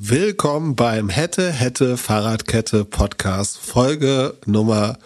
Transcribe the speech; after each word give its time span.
Willkommen 0.00 0.76
beim 0.76 1.08
Hätte, 1.08 1.50
Hätte, 1.50 1.96
Fahrradkette 1.96 2.84
Podcast, 2.84 3.58
Folge 3.58 4.36
Nummer 4.46 4.96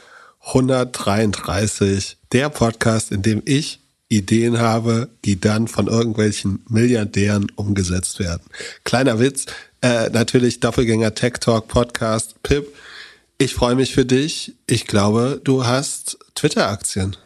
133. 0.49 2.19
Der 2.33 2.51
Podcast, 2.51 3.11
in 3.11 3.23
dem 3.23 3.41
ich 3.47 3.81
Ideen 4.11 4.59
habe, 4.59 5.09
die 5.25 5.41
dann 5.41 5.67
von 5.67 5.87
irgendwelchen 5.87 6.63
Milliardären 6.69 7.51
umgesetzt 7.57 8.19
werden. 8.19 8.43
Kleiner 8.85 9.19
Witz, 9.19 9.47
äh, 9.81 10.11
natürlich 10.11 10.61
Doppelgänger 10.61 11.15
Tech 11.15 11.39
Talk 11.41 11.69
Podcast. 11.69 12.43
Pip, 12.43 12.67
ich 13.39 13.55
freue 13.55 13.77
mich 13.77 13.95
für 13.95 14.05
dich. 14.05 14.53
Ich 14.67 14.87
glaube, 14.87 15.41
du 15.43 15.65
hast 15.65 16.19
Twitter-Aktien. 16.35 17.17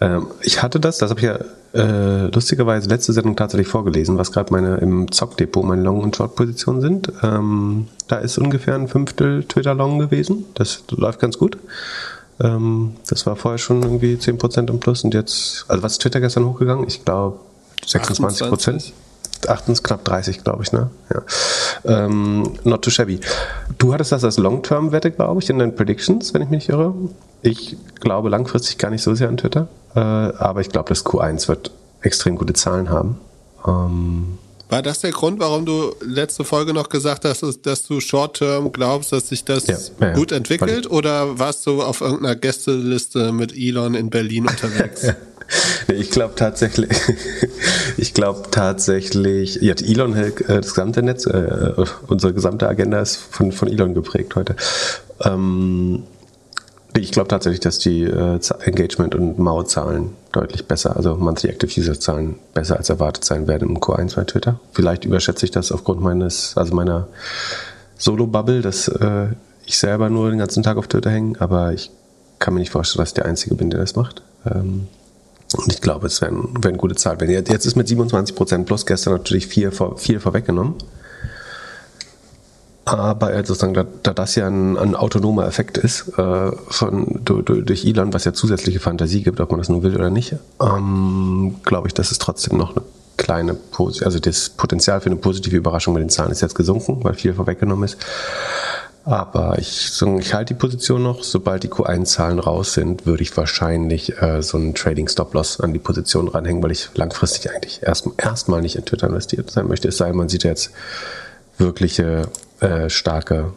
Ähm, 0.00 0.28
ich 0.42 0.62
hatte 0.62 0.80
das, 0.80 0.98
das 0.98 1.10
habe 1.10 1.20
ich 1.20 1.26
ja 1.26 1.38
äh, 1.72 2.26
lustigerweise 2.26 2.88
letzte 2.88 3.12
Sendung 3.12 3.36
tatsächlich 3.36 3.68
vorgelesen, 3.68 4.18
was 4.18 4.32
gerade 4.32 4.52
meine 4.52 4.76
im 4.76 5.10
Zockdepot 5.12 5.64
meine 5.64 5.82
Long- 5.82 6.00
und 6.00 6.16
Short-Positionen 6.16 6.80
sind. 6.80 7.12
Ähm, 7.22 7.88
da 8.08 8.16
ist 8.16 8.38
ungefähr 8.38 8.74
ein 8.74 8.88
Fünftel 8.88 9.44
Twitter-Long 9.44 9.98
gewesen. 9.98 10.46
Das 10.54 10.82
läuft 10.90 11.20
ganz 11.20 11.38
gut. 11.38 11.58
Ähm, 12.40 12.96
das 13.08 13.26
war 13.26 13.36
vorher 13.36 13.58
schon 13.58 13.82
irgendwie 13.82 14.14
10% 14.14 14.68
im 14.68 14.80
Plus 14.80 15.04
und 15.04 15.14
jetzt, 15.14 15.66
also 15.68 15.82
was 15.82 15.92
ist 15.92 16.02
Twitter 16.02 16.20
gestern 16.20 16.46
hochgegangen? 16.46 16.86
Ich 16.88 17.04
glaube 17.04 17.38
26 17.86 18.48
Prozent. 18.48 18.92
28, 19.46 19.82
knapp 19.82 20.04
30, 20.04 20.44
glaube 20.44 20.62
ich, 20.62 20.72
ne? 20.72 20.90
Ja. 21.12 22.04
Ähm, 22.04 22.52
not 22.64 22.82
too 22.82 22.90
shabby. 22.90 23.20
Du 23.78 23.94
hattest 23.94 24.12
das 24.12 24.22
als 24.22 24.36
Long-Term-Wette, 24.36 25.12
glaube 25.12 25.40
ich, 25.40 25.48
in 25.48 25.58
deinen 25.58 25.74
Predictions, 25.74 26.34
wenn 26.34 26.42
ich 26.42 26.50
mich 26.50 26.68
irre. 26.68 26.94
Ich 27.40 27.76
glaube 28.00 28.28
langfristig 28.28 28.76
gar 28.76 28.90
nicht 28.90 29.02
so 29.02 29.14
sehr 29.14 29.28
an 29.28 29.38
Twitter, 29.38 29.68
aber 29.94 30.60
ich 30.60 30.68
glaube, 30.68 30.88
dass 30.88 31.04
Q1 31.04 31.48
wird 31.48 31.70
extrem 32.02 32.36
gute 32.36 32.52
Zahlen 32.52 32.90
haben. 32.90 33.18
Ähm, 33.66 34.38
war 34.70 34.82
das 34.82 35.00
der 35.00 35.10
Grund, 35.10 35.40
warum 35.40 35.66
du 35.66 35.92
letzte 36.00 36.44
Folge 36.44 36.72
noch 36.72 36.88
gesagt 36.88 37.24
hast, 37.24 37.44
dass 37.66 37.82
du 37.82 37.98
Short-Term 37.98 38.70
glaubst, 38.72 39.12
dass 39.12 39.28
sich 39.28 39.44
das 39.44 39.66
ja, 39.66 39.76
ja, 40.00 40.12
gut 40.12 40.30
entwickelt? 40.30 40.88
Oder 40.88 41.40
warst 41.40 41.66
du 41.66 41.82
auf 41.82 42.00
irgendeiner 42.00 42.36
Gästeliste 42.36 43.32
mit 43.32 43.52
Elon 43.52 43.94
in 43.94 44.10
Berlin 44.10 44.46
unterwegs? 44.46 45.08
ich 45.88 46.12
glaube 46.12 46.34
tatsächlich, 46.36 46.88
ich 47.96 48.14
glaube 48.14 48.42
tatsächlich, 48.52 49.56
ja, 49.56 49.74
Elon, 49.74 50.14
äh, 50.14 50.30
das 50.46 50.68
gesamte 50.68 51.02
Netz, 51.02 51.26
äh, 51.26 51.74
unsere 52.06 52.32
gesamte 52.32 52.68
Agenda 52.68 53.00
ist 53.00 53.16
von, 53.16 53.50
von 53.50 53.66
Elon 53.66 53.92
geprägt 53.92 54.36
heute. 54.36 54.54
Ähm, 55.24 56.04
ich 56.96 57.12
glaube 57.12 57.28
tatsächlich, 57.28 57.60
dass 57.60 57.78
die 57.78 58.02
äh, 58.02 58.40
Engagement- 58.64 59.14
und 59.14 59.38
MAU-Zahlen 59.38 60.10
deutlich 60.32 60.66
besser, 60.66 60.96
also 60.96 61.14
Monthly 61.16 61.50
Active 61.50 61.80
User-Zahlen 61.80 62.36
besser 62.54 62.76
als 62.76 62.90
erwartet 62.90 63.24
sein 63.24 63.46
werden 63.46 63.68
im 63.68 63.78
Q1 63.78 64.16
bei 64.16 64.24
Twitter. 64.24 64.58
Vielleicht 64.72 65.04
überschätze 65.04 65.44
ich 65.44 65.50
das 65.50 65.72
aufgrund 65.72 66.00
meines, 66.00 66.56
also 66.56 66.74
meiner 66.74 67.08
Solo-Bubble, 67.96 68.62
dass 68.62 68.88
äh, 68.88 69.28
ich 69.66 69.78
selber 69.78 70.10
nur 70.10 70.30
den 70.30 70.38
ganzen 70.38 70.62
Tag 70.62 70.76
auf 70.76 70.88
Twitter 70.88 71.10
hänge, 71.10 71.40
aber 71.40 71.72
ich 71.72 71.90
kann 72.38 72.54
mir 72.54 72.60
nicht 72.60 72.72
vorstellen, 72.72 73.02
dass 73.02 73.10
ich 73.10 73.14
der 73.14 73.26
Einzige 73.26 73.54
bin, 73.54 73.70
der 73.70 73.80
das 73.80 73.94
macht. 73.94 74.22
Ähm, 74.46 74.88
und 75.56 75.72
ich 75.72 75.80
glaube, 75.80 76.06
es 76.06 76.20
werden, 76.20 76.62
werden 76.62 76.78
gute 76.78 76.94
Zahlen. 76.94 77.28
Jetzt 77.28 77.66
ist 77.66 77.76
mit 77.76 77.88
27% 77.88 78.64
plus 78.64 78.86
gestern 78.86 79.14
natürlich 79.14 79.46
viel, 79.46 79.72
viel 79.96 80.20
vorweggenommen. 80.20 80.74
Aber 82.98 83.36
sozusagen, 83.44 83.74
da, 83.74 83.84
da 84.02 84.12
das 84.12 84.34
ja 84.34 84.46
ein, 84.46 84.76
ein 84.76 84.96
autonomer 84.96 85.46
Effekt 85.46 85.78
ist 85.78 86.08
äh, 86.18 86.50
von, 86.68 87.20
durch, 87.24 87.44
durch 87.44 87.84
Elon, 87.84 88.12
was 88.12 88.24
ja 88.24 88.32
zusätzliche 88.32 88.80
Fantasie 88.80 89.22
gibt, 89.22 89.40
ob 89.40 89.50
man 89.50 89.60
das 89.60 89.68
nur 89.68 89.82
will 89.82 89.94
oder 89.94 90.10
nicht, 90.10 90.34
ähm, 90.60 91.56
glaube 91.64 91.88
ich, 91.88 91.94
dass 91.94 92.10
es 92.10 92.18
trotzdem 92.18 92.58
noch 92.58 92.74
eine 92.74 92.84
kleine, 93.16 93.56
also 93.78 94.18
das 94.18 94.48
Potenzial 94.48 95.00
für 95.00 95.06
eine 95.06 95.16
positive 95.16 95.56
Überraschung 95.56 95.94
mit 95.94 96.02
den 96.02 96.08
Zahlen 96.08 96.32
ist 96.32 96.40
jetzt 96.40 96.54
gesunken, 96.54 97.04
weil 97.04 97.14
viel 97.14 97.34
vorweggenommen 97.34 97.84
ist. 97.84 97.98
Aber 99.04 99.58
ich, 99.58 99.90
ich 100.18 100.34
halte 100.34 100.54
die 100.54 100.58
Position 100.58 101.02
noch. 101.02 101.22
Sobald 101.22 101.62
die 101.62 101.68
Q1-Zahlen 101.68 102.38
raus 102.38 102.74
sind, 102.74 103.06
würde 103.06 103.22
ich 103.22 103.34
wahrscheinlich 103.36 104.20
äh, 104.20 104.42
so 104.42 104.58
einen 104.58 104.74
Trading-Stop-Loss 104.74 105.60
an 105.60 105.72
die 105.72 105.78
Position 105.78 106.28
ranhängen, 106.28 106.62
weil 106.62 106.70
ich 106.70 106.90
langfristig 106.94 107.50
eigentlich 107.50 107.82
erstmal 107.82 108.14
erst 108.18 108.48
nicht 108.48 108.76
in 108.76 108.84
Twitter 108.84 109.06
investiert 109.06 109.50
sein 109.50 109.68
möchte. 109.68 109.88
Es 109.88 109.96
sei 109.96 110.08
denn, 110.08 110.16
man 110.16 110.28
sieht 110.28 110.44
jetzt 110.44 110.70
wirkliche 111.56 112.28
äh, 112.60 112.88
starke 112.90 113.52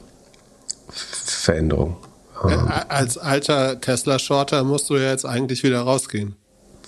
Veränderung. 0.89 1.97
Ähm, 2.43 2.67
Als 2.89 3.17
alter 3.17 3.79
Tesla-Shorter 3.79 4.63
musst 4.63 4.89
du 4.89 4.97
ja 4.97 5.11
jetzt 5.11 5.25
eigentlich 5.25 5.63
wieder 5.63 5.81
rausgehen. 5.81 6.35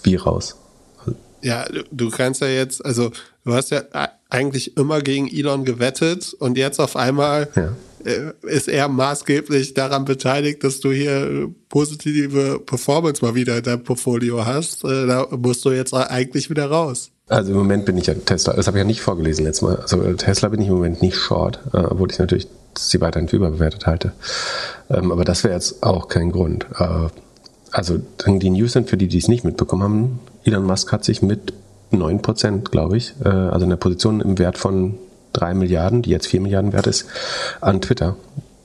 Wie 0.03 0.15
raus? 0.15 0.55
Ja, 1.41 1.65
du 1.91 2.09
kannst 2.09 2.41
ja 2.41 2.47
jetzt, 2.47 2.83
also 2.83 3.11
du 3.43 3.53
hast 3.53 3.69
ja 3.71 3.83
eigentlich 4.29 4.77
immer 4.77 5.01
gegen 5.01 5.27
Elon 5.27 5.63
gewettet 5.63 6.33
und 6.33 6.57
jetzt 6.57 6.79
auf 6.79 6.95
einmal 6.95 7.49
ja. 7.55 7.73
Äh, 8.05 8.33
ist 8.43 8.67
er 8.67 8.87
maßgeblich 8.87 9.73
daran 9.73 10.05
beteiligt, 10.05 10.63
dass 10.63 10.79
du 10.79 10.91
hier 10.91 11.51
positive 11.69 12.59
Performance 12.59 13.25
mal 13.25 13.33
wieder 13.33 13.57
in 13.57 13.63
deinem 13.63 13.83
Portfolio 13.83 14.45
hast. 14.45 14.83
Äh, 14.83 15.07
da 15.07 15.27
musst 15.31 15.65
du 15.65 15.71
jetzt 15.71 15.93
eigentlich 15.93 16.51
wieder 16.51 16.69
raus. 16.69 17.11
Also 17.27 17.51
im 17.51 17.57
Moment 17.57 17.85
bin 17.85 17.97
ich 17.97 18.05
ja 18.05 18.13
Tesla, 18.13 18.53
das 18.53 18.67
habe 18.67 18.77
ich 18.77 18.81
ja 18.81 18.85
nicht 18.85 19.01
vorgelesen 19.01 19.45
letztes 19.45 19.63
Mal. 19.63 19.77
Also 19.77 20.13
Tesla 20.13 20.49
bin 20.49 20.61
ich 20.61 20.67
im 20.67 20.75
Moment 20.75 21.01
nicht 21.01 21.15
short, 21.15 21.59
äh, 21.73 21.77
obwohl 21.77 22.11
ich 22.11 22.19
natürlich 22.19 22.47
sie 22.77 23.01
weiterhin 23.01 23.27
für 23.27 23.37
überbewertet 23.37 23.87
halte. 23.87 24.11
Ähm, 24.89 25.11
aber 25.11 25.25
das 25.25 25.43
wäre 25.43 25.55
jetzt 25.55 25.81
auch 25.81 26.07
kein 26.07 26.31
Grund. 26.31 26.67
Äh, 26.77 27.07
also 27.71 27.99
die 28.27 28.49
News 28.49 28.73
sind 28.73 28.89
für 28.89 28.97
die, 28.97 29.07
die 29.07 29.17
es 29.17 29.27
nicht 29.27 29.43
mitbekommen 29.43 29.83
haben, 29.83 30.19
Elon 30.43 30.65
Musk 30.65 30.91
hat 30.91 31.03
sich 31.03 31.21
mit 31.21 31.53
9%, 31.91 32.69
glaube 32.69 32.97
ich, 32.97 33.15
äh, 33.23 33.29
also 33.29 33.63
in 33.63 33.71
der 33.71 33.77
Position 33.77 34.21
im 34.21 34.37
Wert 34.37 34.57
von 34.57 34.97
3 35.33 35.55
Milliarden, 35.55 36.03
die 36.03 36.11
jetzt 36.11 36.27
4 36.27 36.41
Milliarden 36.41 36.73
wert 36.73 36.87
ist, 36.87 37.05
an 37.59 37.81
Twitter 37.81 38.15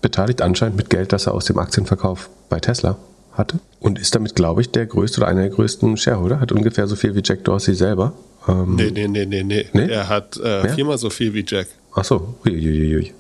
beteiligt, 0.03 0.43
anscheinend 0.43 0.77
mit 0.77 0.91
Geld, 0.91 1.13
das 1.13 1.27
er 1.27 1.35
aus 1.35 1.47
dem 1.47 1.59
Aktienverkauf 1.59 2.29
bei 2.49 2.61
Tesla 2.61 2.97
hatte. 3.33 3.59
Und 3.81 3.99
ist 3.99 4.15
damit, 4.15 4.35
glaube 4.35 4.61
ich, 4.61 4.71
der 4.71 4.87
größte 4.87 5.21
oder 5.21 5.29
einer 5.29 5.41
der 5.41 5.51
größten 5.51 5.97
Shareholder. 5.97 6.41
Hat 6.41 6.53
ungefähr 6.53 6.87
so 6.87 6.97
viel 6.97 7.15
wie 7.15 7.23
Jack 7.25 7.45
Dorsey 7.45 7.75
selber. 7.75 8.13
Ähm, 8.49 8.77
nee, 8.77 8.91
nee, 8.91 9.09
nee, 9.09 9.27
nee, 9.27 9.43
nee, 9.43 9.67
nee. 9.73 9.89
Er 9.89 10.09
hat 10.09 10.37
äh, 10.39 10.69
viermal 10.71 10.99
so 10.99 11.11
viel 11.11 11.35
wie 11.35 11.45
Jack. 11.47 11.69
Ach 11.95 12.05
so, 12.05 12.35
uiuiui. 12.45 13.13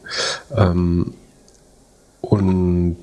Ähm, 0.56 1.14
und 2.20 2.96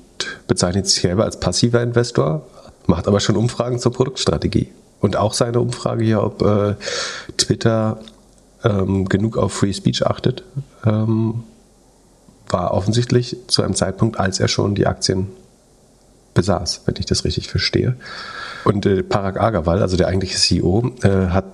bezeichnet 0.46 0.86
sich 0.86 1.02
selber 1.02 1.24
als 1.24 1.38
passiver 1.38 1.82
Investor, 1.82 2.46
macht 2.86 3.06
aber 3.06 3.20
schon 3.20 3.36
Umfragen 3.36 3.78
zur 3.78 3.92
Produktstrategie. 3.92 4.68
Und 5.00 5.16
auch 5.16 5.34
seine 5.34 5.60
Umfrage 5.60 6.04
hier, 6.04 6.22
ob 6.22 6.42
äh, 6.42 6.74
Twitter 7.36 8.00
ähm, 8.64 9.08
genug 9.08 9.36
auf 9.36 9.52
Free 9.52 9.72
Speech 9.72 10.06
achtet, 10.06 10.42
ähm, 10.84 11.44
war 12.48 12.72
offensichtlich 12.72 13.36
zu 13.46 13.62
einem 13.62 13.74
Zeitpunkt, 13.74 14.18
als 14.18 14.40
er 14.40 14.48
schon 14.48 14.74
die 14.74 14.86
Aktien 14.86 15.28
besaß, 16.34 16.82
wenn 16.86 16.94
ich 16.98 17.06
das 17.06 17.24
richtig 17.24 17.48
verstehe. 17.48 17.96
Und 18.64 18.86
äh, 18.86 19.02
Parag 19.02 19.40
Agarwal, 19.40 19.82
also 19.82 19.96
der 19.96 20.08
eigentliche 20.08 20.36
CEO, 20.36 20.92
äh, 21.02 21.28
hat 21.28 21.44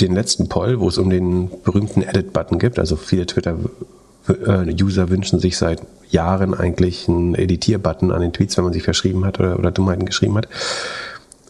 den 0.00 0.14
letzten 0.14 0.48
Poll, 0.48 0.80
wo 0.80 0.88
es 0.88 0.98
um 0.98 1.10
den 1.10 1.50
berühmten 1.64 2.02
Edit-Button 2.02 2.58
gibt. 2.58 2.78
Also 2.78 2.96
viele 2.96 3.26
Twitter-User 3.26 5.08
wünschen 5.08 5.38
sich 5.40 5.56
seit 5.56 5.82
Jahren 6.10 6.54
eigentlich 6.54 7.08
einen 7.08 7.34
Editier-Button 7.34 8.12
an 8.12 8.20
den 8.20 8.32
Tweets, 8.32 8.56
wenn 8.56 8.64
man 8.64 8.72
sich 8.72 8.82
verschrieben 8.82 9.24
hat 9.24 9.40
oder, 9.40 9.58
oder 9.58 9.70
Dummheiten 9.70 10.06
geschrieben 10.06 10.36
hat. 10.36 10.48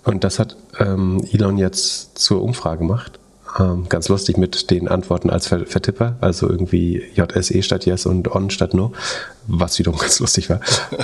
Und 0.04 0.24
das 0.24 0.38
hat 0.38 0.56
ähm, 0.78 1.22
Elon 1.32 1.58
jetzt 1.58 2.18
zur 2.18 2.42
Umfrage 2.42 2.78
gemacht. 2.78 3.18
Ähm, 3.58 3.86
ganz 3.88 4.08
lustig 4.08 4.36
mit 4.36 4.70
den 4.70 4.88
Antworten 4.88 5.30
als 5.30 5.46
Vertipper, 5.46 6.16
also 6.20 6.48
irgendwie 6.48 7.02
JSE 7.14 7.62
statt 7.62 7.86
Yes 7.86 8.04
und 8.04 8.34
On 8.34 8.50
statt 8.50 8.74
No, 8.74 8.92
was 9.46 9.78
wiederum 9.78 9.98
ganz 10.00 10.20
lustig 10.20 10.50
war. 10.50 10.60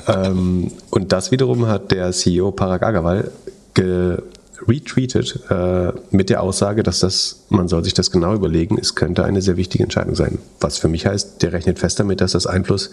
ähm, 0.08 0.70
und 0.90 1.12
das 1.12 1.30
wiederum 1.30 1.66
hat 1.66 1.90
der 1.90 2.12
CEO 2.12 2.50
Parag 2.52 2.82
Agarwal 2.82 3.30
retweetet 4.66 5.40
äh, 5.50 5.92
mit 6.10 6.30
der 6.30 6.42
Aussage, 6.42 6.82
dass 6.82 7.00
das, 7.00 7.44
man 7.48 7.68
soll 7.68 7.84
sich 7.84 7.94
das 7.94 8.10
genau 8.10 8.34
überlegen, 8.34 8.78
es 8.78 8.94
könnte 8.94 9.24
eine 9.24 9.42
sehr 9.42 9.56
wichtige 9.56 9.84
Entscheidung 9.84 10.14
sein. 10.14 10.38
Was 10.60 10.78
für 10.78 10.88
mich 10.88 11.06
heißt, 11.06 11.42
der 11.42 11.52
rechnet 11.52 11.78
fest 11.78 12.00
damit, 12.00 12.20
dass 12.20 12.32
das 12.32 12.46
Einfluss 12.46 12.90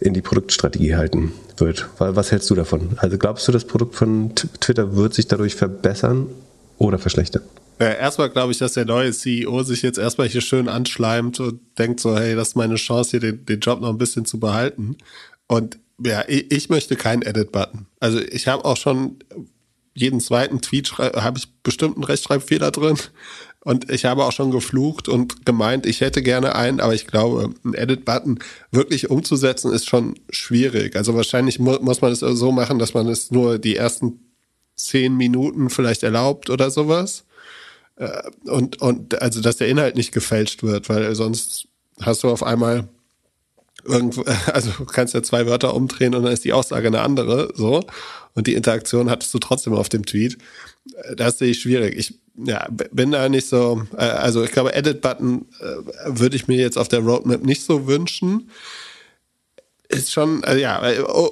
in 0.00 0.14
die 0.14 0.22
Produktstrategie 0.22 0.96
halten 0.96 1.32
wird. 1.56 1.88
Was 1.98 2.32
hältst 2.32 2.50
du 2.50 2.54
davon? 2.54 2.90
Also 2.96 3.16
glaubst 3.16 3.46
du, 3.46 3.52
das 3.52 3.64
Produkt 3.64 3.94
von 3.94 4.34
Twitter 4.34 4.96
wird 4.96 5.14
sich 5.14 5.28
dadurch 5.28 5.54
verbessern 5.54 6.26
oder 6.78 6.98
verschlechtern? 6.98 7.42
Erstmal 7.78 8.30
glaube 8.30 8.52
ich, 8.52 8.58
dass 8.58 8.74
der 8.74 8.84
neue 8.84 9.12
CEO 9.12 9.62
sich 9.62 9.82
jetzt 9.82 9.98
erstmal 9.98 10.28
hier 10.28 10.40
schön 10.40 10.68
anschleimt 10.68 11.40
und 11.40 11.60
denkt 11.78 12.00
so, 12.00 12.16
hey, 12.16 12.34
das 12.34 12.48
ist 12.48 12.56
meine 12.56 12.76
Chance, 12.76 13.12
hier 13.12 13.20
den, 13.20 13.46
den 13.46 13.60
Job 13.60 13.80
noch 13.80 13.90
ein 13.90 13.98
bisschen 13.98 14.24
zu 14.24 14.38
behalten. 14.38 14.96
Und 15.48 15.78
ja, 16.04 16.24
ich, 16.28 16.50
ich 16.50 16.68
möchte 16.68 16.96
keinen 16.96 17.22
Edit-Button. 17.22 17.86
Also 18.00 18.20
ich 18.20 18.46
habe 18.46 18.64
auch 18.64 18.76
schon 18.76 19.16
jeden 19.94 20.20
zweiten 20.20 20.60
Tweet 20.60 20.98
habe 20.98 21.38
ich 21.38 21.52
bestimmt 21.62 21.96
einen 21.96 22.04
Rechtschreibfehler 22.04 22.70
drin. 22.70 22.98
Und 23.60 23.90
ich 23.90 24.04
habe 24.04 24.24
auch 24.24 24.32
schon 24.32 24.50
geflucht 24.50 25.08
und 25.08 25.46
gemeint, 25.46 25.86
ich 25.86 26.02
hätte 26.02 26.22
gerne 26.22 26.54
einen, 26.54 26.80
aber 26.80 26.94
ich 26.94 27.06
glaube, 27.06 27.54
einen 27.64 27.72
Edit-Button 27.72 28.40
wirklich 28.70 29.08
umzusetzen 29.08 29.72
ist 29.72 29.88
schon 29.88 30.16
schwierig. 30.28 30.96
Also 30.96 31.14
wahrscheinlich 31.14 31.58
mu 31.58 31.78
muss 31.80 32.02
man 32.02 32.12
es 32.12 32.20
so 32.20 32.52
machen, 32.52 32.78
dass 32.78 32.92
man 32.92 33.08
es 33.08 33.30
nur 33.30 33.58
die 33.58 33.76
ersten 33.76 34.20
zehn 34.76 35.16
Minuten 35.16 35.70
vielleicht 35.70 36.02
erlaubt 36.02 36.50
oder 36.50 36.70
sowas. 36.70 37.24
Äh, 37.96 38.22
und, 38.44 38.82
und 38.82 39.22
also, 39.22 39.40
dass 39.40 39.56
der 39.56 39.68
Inhalt 39.68 39.96
nicht 39.96 40.12
gefälscht 40.12 40.62
wird, 40.62 40.90
weil 40.90 41.14
sonst 41.14 41.68
hast 42.00 42.22
du 42.22 42.28
auf 42.28 42.42
einmal 42.42 42.88
irgendwo, 43.84 44.24
also 44.52 44.70
kannst 44.84 45.14
ja 45.14 45.22
zwei 45.22 45.46
Wörter 45.46 45.74
umdrehen 45.74 46.14
und 46.14 46.24
dann 46.24 46.32
ist 46.32 46.44
die 46.44 46.52
Aussage 46.52 46.88
eine 46.88 47.00
andere, 47.00 47.52
so. 47.54 47.82
Und 48.34 48.46
die 48.46 48.54
Interaktion 48.54 49.10
hattest 49.10 49.32
du 49.32 49.38
trotzdem 49.38 49.74
auf 49.74 49.88
dem 49.88 50.04
Tweet. 50.04 50.38
Das 51.16 51.38
sehe 51.38 51.50
ich 51.50 51.60
schwierig. 51.60 51.96
Ich 51.96 52.18
ja, 52.36 52.66
bin 52.70 53.12
da 53.12 53.28
nicht 53.28 53.48
so, 53.48 53.82
äh, 53.92 54.02
also 54.02 54.42
ich 54.42 54.50
glaube, 54.50 54.74
Edit-Button 54.74 55.46
äh, 55.60 55.64
würde 56.06 56.36
ich 56.36 56.48
mir 56.48 56.58
jetzt 56.58 56.76
auf 56.76 56.88
der 56.88 57.00
Roadmap 57.00 57.44
nicht 57.44 57.62
so 57.62 57.86
wünschen 57.86 58.50
ist 59.88 60.12
schon, 60.12 60.42
äh, 60.44 60.58
ja, 60.58 60.80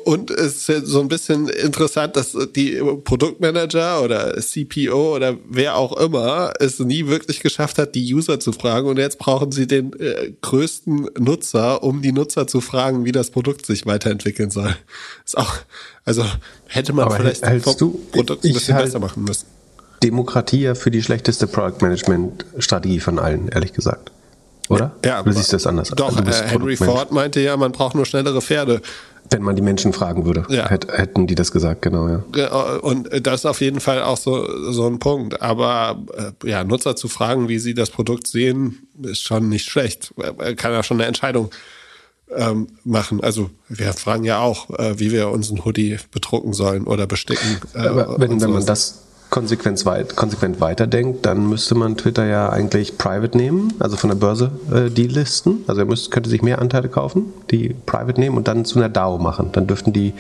und 0.05 0.31
es 0.31 0.69
ist 0.69 0.87
so 0.87 1.01
ein 1.01 1.09
bisschen 1.09 1.49
interessant, 1.49 2.17
dass 2.17 2.37
die 2.55 2.81
Produktmanager 3.05 4.03
oder 4.03 4.37
CPO 4.37 5.17
oder 5.17 5.37
wer 5.49 5.77
auch 5.77 5.97
immer 5.97 6.53
es 6.61 6.79
nie 6.79 7.07
wirklich 7.07 7.41
geschafft 7.41 7.79
hat, 7.79 7.95
die 7.95 8.15
User 8.15 8.39
zu 8.41 8.53
fragen. 8.53 8.89
Und 8.89 8.99
jetzt 8.99 9.19
brauchen 9.19 9.53
sie 9.53 9.67
den 9.67 9.99
äh, 9.99 10.33
größten 10.43 11.09
Nutzer, 11.19 11.83
um 11.83 12.03
die 12.03 12.13
Nutzer 12.13 12.47
zu 12.47 12.61
fragen, 12.61 13.05
wie 13.05 13.13
das 13.13 13.31
Produkt 13.31 13.65
sich 13.65 13.87
weiterentwickeln 13.87 14.51
soll. 14.51 14.77
Ist 15.25 15.39
auch, 15.39 15.55
also 16.05 16.25
hätte 16.67 16.93
man 16.93 17.07
Aber 17.07 17.17
vielleicht 17.17 17.47
hältst 17.47 17.81
du, 17.81 18.01
Produkt 18.13 18.45
ein 18.45 18.53
bisschen 18.53 18.75
halt 18.75 18.85
besser 18.85 18.99
machen 18.99 19.25
müssen. 19.25 19.47
Demokratie 20.03 20.63
ja 20.63 20.75
für 20.75 20.91
die 20.91 21.03
schlechteste 21.03 21.47
Product 21.47 21.81
Management 21.81 22.45
Strategie 22.59 23.01
von 23.01 23.19
allen, 23.19 23.49
ehrlich 23.49 23.73
gesagt. 23.73 24.12
Oder? 24.73 24.93
Ja, 25.05 25.21
Oder 25.21 25.33
siehst 25.33 25.53
du 25.53 25.57
das 25.57 25.67
anders? 25.67 25.89
Doch, 25.91 26.21
bist 26.23 26.43
äh, 26.43 26.49
Henry. 26.49 26.77
Ford 26.77 27.13
meinte 27.13 27.41
ja, 27.41 27.57
man 27.57 27.73
braucht 27.73 27.95
nur 27.95 28.07
schnellere 28.07 28.41
Pferde. 28.41 28.81
Wenn 29.31 29.43
man 29.43 29.57
die 29.57 29.63
Menschen 29.63 29.93
fragen 29.93 30.27
würde, 30.27 30.45
Ja. 30.49 30.69
hätt, 30.69 30.89
hätten 30.93 31.27
die 31.27 31.35
das 31.35 31.53
gesagt, 31.53 31.81
genau, 31.83 32.09
ja. 32.09 32.23
Äh, 32.37 32.79
Und 32.81 33.09
das 33.27 33.41
ist 33.41 33.47
auf 33.47 33.61
jeden 33.61 33.81
Fall 33.81 34.03
auch 34.03 34.17
so, 34.19 34.73
so 34.73 34.87
ein 34.87 34.99
Punkt. 34.99 35.41
Aber 35.41 36.03
äh, 36.45 36.49
ja, 36.51 36.65
Nutzer 36.65 36.97
zu 36.97 37.09
fragen, 37.09 37.49
wie 37.49 37.59
sie 37.59 37.73
das 37.75 37.91
Produkt 37.91 38.27
sehen, 38.27 38.87
ist 39.03 39.23
schon 39.23 39.49
nicht 39.49 39.65
schlecht. 39.71 40.13
Er 40.39 40.55
kann 40.55 40.73
ja 40.73 40.83
schon 40.83 40.99
eine 40.99 41.07
Entscheidung 41.07 41.51
ähm, 42.35 42.69
machen. 42.85 43.23
Also 43.23 43.51
wir 43.69 43.93
fragen 43.93 44.25
ja 44.25 44.41
auch, 44.41 44.71
äh, 44.79 44.99
wie 44.99 45.13
wir 45.13 45.29
unseren 45.29 45.65
Hoodie 45.65 45.99
bedrucken 46.11 46.53
sollen 46.53 46.85
oder 46.87 47.07
besticken. 47.07 47.59
Äh, 47.75 47.79
Aber 47.87 48.19
wenn, 48.19 48.41
wenn 48.41 48.51
man 48.51 48.67
das 48.67 49.03
konsequent, 49.33 49.85
weit, 49.87 50.15
konsequent 50.15 50.61
weiterdenkt, 50.61 51.25
dann 51.25 51.49
müsste 51.49 51.75
man 51.75 51.97
Twitter 51.97 52.27
ja 52.27 52.51
eigentlich 52.51 52.99
private 52.99 53.37
nehmen, 53.37 53.73
also 53.79 53.97
von 53.97 54.11
der 54.11 54.17
Börse 54.17 54.53
äh, 54.71 54.91
delisten. 54.91 55.65
Also 55.67 55.81
er 55.81 55.87
müsste, 55.87 56.11
könnte 56.11 56.29
sich 56.29 56.43
mehr 56.43 56.61
Anteile 56.61 56.89
kaufen, 56.89 57.33
die 57.51 57.75
private 57.87 58.21
nehmen 58.21 58.37
und 58.37 58.47
dann 58.47 58.67
zu 58.67 58.79
einer 58.79 58.91
DAO 58.91 59.17
machen. 59.19 59.49
Dann 59.53 59.67
dürften 59.67 59.95
die 59.95 60.13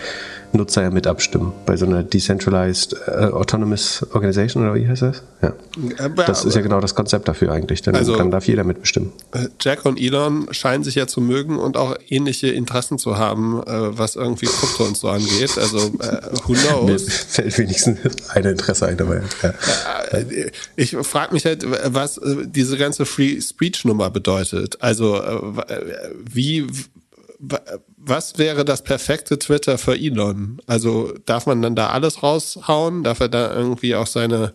Nutzer 0.54 0.82
ja 0.82 0.90
mit 0.90 1.06
abstimmen. 1.06 1.52
Bei 1.66 1.76
so 1.76 1.86
einer 1.86 2.02
Decentralized 2.02 2.94
äh, 3.06 3.10
Autonomous 3.26 4.04
Organization 4.12 4.62
oder 4.64 4.74
wie 4.74 4.86
heißt 4.86 5.02
das? 5.02 5.22
Ja. 5.40 5.52
Aber- 5.98 6.24
Das 6.24 6.44
ist 6.44 6.54
ja 6.54 6.60
genau 6.60 6.80
das 6.80 6.94
Konzept 6.94 7.26
dafür 7.28 7.52
eigentlich. 7.52 7.82
Dann, 7.82 7.94
Also- 7.94 8.16
dann 8.16 8.30
darf 8.30 8.46
jeder 8.46 8.64
mitbestimmen. 8.64 9.12
Äh, 9.32 9.48
Jack 9.60 9.84
und 9.86 9.98
Elon 10.00 10.48
scheinen 10.50 10.84
sich 10.84 10.94
ja 10.94 11.06
zu 11.06 11.20
mögen 11.20 11.58
und 11.58 11.76
auch 11.76 11.96
ähnliche 12.08 12.48
Interessen 12.48 12.98
zu 12.98 13.16
haben, 13.16 13.62
äh, 13.62 13.98
was 13.98 14.16
irgendwie 14.16 14.46
Krypto 14.46 14.84
und 14.84 14.96
so 14.96 15.08
angeht. 15.08 15.56
Also 15.58 15.78
äh, 15.78 16.18
who 16.46 16.52
Mir 16.84 16.86
knows? 16.86 17.02
fällt 17.08 17.56
wenigstens 17.58 17.98
ein 18.30 18.44
Interesse 18.44 18.86
ein 18.86 18.96
dabei. 18.96 19.22
Ja. 19.42 19.50
Äh, 20.18 20.50
Ich 20.76 20.96
frage 21.02 21.32
mich 21.34 21.44
halt, 21.46 21.64
was 21.92 22.18
äh, 22.18 22.36
diese 22.46 22.76
ganze 22.76 23.06
Free 23.06 23.40
Speech 23.40 23.84
Nummer 23.84 24.10
bedeutet. 24.10 24.76
Also 24.80 25.16
äh, 25.16 25.72
äh, 25.72 26.10
wie 26.24 26.66
was 27.96 28.38
wäre 28.38 28.64
das 28.64 28.84
perfekte 28.84 29.38
Twitter 29.38 29.76
für 29.76 29.96
Elon? 29.96 30.60
Also 30.66 31.12
darf 31.26 31.46
man 31.46 31.60
dann 31.60 31.74
da 31.74 31.88
alles 31.88 32.22
raushauen? 32.22 33.02
Darf 33.02 33.20
er 33.20 33.28
da 33.28 33.52
irgendwie 33.52 33.96
auch 33.96 34.06
seine 34.06 34.52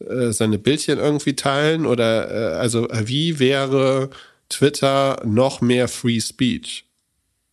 äh, 0.00 0.32
seine 0.32 0.58
Bildchen 0.58 0.98
irgendwie 0.98 1.36
teilen 1.36 1.84
oder 1.84 2.30
äh, 2.30 2.56
also 2.56 2.88
äh, 2.88 3.06
wie 3.06 3.38
wäre 3.38 4.10
Twitter 4.48 5.20
noch 5.24 5.60
mehr 5.60 5.88
Free 5.88 6.20
Speech? 6.20 6.86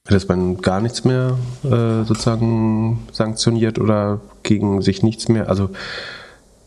dass 0.10 0.30
man 0.30 0.56
gar 0.62 0.80
nichts 0.80 1.04
mehr 1.04 1.38
sozusagen 1.64 3.06
sanktioniert 3.12 3.78
oder 3.78 4.22
gegen 4.42 4.82
sich 4.82 5.04
nichts 5.04 5.28
mehr, 5.28 5.50
also 5.50 5.70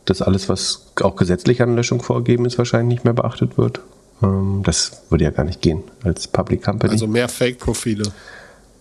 dass 0.05 0.21
alles, 0.21 0.51
was 0.51 0.93
auch 1.01 1.17
gesetzlich 1.17 1.63
an 1.63 1.75
Löschung 1.75 2.03
vorgegeben 2.03 2.45
ist, 2.45 2.59
wahrscheinlich 2.59 2.97
nicht 2.97 3.05
mehr 3.05 3.15
beachtet 3.15 3.57
wird. 3.57 3.81
Ähm, 4.23 4.63
das 4.65 5.03
würde 5.11 5.25
ja 5.25 5.31
gar 5.31 5.45
nicht 5.45 5.61
gehen 5.63 5.83
als 6.05 6.29
Public 6.29 6.63
Company. 6.63 6.93
Also 6.93 7.07
mehr 7.07 7.29
Fake-Profile. 7.29 8.05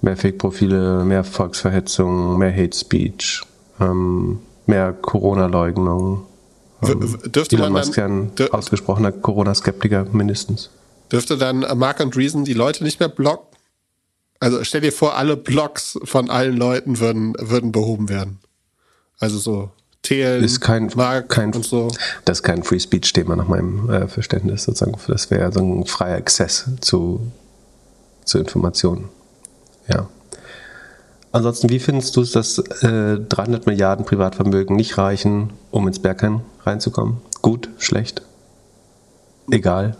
mehr 0.01 0.17
Fake-Profile, 0.17 1.03
mehr 1.05 1.23
Volksverhetzung, 1.23 2.37
mehr 2.37 2.53
Hate 2.55 2.77
Speech, 2.77 3.41
ähm, 3.79 4.39
mehr 4.65 4.93
Corona-Leugnung. 4.93 6.25
W- 6.81 7.29
Dürfte 7.29 7.55
Elon 7.57 7.73
man 7.73 7.81
Musk 7.81 7.97
ja 7.97 8.05
ein 8.05 8.31
ausgesprochener 8.51 9.11
Corona-Skeptiker 9.11 10.05
mindestens. 10.11 10.69
dürfte 11.11 11.37
dann 11.37 11.65
Mark 11.77 11.99
and 11.99 12.15
Reason 12.15 12.45
die 12.45 12.53
Leute 12.53 12.83
nicht 12.83 12.99
mehr 12.99 13.09
blocken? 13.09 13.45
Also 14.39 14.63
stell 14.63 14.79
dir 14.81 14.93
vor, 14.93 15.15
alle 15.17 15.35
Blogs 15.35 15.99
von 16.05 16.29
allen 16.29 16.55
Leuten 16.55 16.99
würden, 16.99 17.33
würden 17.37 17.73
behoben 17.73 18.07
werden. 18.07 18.39
Also 19.19 19.37
so 19.37 19.71
Thelen, 20.01 20.43
Ist 20.43 20.61
kein, 20.61 20.89
Mark 20.95 21.29
kein, 21.29 21.53
und 21.53 21.65
so. 21.65 21.89
Das 22.25 22.39
ist 22.39 22.43
kein 22.43 22.63
Free 22.63 22.79
Speech-Thema 22.79 23.35
nach 23.35 23.47
meinem 23.47 23.89
äh, 23.89 24.07
Verständnis 24.07 24.63
sozusagen. 24.63 24.97
Das 25.07 25.29
wäre 25.29 25.51
so 25.51 25.59
ein 25.59 25.85
freier 25.85 26.17
Access 26.17 26.65
zu, 26.79 27.21
zu 28.23 28.39
Informationen. 28.39 29.09
Ja. 29.87 30.07
Ansonsten, 31.31 31.69
wie 31.69 31.79
findest 31.79 32.15
du 32.15 32.21
es, 32.21 32.31
dass 32.31 32.57
äh, 32.57 33.19
300 33.19 33.67
Milliarden 33.67 34.05
Privatvermögen 34.05 34.75
nicht 34.75 34.97
reichen, 34.97 35.51
um 35.69 35.87
ins 35.87 35.99
Bergheim 35.99 36.41
reinzukommen? 36.63 37.17
Gut, 37.41 37.69
schlecht? 37.77 38.23
Egal. 39.51 39.95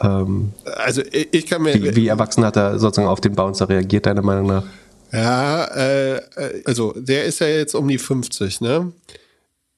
Ähm, 0.00 0.52
Also 0.84 1.02
ich, 1.02 1.28
ich 1.32 1.46
kann 1.46 1.62
mir 1.62 1.74
wie, 1.74 1.96
wie 1.96 2.08
erwachsen 2.08 2.44
hat 2.44 2.56
er 2.56 2.78
sozusagen 2.78 3.08
auf 3.08 3.20
den 3.20 3.34
Bouncer 3.34 3.68
reagiert, 3.68 4.06
deiner 4.06 4.22
Meinung 4.22 4.46
nach? 4.46 4.64
Ja, 5.12 5.64
äh, 5.74 6.16
äh, 6.16 6.62
also 6.66 6.92
der 6.96 7.24
ist 7.24 7.40
ja 7.40 7.48
jetzt 7.48 7.74
um 7.74 7.88
die 7.88 7.98
50, 7.98 8.60
ne? 8.60 8.92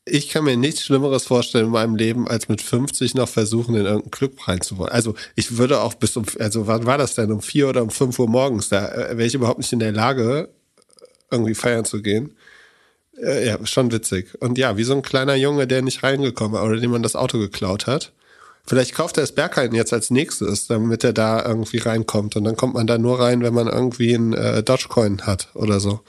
Ich 0.05 0.31
kann 0.31 0.45
mir 0.45 0.57
nichts 0.57 0.83
Schlimmeres 0.83 1.25
vorstellen 1.25 1.67
in 1.67 1.71
meinem 1.71 1.95
Leben, 1.95 2.27
als 2.27 2.49
mit 2.49 2.61
50 2.61 3.15
noch 3.15 3.29
versuchen, 3.29 3.77
in 3.77 3.85
irgendeinen 3.85 4.11
Club 4.11 4.49
reinzuwollen. 4.49 4.93
Also 4.93 5.15
ich 5.37 5.59
würde 5.59 5.81
auch 5.81 5.95
bis 5.95 6.17
um, 6.17 6.25
also 6.41 6.67
wann 6.67 6.87
war 6.87 6.99
das 6.99 7.15
denn? 7.15 7.31
Um 7.31 7.41
vier 7.41 7.69
oder 7.69 7.83
um 7.83 7.91
fünf 7.91 8.19
Uhr 8.19 8.29
morgens? 8.29 8.69
Da 8.69 8.89
äh, 8.89 9.17
wäre 9.17 9.27
ich 9.27 9.35
überhaupt 9.35 9.59
nicht 9.59 9.73
in 9.73 9.79
der 9.79 9.93
Lage, 9.93 10.49
irgendwie 11.31 11.55
feiern 11.55 11.85
zu 11.85 12.03
gehen. 12.03 12.35
Äh, 13.17 13.47
ja, 13.47 13.65
schon 13.65 13.93
witzig. 13.93 14.35
Und 14.41 14.59
ja, 14.59 14.77
wie 14.77 14.85
so 14.85 14.95
ein 14.95 15.03
kleiner 15.03 15.37
Junge, 15.37 15.69
der 15.69 15.83
nicht 15.83 16.03
reingekommen 16.03 16.53
war 16.55 16.65
oder 16.65 16.81
dem 16.81 16.91
man 16.91 17.05
das 17.05 17.17
Auto 17.17 17.39
geklaut 17.39 17.87
hat. 17.87 18.13
Vielleicht 18.65 18.95
kauft 18.95 19.19
er 19.19 19.23
das 19.23 19.33
Berghain 19.33 19.75
jetzt 19.75 19.93
als 19.93 20.11
nächstes, 20.11 20.67
damit 20.67 21.05
er 21.05 21.13
da 21.13 21.45
irgendwie 21.45 21.79
reinkommt. 21.79 22.37
Und 22.37 22.45
dann 22.45 22.57
kommt 22.57 22.75
man 22.75 22.87
da 22.87 22.99
nur 22.99 23.21
rein, 23.21 23.43
wenn 23.43 23.55
man 23.55 23.67
irgendwie 23.67 24.15
einen 24.15 24.33
äh, 24.33 24.63
Dogecoin 24.63 25.27
hat 25.27 25.49
oder 25.55 25.81
so. 25.81 26.01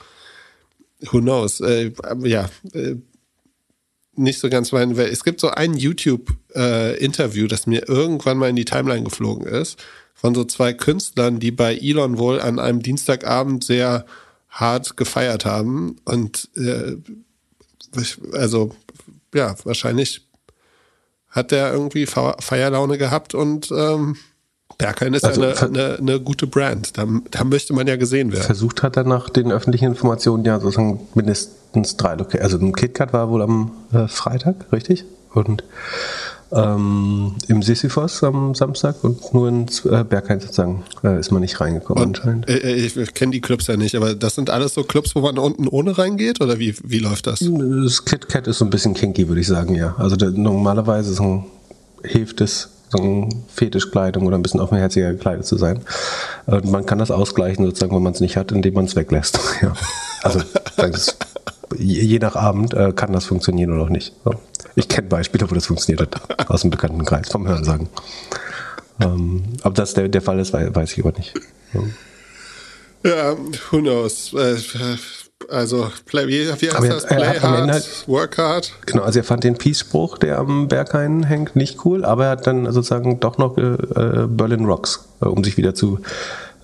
Who 1.10 1.20
knows? 1.20 1.60
Äh, 1.60 1.92
ja, 2.22 2.48
äh, 2.72 2.96
nicht 4.16 4.38
so 4.38 4.48
ganz 4.48 4.72
mein. 4.72 4.96
weil 4.96 5.08
Es 5.08 5.24
gibt 5.24 5.40
so 5.40 5.50
ein 5.50 5.74
YouTube-Interview, 5.74 7.46
das 7.46 7.66
mir 7.66 7.88
irgendwann 7.88 8.38
mal 8.38 8.50
in 8.50 8.56
die 8.56 8.64
Timeline 8.64 9.04
geflogen 9.04 9.46
ist, 9.46 9.78
von 10.14 10.34
so 10.34 10.44
zwei 10.44 10.72
Künstlern, 10.72 11.40
die 11.40 11.50
bei 11.50 11.76
Elon 11.76 12.18
wohl 12.18 12.40
an 12.40 12.58
einem 12.58 12.82
Dienstagabend 12.82 13.64
sehr 13.64 14.06
hart 14.48 14.96
gefeiert 14.96 15.44
haben. 15.44 15.96
Und 16.04 16.48
äh, 16.56 16.96
also, 18.32 18.74
ja, 19.34 19.56
wahrscheinlich 19.64 20.26
hat 21.28 21.50
der 21.50 21.72
irgendwie 21.72 22.06
Fe- 22.06 22.36
Feierlaune 22.38 22.96
gehabt 22.96 23.34
und 23.34 23.70
ähm, 23.70 24.16
Berghain 24.78 25.14
ist 25.14 25.24
Also 25.24 25.44
ja 25.44 25.50
eine, 25.54 25.66
eine, 25.66 25.96
eine 25.98 26.20
gute 26.20 26.46
Brand. 26.46 26.96
Da, 26.98 27.06
da 27.30 27.44
möchte 27.44 27.72
man 27.74 27.86
ja 27.86 27.96
gesehen 27.96 28.32
werden. 28.32 28.44
Versucht 28.44 28.82
hat 28.82 28.96
er 28.96 29.04
nach 29.04 29.30
den 29.30 29.52
öffentlichen 29.52 29.86
Informationen 29.86 30.44
ja 30.44 30.58
sozusagen 30.58 31.00
mindestens 31.14 31.96
drei 31.96 32.14
Locations. 32.14 32.42
Also 32.52 32.58
ein 32.64 32.72
KitKat 32.74 33.12
war 33.12 33.28
wohl 33.30 33.42
am 33.42 33.72
äh, 33.92 34.08
Freitag, 34.08 34.72
richtig? 34.72 35.04
Und 35.32 35.64
ähm, 36.52 37.34
im 37.48 37.62
Sisyphos 37.62 38.22
am 38.22 38.54
Samstag 38.54 39.02
und 39.02 39.34
nur 39.34 39.48
ins 39.48 39.84
äh, 39.84 40.04
Berghain 40.08 40.40
sozusagen 40.40 40.84
äh, 41.02 41.18
ist 41.18 41.32
man 41.32 41.40
nicht 41.40 41.60
reingekommen 41.60 42.02
Und, 42.02 42.18
anscheinend. 42.18 42.48
äh, 42.48 42.58
äh, 42.58 42.74
ich 43.02 43.14
kenne 43.14 43.32
die 43.32 43.40
Clubs 43.40 43.66
ja 43.66 43.76
nicht, 43.76 43.96
aber 43.96 44.14
das 44.14 44.34
sind 44.36 44.50
alles 44.50 44.74
so 44.74 44.84
Clubs, 44.84 45.14
wo 45.16 45.20
man 45.20 45.38
unten 45.38 45.66
ohne 45.66 45.96
reingeht 45.98 46.40
oder 46.40 46.58
wie, 46.58 46.76
wie 46.84 46.98
läuft 47.00 47.26
das? 47.26 47.40
Das 47.40 48.04
KitKat 48.04 48.46
ist 48.46 48.58
so 48.58 48.64
ein 48.64 48.70
bisschen 48.70 48.94
kinky, 48.94 49.26
würde 49.28 49.40
ich 49.40 49.46
sagen, 49.48 49.74
ja. 49.74 49.94
Also 49.98 50.14
der, 50.16 50.30
normalerweise 50.30 51.12
so 51.14 51.44
hilft 52.04 52.40
es, 52.40 52.68
so 52.96 53.02
ein 53.02 53.44
Fetischkleidung 53.52 54.26
oder 54.26 54.36
ein 54.36 54.42
bisschen 54.42 54.60
offenherziger 54.60 55.12
gekleidet 55.12 55.46
zu 55.46 55.56
sein. 55.56 55.80
Und 56.46 56.70
man 56.70 56.86
kann 56.86 56.98
das 56.98 57.10
ausgleichen, 57.10 57.64
sozusagen, 57.64 57.94
wenn 57.94 58.02
man 58.02 58.12
es 58.12 58.20
nicht 58.20 58.36
hat, 58.36 58.52
indem 58.52 58.74
man 58.74 58.84
es 58.84 58.96
weglässt. 58.96 59.38
ja. 59.62 59.74
Also 60.22 60.40
das, 60.76 61.16
je 61.76 62.18
nach 62.18 62.36
Abend 62.36 62.72
äh, 62.74 62.92
kann 62.94 63.12
das 63.12 63.24
funktionieren 63.26 63.72
oder 63.72 63.82
auch 63.84 63.88
nicht. 63.90 64.12
So. 64.24 64.34
Ich 64.76 64.88
kenne 64.88 65.08
Beispiele, 65.08 65.50
wo 65.50 65.54
das 65.54 65.66
funktioniert 65.66 66.00
hat, 66.00 66.50
aus 66.50 66.62
dem 66.62 66.70
bekannten 66.70 67.04
Kreis, 67.04 67.28
vom 67.30 67.46
Hörensagen. 67.46 67.88
Ähm, 69.00 69.42
ob 69.62 69.74
das 69.74 69.94
der, 69.94 70.08
der 70.08 70.22
Fall 70.22 70.38
ist, 70.38 70.52
wei- 70.52 70.74
weiß 70.74 70.92
ich 70.92 71.00
aber 71.04 71.16
nicht. 71.18 71.34
Ja. 71.72 71.80
Ja, 73.06 73.36
who 73.70 73.78
knows? 73.80 74.34
Also, 75.50 75.88
play, 76.06 76.26
wie, 76.26 76.46
wie 76.60 76.70
heißt 76.70 76.90
das? 76.90 77.06
Play 77.06 77.38
hard, 77.40 77.70
halt- 77.70 78.04
work 78.06 78.38
hard. 78.38 78.72
Genau, 78.86 79.02
also 79.02 79.20
er 79.20 79.24
fand 79.24 79.44
den 79.44 79.56
Peace-Spruch, 79.56 80.18
der 80.18 80.38
am 80.38 80.68
Berghain 80.68 81.22
hängt, 81.24 81.56
nicht 81.56 81.84
cool, 81.84 82.04
aber 82.04 82.26
er 82.26 82.30
hat 82.32 82.46
dann 82.46 82.64
sozusagen 82.72 83.20
doch 83.20 83.38
noch 83.38 83.56
äh, 83.58 84.26
Berlin 84.28 84.64
Rocks, 84.64 85.08
äh, 85.20 85.26
um 85.26 85.42
sich 85.44 85.56
wieder 85.56 85.74
zu 85.74 85.98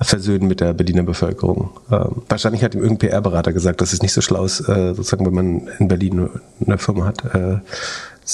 versöhnen 0.02 0.48
mit 0.48 0.60
der 0.60 0.72
Berliner 0.72 1.02
Bevölkerung. 1.02 1.70
Ähm, 1.90 2.22
wahrscheinlich 2.28 2.64
hat 2.64 2.74
ihm 2.74 2.82
irgendein 2.82 3.10
PR-Berater 3.10 3.52
gesagt, 3.52 3.80
dass 3.82 3.92
es 3.92 4.00
nicht 4.00 4.14
so 4.14 4.20
schlau 4.22 4.44
ist, 4.44 4.60
äh, 4.60 4.94
sozusagen, 4.94 5.26
wenn 5.26 5.34
man 5.34 5.68
in 5.78 5.88
Berlin 5.88 6.30
eine 6.64 6.78
Firma 6.78 7.04
hat, 7.06 7.22
äh, 7.34 7.58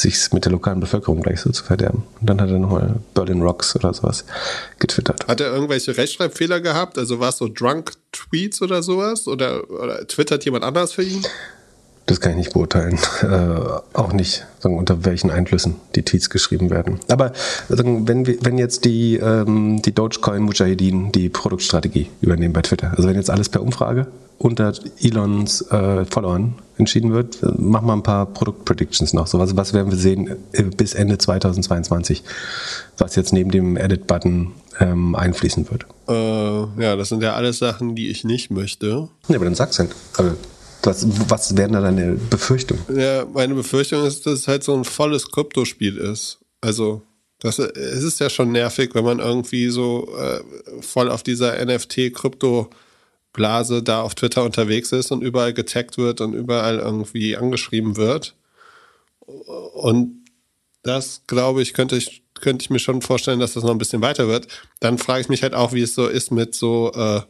sich 0.00 0.32
mit 0.32 0.44
der 0.44 0.52
lokalen 0.52 0.80
Bevölkerung 0.80 1.22
gleich 1.22 1.40
so 1.40 1.50
zu 1.50 1.64
verderben. 1.64 2.04
Und 2.20 2.28
dann 2.28 2.40
hat 2.40 2.50
er 2.50 2.58
nochmal 2.58 2.96
Berlin 3.14 3.42
Rocks 3.42 3.74
oder 3.76 3.94
sowas 3.94 4.24
getwittert. 4.78 5.26
Hat 5.26 5.40
er 5.40 5.52
irgendwelche 5.52 5.96
Rechtschreibfehler 5.96 6.60
gehabt? 6.60 6.98
Also 6.98 7.18
war 7.20 7.30
es 7.30 7.38
so 7.38 7.48
Drunk 7.48 7.92
Tweets 8.12 8.62
oder 8.62 8.82
sowas? 8.82 9.26
Oder, 9.26 9.68
oder 9.70 10.06
twittert 10.06 10.44
jemand 10.44 10.64
anders 10.64 10.92
für 10.92 11.02
ihn? 11.02 11.24
Das 12.06 12.20
kann 12.20 12.32
ich 12.32 12.38
nicht 12.38 12.52
beurteilen. 12.52 12.98
Äh, 13.26 13.58
auch 13.94 14.12
nicht, 14.12 14.46
sagen, 14.60 14.78
unter 14.78 15.04
welchen 15.04 15.30
Einflüssen 15.30 15.76
die 15.94 16.02
Tweets 16.02 16.30
geschrieben 16.30 16.70
werden. 16.70 17.00
Aber 17.08 17.32
sagen, 17.68 18.06
wenn, 18.06 18.26
wir, 18.26 18.36
wenn 18.42 18.56
jetzt 18.58 18.84
die, 18.84 19.16
ähm, 19.16 19.82
die 19.82 19.92
Dogecoin 19.92 20.42
Mujahideen 20.42 21.10
die 21.12 21.28
Produktstrategie 21.28 22.08
übernehmen 22.20 22.52
bei 22.52 22.62
Twitter, 22.62 22.92
also 22.94 23.08
wenn 23.08 23.16
jetzt 23.16 23.30
alles 23.30 23.48
per 23.48 23.62
Umfrage 23.62 24.06
unter 24.38 24.72
Elons 25.00 25.62
äh, 25.70 26.04
Followern 26.04 26.54
entschieden 26.76 27.12
wird, 27.12 27.38
mach 27.58 27.80
mal 27.80 27.94
ein 27.94 28.02
paar 28.02 28.26
Produktpredictions 28.26 29.12
noch. 29.12 29.26
So, 29.26 29.38
was, 29.38 29.56
was 29.56 29.72
werden 29.72 29.90
wir 29.90 29.98
sehen 29.98 30.36
äh, 30.52 30.62
bis 30.62 30.94
Ende 30.94 31.18
2022, 31.18 32.22
was 32.98 33.16
jetzt 33.16 33.32
neben 33.32 33.50
dem 33.50 33.76
Edit-Button 33.76 34.52
ähm, 34.78 35.14
einfließen 35.14 35.68
wird? 35.70 35.86
Äh, 36.08 36.82
ja, 36.82 36.96
das 36.96 37.08
sind 37.08 37.22
ja 37.22 37.34
alles 37.34 37.58
Sachen, 37.58 37.94
die 37.94 38.08
ich 38.10 38.24
nicht 38.24 38.50
möchte. 38.50 39.08
Ja, 39.28 39.36
aber 39.36 39.46
dann 39.46 39.54
sag's 39.54 39.78
halt. 39.78 39.90
Also, 40.18 40.32
was, 40.86 41.06
was 41.28 41.56
wären 41.56 41.72
da 41.72 41.80
deine 41.80 42.12
Befürchtungen? 42.14 42.84
Ja, 42.96 43.26
meine 43.26 43.54
Befürchtung 43.54 44.06
ist, 44.06 44.26
dass 44.26 44.34
es 44.34 44.46
halt 44.48 44.64
so 44.64 44.74
ein 44.74 44.84
volles 44.84 45.30
Kryptospiel 45.30 45.96
ist. 45.96 46.40
Also, 46.60 47.00
das, 47.40 47.58
es 47.58 48.02
ist 48.02 48.20
ja 48.20 48.28
schon 48.30 48.52
nervig, 48.52 48.94
wenn 48.94 49.04
man 49.04 49.18
irgendwie 49.18 49.68
so 49.68 50.16
äh, 50.16 50.40
voll 50.80 51.10
auf 51.10 51.22
dieser 51.22 51.62
NFT-Krypto-Blase 51.64 53.82
da 53.82 54.00
auf 54.02 54.14
Twitter 54.14 54.44
unterwegs 54.44 54.92
ist 54.92 55.12
und 55.12 55.22
überall 55.22 55.52
getaggt 55.52 55.98
wird 55.98 56.22
und 56.22 56.32
überall 56.32 56.78
irgendwie 56.78 57.36
angeschrieben 57.36 57.96
wird. 57.96 58.34
Und 59.26 60.24
das, 60.82 61.22
glaube 61.26 61.60
ich, 61.62 61.74
könnte 61.74 61.96
ich, 61.96 62.22
könnte 62.40 62.62
ich 62.62 62.70
mir 62.70 62.78
schon 62.78 63.02
vorstellen, 63.02 63.40
dass 63.40 63.54
das 63.54 63.64
noch 63.64 63.72
ein 63.72 63.78
bisschen 63.78 64.02
weiter 64.02 64.28
wird. 64.28 64.46
Dann 64.80 64.98
frage 64.98 65.20
ich 65.20 65.28
mich 65.28 65.42
halt 65.42 65.54
auch, 65.54 65.72
wie 65.72 65.82
es 65.82 65.94
so 65.94 66.06
ist 66.06 66.30
mit 66.30 66.54
so 66.54 66.92
äh, 66.94 67.22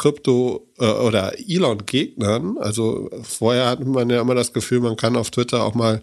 Krypto- 0.00 0.66
äh, 0.78 0.86
oder 0.86 1.34
Elon-Gegnern. 1.38 2.56
Also 2.58 3.10
vorher 3.22 3.66
hat 3.66 3.84
man 3.84 4.08
ja 4.08 4.20
immer 4.20 4.34
das 4.34 4.52
Gefühl, 4.52 4.80
man 4.80 4.96
kann 4.96 5.16
auf 5.16 5.30
Twitter 5.30 5.62
auch 5.62 5.74
mal 5.74 6.02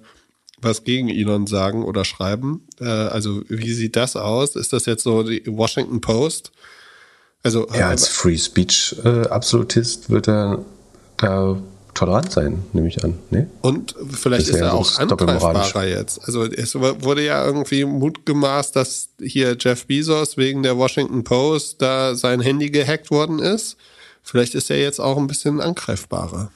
was 0.61 0.83
gegen 0.83 1.09
Elon 1.09 1.47
sagen 1.47 1.83
oder 1.83 2.05
schreiben. 2.05 2.67
Äh, 2.79 2.85
also 2.85 3.41
wie 3.47 3.73
sieht 3.73 3.95
das 3.95 4.15
aus? 4.15 4.55
Ist 4.55 4.73
das 4.73 4.85
jetzt 4.85 5.03
so 5.03 5.23
die 5.23 5.43
Washington 5.47 6.01
Post? 6.01 6.51
Also 7.43 7.67
ja, 7.73 7.89
als 7.89 8.07
Free 8.07 8.37
Speech 8.37 8.95
äh, 9.03 9.27
Absolutist 9.27 10.09
wird 10.09 10.27
er 10.27 10.65
da 11.17 11.57
tolerant 11.97 12.31
sein, 12.31 12.63
nehme 12.73 12.87
ich 12.87 13.03
an. 13.03 13.17
Nee? 13.31 13.47
Und 13.61 13.95
vielleicht 14.11 14.47
ist 14.49 14.55
er 14.55 14.73
auch 14.73 14.97
angreifbarer 14.99 15.87
jetzt. 15.87 16.23
Also 16.25 16.45
es 16.45 16.75
wurde 16.75 17.25
ja 17.25 17.45
irgendwie 17.45 17.85
mutgemaßt, 17.85 18.75
dass 18.75 19.09
hier 19.21 19.57
Jeff 19.59 19.85
Bezos 19.87 20.37
wegen 20.37 20.63
der 20.63 20.77
Washington 20.77 21.23
Post 21.23 21.81
da 21.81 22.15
sein 22.15 22.39
Handy 22.41 22.69
gehackt 22.69 23.09
worden 23.11 23.39
ist. 23.39 23.77
Vielleicht 24.21 24.55
ist 24.55 24.69
er 24.69 24.79
jetzt 24.79 24.99
auch 24.99 25.17
ein 25.17 25.27
bisschen 25.27 25.59
angreifbarer. 25.59 26.51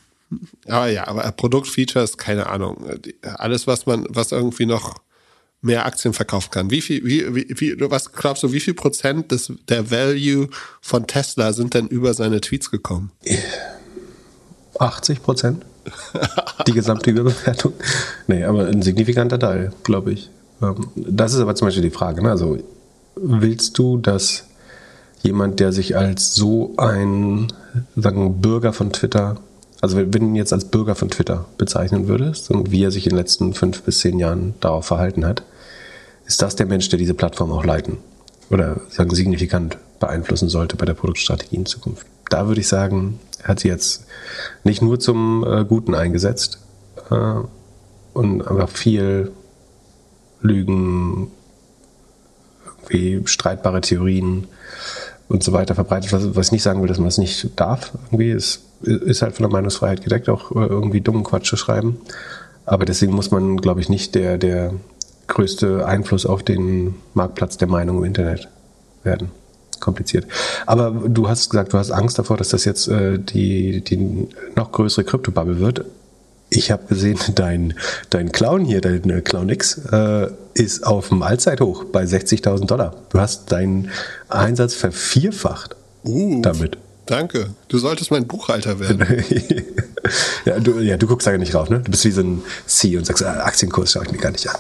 Aber 0.68 0.88
ja, 0.88 1.08
aber 1.08 1.30
Produktfeatures, 1.32 2.18
keine 2.18 2.48
Ahnung. 2.48 2.86
Alles, 3.22 3.68
was 3.68 3.86
man, 3.86 4.06
was 4.10 4.32
irgendwie 4.32 4.66
noch 4.66 4.96
mehr 5.62 5.86
Aktien 5.86 6.14
verkaufen 6.14 6.52
kann. 6.52 6.72
Wie 6.72 6.82
viel, 6.82 7.04
wie, 7.06 7.36
wie, 7.36 7.60
wie, 7.60 7.76
was 7.80 8.12
glaubst 8.12 8.44
du, 8.44 8.52
wie 8.52 8.60
viel 8.60 8.74
Prozent 8.74 9.32
des, 9.32 9.52
der 9.70 9.92
Value 9.92 10.50
von 10.82 11.06
Tesla 11.08 11.54
sind 11.54 11.74
denn 11.74 11.88
über 11.88 12.14
seine 12.14 12.42
Tweets 12.42 12.72
gekommen? 12.72 13.12
80 14.82 15.24
Prozent. 15.24 15.66
Die 16.68 16.74
gesamte 16.74 17.10
Überbewertung. 17.10 17.74
Nee, 18.28 18.44
aber 18.44 18.68
ein 18.68 18.82
signifikanter 18.82 19.40
Teil, 19.40 19.72
glaube 19.84 20.12
ich. 20.14 20.30
Ähm, 20.62 20.88
das 20.96 21.34
ist 21.34 21.40
aber 21.40 21.56
zum 21.56 21.68
Beispiel 21.68 21.84
die 21.84 21.90
Frage. 21.90 22.22
Ne? 22.22 22.30
Also, 22.30 22.60
willst 23.16 23.78
du, 23.78 23.98
dass 23.98 24.46
jemand, 25.24 25.60
der 25.60 25.72
sich 25.72 25.98
als 25.98 26.36
so 26.36 26.74
ein 26.78 27.48
sagen, 27.96 28.42
Bürger 28.42 28.74
von 28.74 28.92
Twitter, 28.92 29.38
also 29.82 29.98
wenn 29.98 30.12
du 30.12 30.18
ihn 30.20 30.36
jetzt 30.36 30.54
als 30.54 30.66
Bürger 30.66 30.96
von 30.96 31.10
Twitter 31.10 31.46
bezeichnen 31.58 32.08
würdest 32.08 32.52
und 32.52 32.72
wie 32.72 32.84
er 32.84 32.92
sich 32.92 33.06
in 33.06 33.12
den 33.12 33.18
letzten 33.18 33.54
fünf 33.54 33.82
bis 33.84 34.00
zehn 34.00 34.20
Jahren 34.20 34.54
darauf 34.60 34.86
verhalten 34.86 35.26
hat, 35.26 35.44
ist 36.26 36.42
das 36.42 36.56
der 36.56 36.66
Mensch, 36.66 36.90
der 36.90 37.00
diese 37.00 37.14
Plattform 37.14 37.52
auch 37.52 37.66
leiten 37.66 37.98
oder 38.50 38.82
sagen 38.90 39.14
signifikant 39.16 39.78
beeinflussen 40.00 40.50
sollte 40.50 40.76
bei 40.76 40.86
der 40.86 40.94
Produktstrategie 40.94 41.56
in 41.56 41.66
Zukunft? 41.66 42.06
Da 42.30 42.48
würde 42.48 42.62
ich 42.62 42.68
sagen, 42.68 43.20
hat 43.44 43.60
sie 43.60 43.68
jetzt 43.68 44.06
nicht 44.64 44.82
nur 44.82 45.00
zum 45.00 45.46
äh, 45.48 45.66
Guten 45.66 45.96
eingesetzt 45.96 46.60
äh, 47.10 47.36
und 48.14 48.48
einfach 48.48 48.70
viel 48.70 49.32
Lügen, 50.42 51.32
irgendwie 52.78 53.22
streitbare 53.26 53.82
Theorien 53.82 54.48
und 55.28 55.44
so 55.44 55.54
weiter 55.54 55.76
verbreitet, 55.76 56.12
was, 56.12 56.36
was 56.36 56.48
ich 56.48 56.52
nicht 56.52 56.64
sagen 56.64 56.82
will, 56.82 56.88
dass 56.88 56.98
man 56.98 57.08
das 57.08 57.18
nicht 57.18 57.60
darf. 57.60 57.92
Irgendwie 58.08 58.32
ist, 58.32 58.64
ist 58.82 59.22
halt 59.22 59.36
von 59.36 59.44
der 59.44 59.52
Meinungsfreiheit 59.52 60.04
gedeckt, 60.04 60.30
auch 60.30 60.52
äh, 60.52 60.66
irgendwie 60.66 61.02
dummen 61.02 61.24
Quatsch 61.24 61.50
zu 61.50 61.58
schreiben. 61.58 62.02
Aber 62.66 62.86
deswegen 62.86 63.14
muss 63.14 63.32
man, 63.32 63.58
glaube 63.58 63.82
ich, 63.82 63.90
nicht 63.90 64.16
der, 64.16 64.38
der 64.38 64.74
größte 65.28 65.86
Einfluss 65.86 66.26
auf 66.26 66.44
den 66.44 66.96
Marktplatz 67.14 67.58
der 67.58 67.68
Meinung 67.68 68.00
im 68.00 68.04
Internet 68.04 68.50
werden 69.04 69.30
kompliziert. 69.82 70.26
Aber 70.66 70.92
du 70.92 71.28
hast 71.28 71.50
gesagt, 71.50 71.74
du 71.74 71.78
hast 71.78 71.92
Angst 71.92 72.18
davor, 72.18 72.38
dass 72.38 72.50
das 72.50 72.66
jetzt 72.66 72.88
äh, 72.88 73.20
die, 73.20 73.82
die 73.82 74.28
noch 74.56 74.72
größere 74.72 75.04
Kryptobubble 75.04 75.60
wird. 75.60 75.86
Ich 76.50 76.72
habe 76.72 76.84
gesehen, 76.88 77.20
dein, 77.36 77.74
dein 78.10 78.32
Clown 78.32 78.66
hier, 78.66 78.82
dein 78.82 79.10
äh, 79.10 79.22
Clown 79.22 79.50
X, 79.50 79.82
äh, 79.92 80.28
ist 80.54 80.86
auf 80.86 81.10
dem 81.10 81.24
Allzeithoch 81.24 81.86
bei 81.86 82.04
60.000 82.04 82.66
Dollar. 82.66 82.96
Du 83.10 83.20
hast 83.20 83.52
deinen 83.52 83.90
Einsatz 84.30 84.74
vervierfacht 84.74 85.76
uh, 86.04 86.42
damit. 86.42 86.78
Danke. 87.12 87.50
Du 87.68 87.78
solltest 87.78 88.10
mein 88.10 88.26
Buchhalter 88.26 88.80
werden. 88.80 89.06
ja, 90.46 90.58
du, 90.62 90.80
ja, 90.80 90.96
du 90.96 91.08
guckst 91.08 91.28
da 91.28 91.38
nicht 91.38 91.54
rauf, 91.54 91.70
ne? 91.70 91.82
Du 91.82 91.92
bist 91.92 92.06
wie 92.06 92.12
so 92.12 92.22
ein 92.22 92.42
C 92.66 92.96
und 92.96 93.06
sagst, 93.06 93.22
ah, 93.26 93.44
Aktienkurs 93.44 93.92
schaue 93.92 94.06
ich 94.06 94.14
mir 94.14 94.18
gar 94.18 94.32
nicht 94.32 94.50
an. 94.50 94.56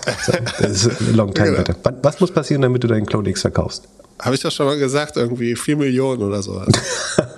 Das 0.60 0.86
ist 0.86 1.00
ein 1.00 1.14
long 1.16 1.34
time 1.34 1.64
genau. 1.64 1.96
Was 2.02 2.20
muss 2.20 2.30
passieren, 2.30 2.62
damit 2.62 2.84
du 2.84 2.90
deinen 2.90 3.06
Clone 3.06 3.30
X 3.30 3.40
verkaufst? 3.40 3.88
Habe 4.20 4.36
ich 4.36 4.42
doch 4.42 4.52
schon 4.52 4.66
mal 4.66 4.78
gesagt, 4.78 5.16
irgendwie 5.16 5.56
4 5.56 5.78
Millionen 5.78 6.24
oder 6.24 6.44
so. 6.44 6.62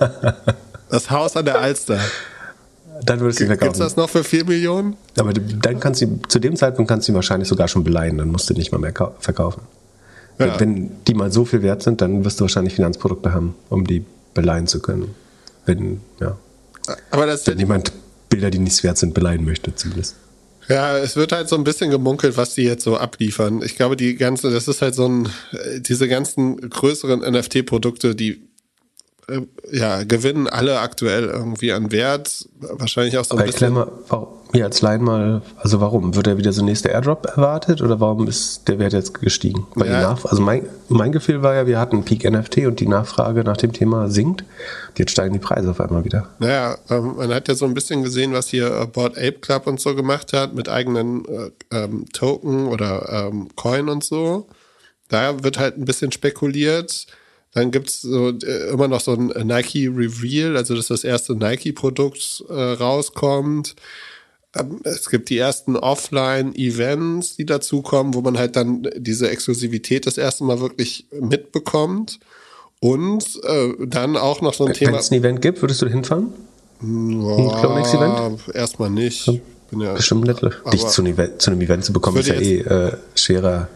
das 0.90 1.12
Haus 1.12 1.38
an 1.38 1.46
der 1.46 1.60
Alster. 1.60 2.00
Dann 3.04 3.20
würdest 3.20 3.40
du 3.40 3.46
verkaufen. 3.46 3.68
Gibt 3.68 3.76
es 3.76 3.80
das 3.80 3.96
noch 3.96 4.10
für 4.10 4.24
4 4.24 4.46
Millionen? 4.46 4.98
Aber 5.20 5.32
dann 5.32 5.80
kannst 5.80 6.02
du, 6.02 6.22
zu 6.28 6.40
dem 6.40 6.56
Zeitpunkt 6.56 6.90
kannst 6.90 7.08
du 7.08 7.12
ihn 7.12 7.16
wahrscheinlich 7.16 7.48
sogar 7.48 7.68
schon 7.68 7.84
beleihen, 7.84 8.18
dann 8.18 8.30
musst 8.30 8.50
du 8.50 8.56
nicht 8.56 8.72
mal 8.72 8.80
mehr 8.80 8.94
verkaufen. 9.20 9.62
Ja. 10.40 10.60
Wenn 10.60 10.90
die 11.06 11.14
mal 11.14 11.32
so 11.32 11.46
viel 11.46 11.62
wert 11.62 11.84
sind, 11.84 12.02
dann 12.02 12.26
wirst 12.26 12.40
du 12.40 12.46
wahrscheinlich 12.46 12.74
Finanzprodukte 12.74 13.32
haben, 13.32 13.54
um 13.70 13.86
die 13.86 14.04
beleihen 14.34 14.68
zu 14.68 14.80
können. 14.80 15.16
Wenn, 15.66 16.02
ja. 16.20 16.38
Aber 17.12 17.26
das 17.26 17.48
Wenn 17.48 17.60
jemand 17.60 17.92
Bilder, 18.30 18.50
die 18.50 18.60
nichts 18.60 18.84
wert 18.84 18.98
sind, 18.98 19.14
beleihen 19.14 19.46
möchte, 19.46 19.74
zumindest. 19.76 20.16
Ja, 20.70 20.98
es 20.98 21.16
wird 21.16 21.32
halt 21.32 21.50
so 21.50 21.56
ein 21.56 21.64
bisschen 21.64 21.90
gemunkelt, 21.92 22.38
was 22.38 22.56
die 22.56 22.64
jetzt 22.64 22.84
so 22.84 22.98
abliefern. 22.98 23.62
Ich 23.64 23.76
glaube, 23.76 23.98
die 23.98 24.16
ganze, 24.16 24.52
das 24.52 24.68
ist 24.68 24.82
halt 24.82 24.96
so 24.96 25.08
ein, 25.08 25.30
diese 25.80 26.08
ganzen 26.08 26.70
größeren 26.70 27.20
NFT-Produkte, 27.20 28.16
die 28.16 28.48
äh, 29.30 29.42
ja, 29.72 30.04
gewinnen 30.04 30.48
alle 30.48 30.80
aktuell 30.80 31.26
irgendwie 31.26 31.72
an 31.72 31.92
Wert. 31.92 32.48
Wahrscheinlich 32.60 33.18
auch 33.18 33.26
so 33.26 33.36
ein 33.36 33.40
Aber 33.40 33.48
bisschen. 33.48 33.74
Mal, 33.74 33.88
warum, 34.08 34.28
mir 34.54 34.66
als 34.66 34.82
Laien 34.82 35.04
mal, 35.04 35.42
also 35.58 35.82
warum? 35.82 36.16
Wird 36.16 36.28
er 36.28 36.38
wieder 36.38 36.54
so 36.54 36.64
nächste 36.64 36.90
Airdrop 36.90 37.26
erwartet 37.26 37.82
oder 37.82 38.00
warum 38.00 38.28
ist 38.28 38.68
der 38.68 38.80
Wert 38.80 38.94
jetzt 38.94 39.20
gestiegen? 39.20 39.66
Weil 39.76 39.90
ja. 39.90 40.02
Nach, 40.02 40.26
also 40.26 40.42
mein, 40.42 40.68
mein 40.90 41.12
Gefühl 41.12 41.42
war 41.42 41.56
ja, 41.56 41.66
wir 41.66 41.80
hatten 41.80 42.04
Peak 42.04 42.30
NFT 42.30 42.60
und 42.60 42.80
die 42.80 42.88
Nachfrage 42.88 43.44
nach 43.44 43.58
dem 43.58 43.74
Thema 43.74 44.10
sinkt. 44.10 44.44
Jetzt 44.98 45.12
steigen 45.12 45.34
die 45.34 45.40
Preise 45.40 45.72
auf 45.72 45.80
einmal 45.80 46.06
wieder. 46.06 46.30
Naja, 46.40 46.78
ähm, 46.90 47.16
man 47.18 47.34
hat 47.34 47.48
ja 47.48 47.56
so 47.56 47.66
ein 47.66 47.74
bisschen 47.74 48.04
gesehen, 48.04 48.34
was 48.34 48.48
hier 48.48 48.88
Board 48.94 49.18
Ape 49.18 49.40
Club 49.40 49.68
und 49.68 49.80
so 49.80 49.96
gemacht 49.96 50.34
hat 50.34 50.54
mit 50.54 50.70
eigenen 50.70 51.26
äh, 51.26 51.52
ähm, 51.72 52.06
Token 52.14 52.68
oder 52.68 53.30
ähm, 53.32 53.50
Coin 53.56 53.90
und 53.90 54.04
so. 54.04 54.48
Da 55.10 55.44
wird 55.44 55.58
halt 55.58 55.78
ein 55.78 55.86
bisschen 55.86 56.12
spekuliert 56.12 57.08
dann 57.54 57.72
gibt's 57.72 58.02
so, 58.02 58.30
äh, 58.30 58.70
immer 58.72 58.88
noch 58.88 59.02
so 59.02 59.14
ein 59.14 59.28
Nike 59.46 59.88
Reveal, 59.88 60.58
also 60.58 60.76
dass 60.76 60.88
das 60.88 61.04
erste 61.04 61.36
Nike-Produkt 61.36 62.44
äh, 62.50 62.54
rauskommt. 62.54 63.76
Ähm, 64.56 64.82
es 64.84 65.10
gibt 65.10 65.30
die 65.30 65.38
ersten 65.38 65.76
Offline-Events, 65.76 67.38
die 67.38 67.46
dazukommen, 67.46 68.16
wo 68.16 68.22
man 68.22 68.38
halt 68.38 68.56
dann 68.56 68.90
diese 68.98 69.30
Exklusivität 69.30 70.08
das 70.08 70.18
erste 70.18 70.44
Mal 70.44 70.60
wirklich 70.60 71.06
mitbekommt. 71.12 72.20
Und 72.80 73.40
äh, 73.44 73.74
dann 73.88 74.18
auch 74.18 74.42
noch 74.42 74.54
so 74.54 74.66
ein 74.66 74.70
Wenn 74.70 74.76
Thema. 74.76 74.92
Wenn 74.94 75.00
es 75.00 75.12
ein 75.12 75.20
Event 75.20 75.42
gibt, 75.42 75.62
würdest 75.62 75.82
du 75.82 75.88
hinfahren? 75.88 76.34
Ja, 76.82 76.88
ein 76.88 78.40
Erstmal 78.54 78.90
nicht. 78.90 79.28
Ja, 79.72 79.94
Bestimmt 79.94 80.26
nicht. 80.26 80.42
Dich 80.74 80.86
zu 80.88 81.02
einem, 81.02 81.14
Event, 81.14 81.42
zu 81.42 81.52
einem 81.52 81.62
Event 81.62 81.86
zu 81.86 81.94
bekommen, 81.94 82.18
ist 82.18 82.28
ja 82.28 82.36
eh 82.36 82.60
äh, 82.60 82.98
schwerer 83.16 83.70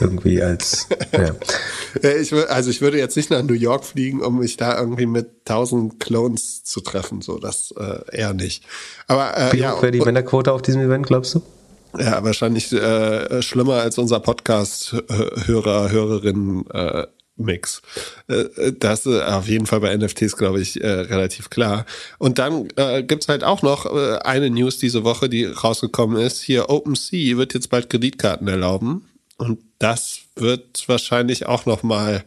irgendwie 0.00 0.42
als. 0.42 0.88
Ja. 1.12 1.34
Ich, 2.02 2.32
also 2.32 2.70
ich 2.70 2.80
würde 2.82 2.98
jetzt 2.98 3.16
nicht 3.16 3.30
nach 3.30 3.42
New 3.42 3.52
York 3.54 3.84
fliegen, 3.84 4.22
um 4.22 4.38
mich 4.38 4.56
da 4.56 4.78
irgendwie 4.78 5.06
mit 5.06 5.44
tausend 5.44 5.98
Clones 5.98 6.62
zu 6.62 6.80
treffen. 6.80 7.20
So, 7.20 7.38
das 7.38 7.74
äh, 7.76 8.16
eher 8.16 8.32
nicht. 8.32 8.62
Aber 9.08 9.36
äh, 9.36 9.52
Wie 9.52 9.58
ja, 9.58 9.74
wäre 9.82 9.90
die 9.90 10.00
Männerquote 10.00 10.52
auf 10.52 10.62
diesem 10.62 10.82
Event, 10.82 11.08
glaubst 11.08 11.34
du? 11.34 11.42
Ja, 11.98 12.22
wahrscheinlich 12.22 12.72
äh, 12.72 13.42
schlimmer 13.42 13.80
als 13.80 13.98
unser 13.98 14.20
Podcast-Hörer, 14.20 15.90
Hörerinnen 15.90 16.70
äh, 16.70 17.06
Mix. 17.40 17.82
Äh, 18.28 18.72
das 18.78 19.06
ist 19.06 19.22
auf 19.22 19.48
jeden 19.48 19.66
Fall 19.66 19.80
bei 19.80 19.96
NFTs, 19.96 20.36
glaube 20.36 20.60
ich, 20.60 20.82
äh, 20.82 20.88
relativ 20.88 21.50
klar. 21.50 21.86
Und 22.18 22.38
dann 22.38 22.68
äh, 22.76 23.02
gibt's 23.02 23.28
halt 23.28 23.42
auch 23.42 23.62
noch 23.62 23.86
äh, 23.86 24.18
eine 24.18 24.50
News 24.50 24.78
diese 24.78 25.04
Woche, 25.04 25.28
die 25.28 25.46
rausgekommen 25.46 26.20
ist. 26.20 26.40
Hier 26.42 26.70
OpenSea 26.70 27.36
wird 27.36 27.54
jetzt 27.54 27.70
bald 27.70 27.90
Kreditkarten 27.90 28.46
erlauben. 28.46 29.09
Und 29.40 29.58
das 29.78 30.20
wird 30.36 30.86
wahrscheinlich 30.86 31.46
auch 31.46 31.66
noch 31.66 31.82
mal 31.82 32.24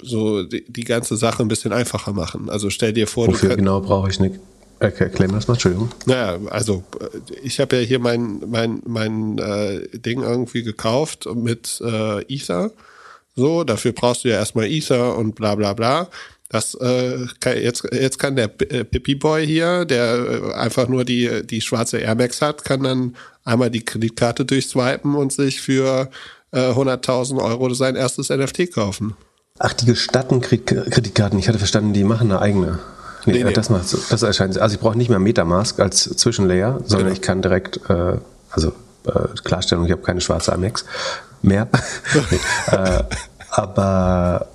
so 0.00 0.44
die, 0.44 0.64
die 0.70 0.84
ganze 0.84 1.16
Sache 1.16 1.42
ein 1.42 1.48
bisschen 1.48 1.72
einfacher 1.72 2.12
machen. 2.12 2.48
Also 2.48 2.70
stell 2.70 2.92
dir 2.92 3.06
vor, 3.06 3.26
Wofür 3.26 3.56
genau 3.56 3.80
brauche 3.80 4.08
ich 4.08 4.20
nicht. 4.20 4.38
Erklär 4.78 5.28
mir 5.28 5.34
das 5.34 5.46
mal, 5.46 5.54
Entschuldigung. 5.54 5.90
Naja, 6.06 6.38
also 6.50 6.82
ich 7.42 7.60
habe 7.60 7.76
ja 7.76 7.82
hier 7.82 7.98
mein, 8.00 8.42
mein, 8.46 8.82
mein 8.84 9.38
äh, 9.38 9.86
Ding 9.98 10.22
irgendwie 10.22 10.62
gekauft 10.62 11.28
mit 11.34 11.80
äh, 11.84 12.22
Ether 12.32 12.72
so, 13.34 13.64
dafür 13.64 13.92
brauchst 13.92 14.24
du 14.24 14.28
ja 14.28 14.36
erstmal 14.36 14.66
Ether 14.66 15.16
und 15.16 15.34
bla 15.34 15.54
bla 15.54 15.72
bla. 15.72 16.08
Das 16.52 16.74
äh, 16.74 17.26
kann, 17.40 17.56
jetzt, 17.56 17.82
jetzt 17.92 18.18
kann 18.18 18.36
der 18.36 18.50
äh, 18.70 18.84
Pippi 18.84 19.14
Boy 19.14 19.46
hier, 19.46 19.86
der 19.86 20.14
äh, 20.14 20.52
einfach 20.52 20.86
nur 20.86 21.04
die, 21.04 21.46
die 21.46 21.62
schwarze 21.62 21.98
Air 21.98 22.14
Max 22.14 22.42
hat, 22.42 22.64
kann 22.64 22.82
dann 22.82 23.16
einmal 23.44 23.70
die 23.70 23.82
Kreditkarte 23.82 24.44
durchswipen 24.44 25.14
und 25.14 25.32
sich 25.32 25.62
für 25.62 26.10
äh, 26.52 26.70
100.000 26.72 27.42
Euro 27.42 27.72
sein 27.72 27.96
erstes 27.96 28.28
NFT 28.28 28.70
kaufen. 28.70 29.16
Ach, 29.58 29.72
die 29.72 29.86
gestatten 29.86 30.42
Kreditkarten. 30.42 31.38
Ich 31.38 31.48
hatte 31.48 31.58
verstanden, 31.58 31.94
die 31.94 32.04
machen 32.04 32.30
eine 32.30 32.40
eigene. 32.40 32.78
Nee, 33.24 33.32
nee, 33.32 33.44
nee. 33.44 33.52
das 33.52 33.70
macht 33.70 33.84
das 34.10 34.22
erscheint. 34.22 34.58
Also 34.58 34.74
ich 34.74 34.80
brauche 34.80 34.98
nicht 34.98 35.08
mehr 35.08 35.20
Metamask 35.20 35.80
als 35.80 36.02
Zwischenlayer, 36.02 36.80
sondern 36.84 37.06
genau. 37.06 37.12
ich 37.12 37.22
kann 37.22 37.40
direkt, 37.40 37.80
äh, 37.88 38.18
also 38.50 38.72
äh, 39.06 39.28
Klarstellung, 39.42 39.86
ich 39.86 39.92
habe 39.92 40.02
keine 40.02 40.20
schwarze 40.20 40.52
Amex 40.52 40.84
mehr. 41.40 41.68
nee, 42.30 42.38
äh, 42.76 43.04
aber 43.50 44.48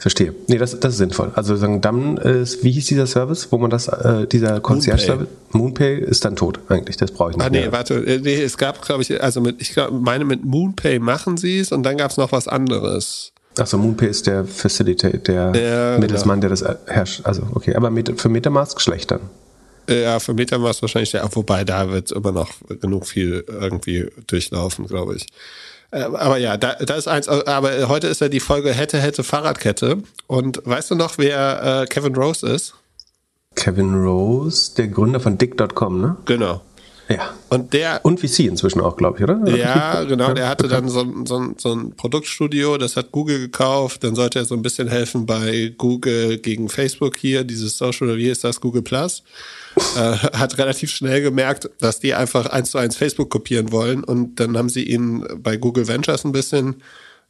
verstehe. 0.00 0.34
Nee, 0.48 0.58
das, 0.58 0.78
das 0.80 0.94
ist 0.94 0.98
sinnvoll. 0.98 1.30
Also 1.34 1.54
sagen, 1.56 1.80
dann 1.80 2.16
ist, 2.16 2.64
wie 2.64 2.72
hieß 2.72 2.86
dieser 2.86 3.06
Service, 3.06 3.48
wo 3.50 3.58
man 3.58 3.70
das, 3.70 3.88
äh, 3.88 4.26
dieser 4.26 4.60
Concierge-Service? 4.60 5.28
Moonpay 5.52 5.98
ist 5.98 6.24
dann 6.24 6.36
tot 6.36 6.58
eigentlich, 6.68 6.96
das 6.96 7.10
brauche 7.10 7.32
ich 7.32 7.36
nicht. 7.36 7.46
Ah, 7.46 7.50
nee, 7.50 7.60
mehr. 7.60 7.72
warte, 7.72 7.94
äh, 7.94 8.18
nee, 8.18 8.40
es 8.40 8.56
gab, 8.56 8.80
glaube 8.82 9.02
ich, 9.02 9.22
also 9.22 9.40
mit, 9.40 9.60
ich 9.60 9.74
glaub, 9.74 9.92
meine, 9.92 10.24
mit 10.24 10.44
Moonpay 10.44 10.98
machen 10.98 11.36
sie 11.36 11.58
es 11.58 11.70
und 11.70 11.82
dann 11.82 11.98
gab 11.98 12.10
es 12.10 12.16
noch 12.16 12.32
was 12.32 12.48
anderes. 12.48 13.32
Achso, 13.58 13.76
Moonpay 13.76 14.08
ist 14.08 14.26
der 14.26 14.44
Facilitator, 14.44 15.20
der 15.20 15.92
ja, 15.92 15.98
Mittelsmann, 15.98 16.40
genau. 16.40 16.54
der 16.54 16.66
das 16.66 16.78
herrscht. 16.86 17.20
Also, 17.24 17.42
okay, 17.54 17.74
aber 17.74 17.92
für 18.16 18.28
Metamask 18.28 18.80
schlecht 18.80 19.10
dann. 19.10 19.20
Ja, 19.88 20.20
für 20.20 20.34
Metamask 20.34 20.80
wahrscheinlich 20.82 21.12
ja, 21.12 21.28
wobei 21.34 21.64
da 21.64 21.90
wird 21.90 22.12
immer 22.12 22.32
noch 22.32 22.52
genug 22.80 23.06
viel 23.06 23.44
irgendwie 23.48 24.08
durchlaufen, 24.28 24.86
glaube 24.86 25.16
ich. 25.16 25.26
Äh, 25.90 26.02
aber 26.02 26.38
ja, 26.38 26.56
da, 26.56 26.74
da 26.74 26.94
ist 26.94 27.08
eins, 27.08 27.28
aber 27.28 27.88
heute 27.88 28.06
ist 28.06 28.20
ja 28.20 28.28
die 28.28 28.40
Folge 28.40 28.72
Hätte, 28.72 28.98
Hätte, 28.98 29.24
Fahrradkette. 29.24 30.02
Und 30.26 30.62
weißt 30.64 30.90
du 30.90 30.94
noch, 30.94 31.18
wer 31.18 31.82
äh, 31.82 31.86
Kevin 31.86 32.14
Rose 32.14 32.46
ist? 32.46 32.74
Kevin 33.56 33.94
Rose, 33.94 34.74
der 34.76 34.88
Gründer 34.88 35.20
von 35.20 35.36
Dick.com, 35.36 36.00
ne? 36.00 36.16
Genau. 36.24 36.62
Ja. 37.10 37.34
Und 37.48 37.72
der. 37.72 38.00
Und 38.04 38.20
VC 38.20 38.40
inzwischen 38.40 38.80
auch, 38.80 38.96
glaube 38.96 39.18
ich, 39.18 39.24
oder? 39.24 39.46
Ja, 39.56 40.04
genau. 40.08 40.32
Der 40.32 40.48
hatte 40.48 40.68
dann 40.68 40.88
so, 40.88 41.04
so, 41.24 41.54
so 41.56 41.72
ein 41.74 41.96
Produktstudio, 41.96 42.78
das 42.78 42.96
hat 42.96 43.10
Google 43.10 43.40
gekauft. 43.40 44.04
Dann 44.04 44.14
sollte 44.14 44.38
er 44.38 44.44
so 44.44 44.54
ein 44.54 44.62
bisschen 44.62 44.88
helfen 44.88 45.26
bei 45.26 45.74
Google 45.76 46.38
gegen 46.38 46.68
Facebook 46.68 47.16
hier, 47.16 47.44
dieses 47.44 47.76
Social, 47.76 48.16
wie 48.16 48.28
ist 48.28 48.44
das, 48.44 48.60
Google 48.60 48.82
Plus 48.82 49.22
äh, 49.76 49.80
hat 50.36 50.58
relativ 50.58 50.90
schnell 50.90 51.22
gemerkt, 51.22 51.70
dass 51.80 52.00
die 52.00 52.14
einfach 52.14 52.46
eins 52.46 52.70
zu 52.70 52.78
eins 52.78 52.96
Facebook 52.96 53.30
kopieren 53.30 53.72
wollen 53.72 54.04
und 54.04 54.36
dann 54.36 54.56
haben 54.56 54.68
sie 54.68 54.84
ihn 54.84 55.24
bei 55.36 55.56
Google 55.56 55.88
Ventures 55.88 56.24
ein 56.24 56.32
bisschen 56.32 56.76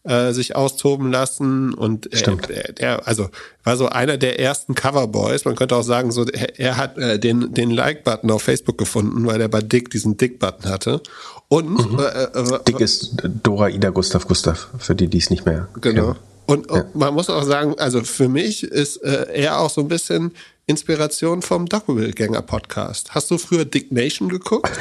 äh, 0.04 0.32
sich 0.32 0.56
austoben 0.56 1.10
lassen 1.10 1.74
und 1.74 2.08
Stimmt. 2.12 2.48
Er, 2.48 2.72
der, 2.72 3.06
also 3.06 3.28
war 3.64 3.76
so 3.76 3.88
einer 3.88 4.16
der 4.16 4.40
ersten 4.40 4.74
Coverboys. 4.74 5.44
Man 5.44 5.56
könnte 5.56 5.76
auch 5.76 5.82
sagen, 5.82 6.10
so 6.10 6.24
er, 6.24 6.58
er 6.58 6.76
hat 6.76 6.96
äh, 6.96 7.18
den 7.18 7.52
den 7.52 7.70
Like-Button 7.70 8.30
auf 8.30 8.42
Facebook 8.42 8.78
gefunden, 8.78 9.26
weil 9.26 9.40
er 9.40 9.48
bei 9.48 9.60
Dick 9.60 9.90
diesen 9.90 10.16
Dick-Button 10.16 10.70
hatte. 10.70 11.02
Und 11.48 11.92
mhm. 11.92 11.98
äh, 11.98 12.22
äh, 12.24 12.58
Dick 12.66 12.80
ist 12.80 13.16
Dora 13.42 13.68
Ida 13.68 13.90
Gustav 13.90 14.26
Gustav 14.26 14.68
für 14.78 14.94
die, 14.94 15.08
die 15.08 15.18
es 15.18 15.30
nicht 15.30 15.44
mehr 15.44 15.68
genau. 15.80 16.12
Kennen. 16.12 16.16
Und, 16.46 16.70
ja. 16.70 16.84
man 16.94 17.14
muss 17.14 17.30
auch 17.30 17.44
sagen, 17.44 17.74
also 17.78 18.02
für 18.02 18.28
mich 18.28 18.64
ist 18.64 18.96
äh, 19.04 19.26
er 19.32 19.60
auch 19.60 19.70
so 19.70 19.82
ein 19.82 19.88
bisschen 19.88 20.32
Inspiration 20.66 21.42
vom 21.42 21.66
Doppelgänger-Podcast. 21.66 23.14
Hast 23.14 23.30
du 23.30 23.38
früher 23.38 23.64
Dick 23.64 23.92
Nation 23.92 24.28
geguckt? 24.28 24.70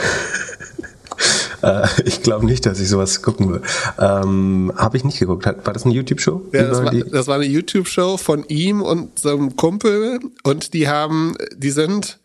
äh, 1.62 1.88
ich 2.06 2.22
glaube 2.24 2.45
nicht, 2.45 2.65
dass 2.65 2.80
ich 2.80 2.89
sowas 2.89 3.22
gucken 3.22 3.52
will. 3.52 3.62
Ähm, 4.00 4.72
Habe 4.76 4.98
ich 4.98 5.04
nicht 5.04 5.19
geguckt. 5.19 5.45
War 5.45 5.74
das 5.74 5.86
eine 5.86 5.93
YouTube-Show? 5.93 6.50
Ja, 6.54 6.63
das 6.63 6.84
war, 6.84 6.91
das 6.91 7.28
war, 7.28 7.36
eine 7.36 7.45
YouTube-Show 7.45 8.17
von 8.17 8.45
ihm 8.48 8.82
und 8.82 9.19
seinem 9.19 9.56
Kumpel 9.56 10.19
und 10.43 10.74
die 10.74 10.88
haben, 10.88 11.36
die 11.56 11.72
sind 11.72 12.19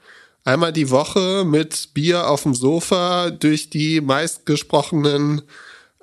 einmal 0.45 0.73
die 0.73 0.91
Woche 0.91 1.45
mit 1.45 1.95
Bier 1.95 2.29
auf 2.29 2.43
dem 2.43 2.55
Sofa 2.55 3.31
durch 3.31 3.71
die 3.71 4.01
meistgesprochenen 4.01 5.43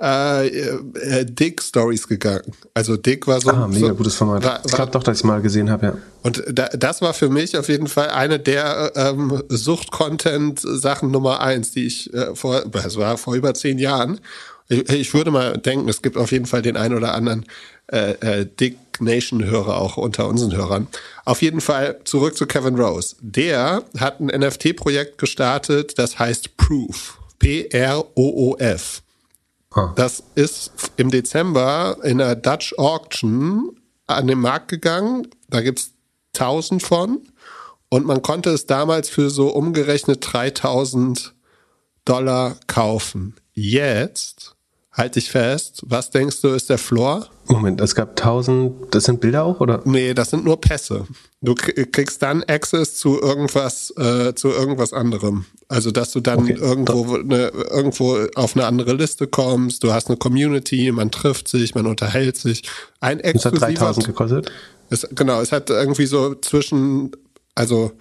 äh, 0.01 0.47
äh, 0.47 1.25
Dick 1.25 1.61
Stories 1.61 2.07
gegangen. 2.07 2.53
Also 2.73 2.97
Dick 2.97 3.27
war 3.27 3.39
so. 3.39 3.51
Ah, 3.51 3.67
mega 3.67 3.89
so, 3.89 3.95
gutes 3.95 4.15
Format. 4.15 4.43
War, 4.43 4.61
ich 4.65 4.71
glaube 4.71 4.91
doch, 4.91 5.03
dass 5.03 5.19
ich 5.19 5.23
mal 5.23 5.41
gesehen 5.41 5.69
habe, 5.69 5.85
ja. 5.85 5.97
Und 6.23 6.43
da, 6.51 6.69
das 6.69 7.01
war 7.01 7.13
für 7.13 7.29
mich 7.29 7.57
auf 7.57 7.69
jeden 7.69 7.87
Fall 7.87 8.09
eine 8.09 8.39
der 8.39 8.91
ähm, 8.95 9.43
Sucht-Content-Sachen 9.49 11.11
Nummer 11.11 11.41
eins, 11.41 11.71
die 11.71 11.85
ich 11.85 12.13
äh, 12.13 12.35
vor, 12.35 12.63
es 12.73 12.97
war 12.97 13.17
vor 13.17 13.35
über 13.35 13.53
zehn 13.53 13.77
Jahren. 13.77 14.19
Ich, 14.69 14.89
ich 14.89 15.13
würde 15.13 15.31
mal 15.31 15.57
denken, 15.57 15.87
es 15.89 16.01
gibt 16.01 16.17
auf 16.17 16.31
jeden 16.31 16.45
Fall 16.45 16.61
den 16.61 16.77
einen 16.77 16.95
oder 16.95 17.13
anderen 17.13 17.45
äh, 17.91 18.11
äh, 18.21 18.45
Dick 18.45 18.77
Nation-Hörer 18.99 19.77
auch 19.77 19.97
unter 19.97 20.27
unseren 20.27 20.55
Hörern. 20.55 20.87
Auf 21.25 21.41
jeden 21.41 21.61
Fall 21.61 21.99
zurück 22.05 22.37
zu 22.37 22.45
Kevin 22.45 22.75
Rose. 22.75 23.15
Der 23.19 23.83
hat 23.99 24.19
ein 24.19 24.27
NFT-Projekt 24.27 25.17
gestartet, 25.17 25.97
das 25.99 26.17
heißt 26.17 26.57
Proof. 26.57 27.17
P-R-O-O-F. 27.39 29.01
Ah. 29.71 29.93
Das 29.95 30.23
ist 30.35 30.91
im 30.97 31.11
Dezember 31.11 31.97
in 32.03 32.17
der 32.17 32.35
Dutch 32.35 32.73
Auction 32.77 33.79
an 34.07 34.27
den 34.27 34.39
Markt 34.39 34.67
gegangen. 34.67 35.27
Da 35.49 35.61
gibt's 35.61 35.93
tausend 36.33 36.83
von. 36.83 37.21
Und 37.89 38.05
man 38.05 38.21
konnte 38.21 38.51
es 38.51 38.65
damals 38.65 39.09
für 39.09 39.29
so 39.29 39.49
umgerechnet 39.49 40.25
3000 40.31 41.33
Dollar 42.05 42.55
kaufen. 42.67 43.35
Jetzt, 43.53 44.55
halte 44.93 45.19
ich 45.19 45.29
fest, 45.29 45.81
was 45.85 46.09
denkst 46.09 46.41
du 46.41 46.49
ist 46.49 46.69
der 46.69 46.77
Floor? 46.77 47.27
Moment, 47.47 47.79
es 47.81 47.95
gab 47.95 48.09
1000, 48.09 48.93
das 48.93 49.05
sind 49.05 49.21
Bilder 49.21 49.43
auch, 49.43 49.59
oder? 49.59 49.81
Nee, 49.85 50.13
das 50.13 50.31
sind 50.31 50.43
nur 50.43 50.59
Pässe. 50.59 51.05
Du 51.41 51.55
kriegst 51.55 52.21
dann 52.21 52.43
Access 52.43 52.95
zu 52.95 53.19
irgendwas, 53.19 53.93
äh, 53.97 54.33
zu 54.35 54.49
irgendwas 54.49 54.93
anderem. 54.93 55.45
Also, 55.67 55.91
dass 55.91 56.11
du 56.11 56.19
dann 56.19 56.39
okay. 56.39 56.57
irgendwo, 56.59 57.17
ne, 57.17 57.51
irgendwo 57.69 58.17
auf 58.35 58.55
eine 58.55 58.65
andere 58.65 58.93
Liste 58.93 59.27
kommst, 59.27 59.83
du 59.83 59.93
hast 59.93 60.07
eine 60.07 60.17
Community, 60.17 60.91
man 60.91 61.09
trifft 61.11 61.47
sich, 61.47 61.73
man 61.73 61.87
unterhält 61.87 62.37
sich. 62.37 62.63
Ein 62.99 63.19
exklusiver... 63.19 63.67
Das 63.67 63.71
hat 63.71 63.79
3000 63.79 64.07
gekostet? 64.07 64.51
Es, 64.89 65.07
genau, 65.15 65.41
es 65.41 65.53
hat 65.53 65.69
irgendwie 65.69 66.05
so 66.05 66.35
zwischen, 66.35 67.11
also 67.55 67.93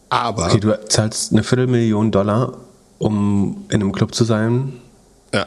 Aber. 0.09 0.47
Okay, 0.47 0.61
du 0.61 0.89
zahlst 0.89 1.33
eine 1.33 1.43
Viertelmillion 1.43 2.11
Dollar, 2.11 2.57
um 2.99 3.67
in 3.69 3.83
einem 3.83 3.93
Club 3.93 4.15
zu 4.15 4.25
sein. 4.25 4.81
Ja. 5.35 5.47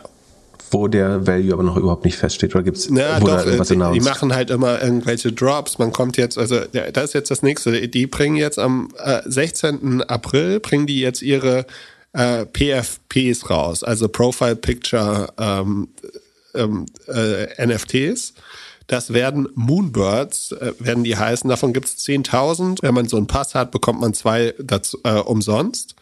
Wo 0.70 0.88
der 0.88 1.26
Value 1.26 1.54
aber 1.54 1.64
noch 1.64 1.76
überhaupt 1.76 2.06
nicht 2.06 2.18
feststeht. 2.18 2.54
Oder 2.54 2.64
gibt 2.64 2.78
es 2.78 2.90
ja, 2.90 3.20
doch, 3.20 3.46
irgendwas 3.46 3.68
die, 3.68 3.80
die 3.94 4.00
machen 4.00 4.34
halt 4.34 4.52
immer 4.52 4.82
irgendwelche 4.82 5.34
Drops. 5.34 5.80
Man 5.80 5.92
kommt 5.92 6.18
jetzt, 6.18 6.38
also 6.38 6.60
das 6.94 7.06
ist 7.06 7.14
jetzt 7.14 7.32
das 7.32 7.42
nächste. 7.42 7.90
Die 7.90 8.08
bringen 8.08 8.38
jetzt 8.38 8.60
am 8.60 8.90
äh, 8.98 9.22
16. 9.26 10.04
April, 10.04 10.60
bringen 10.60 10.86
die 10.86 11.02
jetzt 11.02 11.24
ihre 11.24 11.66
äh, 12.14 12.46
PFPs 12.46 13.50
raus, 13.50 13.84
also 13.84 14.08
Profile 14.08 14.56
Picture 14.56 15.34
ähm, 15.38 15.90
ähm, 16.54 16.86
äh, 17.08 17.66
NFTs. 17.66 18.34
Das 18.88 19.14
werden 19.14 19.48
Moonbirds, 19.56 20.52
äh, 20.52 20.74
werden 20.80 21.04
die 21.04 21.16
heißen. 21.16 21.50
Davon 21.50 21.72
gibt 21.72 21.88
es 21.88 21.98
10.000. 22.06 22.80
Wenn 22.82 22.94
man 22.94 23.08
so 23.08 23.18
einen 23.18 23.28
Pass 23.28 23.56
hat, 23.56 23.72
bekommt 23.72 24.02
man 24.02 24.14
zwei 24.14 24.54
dazu, 24.60 25.00
äh, 25.04 25.20
umsonst. 25.20 25.96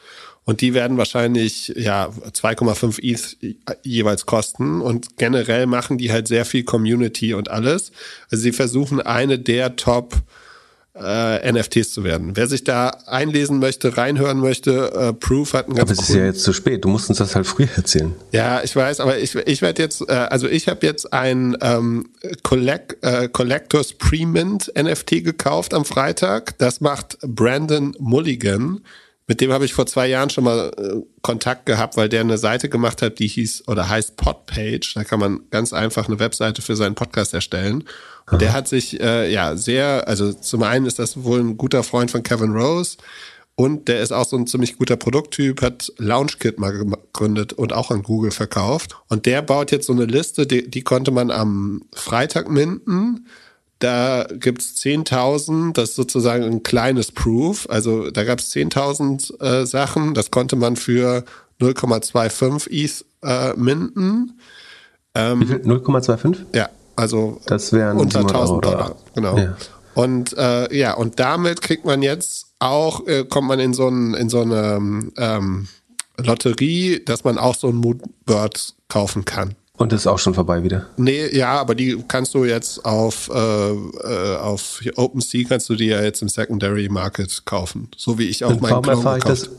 Und 0.46 0.62
die 0.62 0.74
werden 0.74 0.98
wahrscheinlich 0.98 1.68
ja 1.76 2.08
2,5 2.08 3.00
ETH 3.04 3.38
jeweils 3.84 4.26
kosten. 4.26 4.82
Und 4.82 5.18
generell 5.18 5.68
machen 5.68 6.00
die 6.00 6.12
halt 6.12 6.28
sehr 6.28 6.46
viel 6.46 6.64
Community 6.64 7.36
und 7.36 7.52
alles. 7.52 7.92
Also 8.32 8.42
sie 8.42 8.54
versuchen 8.54 9.00
eine 9.00 9.38
der 9.38 9.76
Top 9.76 10.16
äh, 11.02 11.52
NFTs 11.52 11.94
zu 11.94 12.04
werden. 12.04 12.36
Wer 12.36 12.48
sich 12.48 12.64
da 12.64 12.90
einlesen 13.06 13.60
möchte, 13.60 13.98
reinhören 13.98 14.40
möchte, 14.40 14.92
äh, 14.94 15.14
Proof 15.14 15.54
hat 15.54 15.68
einen 15.68 15.76
ganz 15.76 15.92
Aber 15.92 16.00
es 16.00 16.10
ist 16.10 16.16
ja 16.16 16.26
jetzt 16.26 16.44
zu 16.44 16.54
spät. 16.54 16.84
Du 16.84 16.90
musst 16.90 17.10
uns 17.10 17.18
das 17.18 17.36
halt 17.36 17.48
früher 17.48 17.70
erzählen. 17.76 18.14
Ja, 18.32 18.62
ich 18.64 18.76
weiß, 18.76 19.00
aber 19.00 19.18
ich, 19.18 19.36
ich 19.36 19.62
werde 19.62 19.82
jetzt, 19.82 20.02
äh, 20.08 20.14
also 20.14 20.48
ich 20.48 20.68
habe 20.68 20.86
jetzt 20.86 21.14
ein 21.14 21.58
ähm, 21.62 22.10
Collect, 22.44 23.04
äh, 23.04 23.30
Collectors 23.30 23.94
Pre-Mint 23.94 24.72
NFT 24.78 25.24
gekauft 25.24 25.74
am 25.74 25.86
Freitag. 25.86 26.58
Das 26.58 26.82
macht 26.82 27.18
Brandon 27.22 27.96
Mulligan. 28.00 28.82
Mit 29.30 29.42
dem 29.42 29.54
habe 29.54 29.64
ich 29.64 29.76
vor 29.76 29.86
zwei 29.86 30.08
Jahren 30.08 30.32
schon 30.32 30.44
mal 30.44 30.72
äh, 30.76 31.06
Kontakt 31.22 31.68
gehabt, 31.68 31.96
weil 31.98 32.10
der 32.10 32.22
eine 32.22 32.40
Seite 32.40 32.68
gemacht 32.68 33.04
hat, 33.04 33.20
die 33.20 33.28
hieß 33.28 33.68
oder 33.68 33.88
heißt 33.88 34.18
Podpage. 34.18 34.96
Da 34.96 35.04
kann 35.04 35.20
man 35.20 35.42
ganz 35.52 35.72
einfach 35.72 36.08
eine 36.08 36.18
Webseite 36.18 36.64
für 36.64 36.76
seinen 36.76 36.96
Podcast 36.96 37.36
erstellen. 37.36 37.84
Und 38.32 38.42
der 38.42 38.54
hat 38.54 38.68
sich 38.68 39.00
äh, 39.00 39.32
ja 39.32 39.56
sehr, 39.56 40.08
also 40.08 40.34
zum 40.34 40.64
einen 40.64 40.88
ist 40.88 40.98
das 40.98 41.24
wohl 41.24 41.42
ein 41.42 41.58
guter 41.58 41.84
Freund 41.84 42.10
von 42.10 42.24
Kevin 42.24 42.54
Rose 42.54 42.98
und 43.54 43.88
der 43.88 44.02
ist 44.02 44.12
auch 44.12 44.26
so 44.26 44.36
ein 44.36 44.48
ziemlich 44.48 44.80
guter 44.80 44.96
Produkttyp, 44.96 45.62
hat 45.62 45.94
LaunchKit 45.98 46.58
mal 46.58 46.72
gegründet 46.72 47.54
und 47.54 47.72
auch 47.72 47.92
an 47.92 48.02
Google 48.02 48.32
verkauft. 48.32 48.96
Und 49.10 49.28
der 49.28 49.44
baut 49.44 49.72
jetzt 49.72 49.86
so 49.86 49.94
eine 49.94 50.06
Liste, 50.06 50.48
die, 50.48 50.68
die 50.68 50.82
konnte 50.82 51.12
man 51.12 51.30
am 51.30 51.84
Freitag 51.94 52.50
minden. 52.50 53.28
Da 53.80 54.28
gibt's 54.30 54.76
10.000, 54.82 55.74
das 55.74 55.92
ist 55.92 55.96
sozusagen 55.96 56.44
ein 56.44 56.64
kleines 56.64 57.12
Proof. 57.12 57.66
Also 57.70 58.12
da 58.12 58.26
gab's 58.26 58.52
10.000 58.54 59.42
äh, 59.42 59.66
Sachen, 59.66 60.14
das 60.14 60.32
konnte 60.32 60.58
man 60.58 60.76
für 60.76 61.24
0,25 61.62 62.70
ETH 62.70 63.06
äh, 63.24 63.54
minden. 63.58 64.40
Ähm, 65.16 65.42
0,25? 65.44 66.38
Ja, 66.54 66.70
also 66.96 67.40
das 67.46 67.72
wären 67.72 67.98
unter 67.98 68.20
1000 68.20 68.66
Dollar. 68.66 68.96
Genau. 69.16 69.38
Ja. 69.38 69.56
Und 69.94 70.38
äh, 70.38 70.76
ja, 70.78 70.94
und 70.94 71.20
damit 71.20 71.62
kriegt 71.62 71.86
man 71.86 72.02
jetzt 72.02 72.48
auch, 72.60 73.08
äh, 73.08 73.24
kommt 73.24 73.48
man 73.48 73.60
in 73.60 73.74
so, 73.74 73.88
ein, 73.88 74.14
in 74.14 74.30
so 74.30 74.42
eine 74.42 75.12
ähm, 75.18 75.68
Lotterie, 76.18 77.02
dass 77.04 77.24
man 77.24 77.38
auch 77.38 77.56
so 77.56 77.68
ein 77.70 77.76
Moodbird 77.76 78.76
kaufen 78.88 79.26
kann. 79.26 79.56
Und 79.80 79.94
ist 79.94 80.08
auch 80.08 80.20
schon 80.20 80.34
vorbei 80.34 80.62
wieder? 80.62 80.88
Nee, 80.98 81.34
ja, 81.36 81.54
aber 81.54 81.74
die 81.74 82.04
kannst 82.06 82.34
du 82.34 82.44
jetzt 82.44 82.84
auf, 82.84 83.32
äh, 83.34 83.72
äh 83.72 84.36
auf 84.36 84.82
OpenSea 84.98 85.46
kannst 85.48 85.70
du 85.70 85.76
die 85.76 85.86
ja 85.86 86.04
jetzt 86.04 86.22
im 86.22 86.28
Secondary 86.28 86.90
Market 86.90 87.46
kaufen. 87.46 87.88
So 87.96 88.20
wie 88.20 88.26
ich 88.26 88.44
auch 88.44 88.60
meinen 88.60 88.82
Clone 88.82 89.20
gekauft 89.20 89.50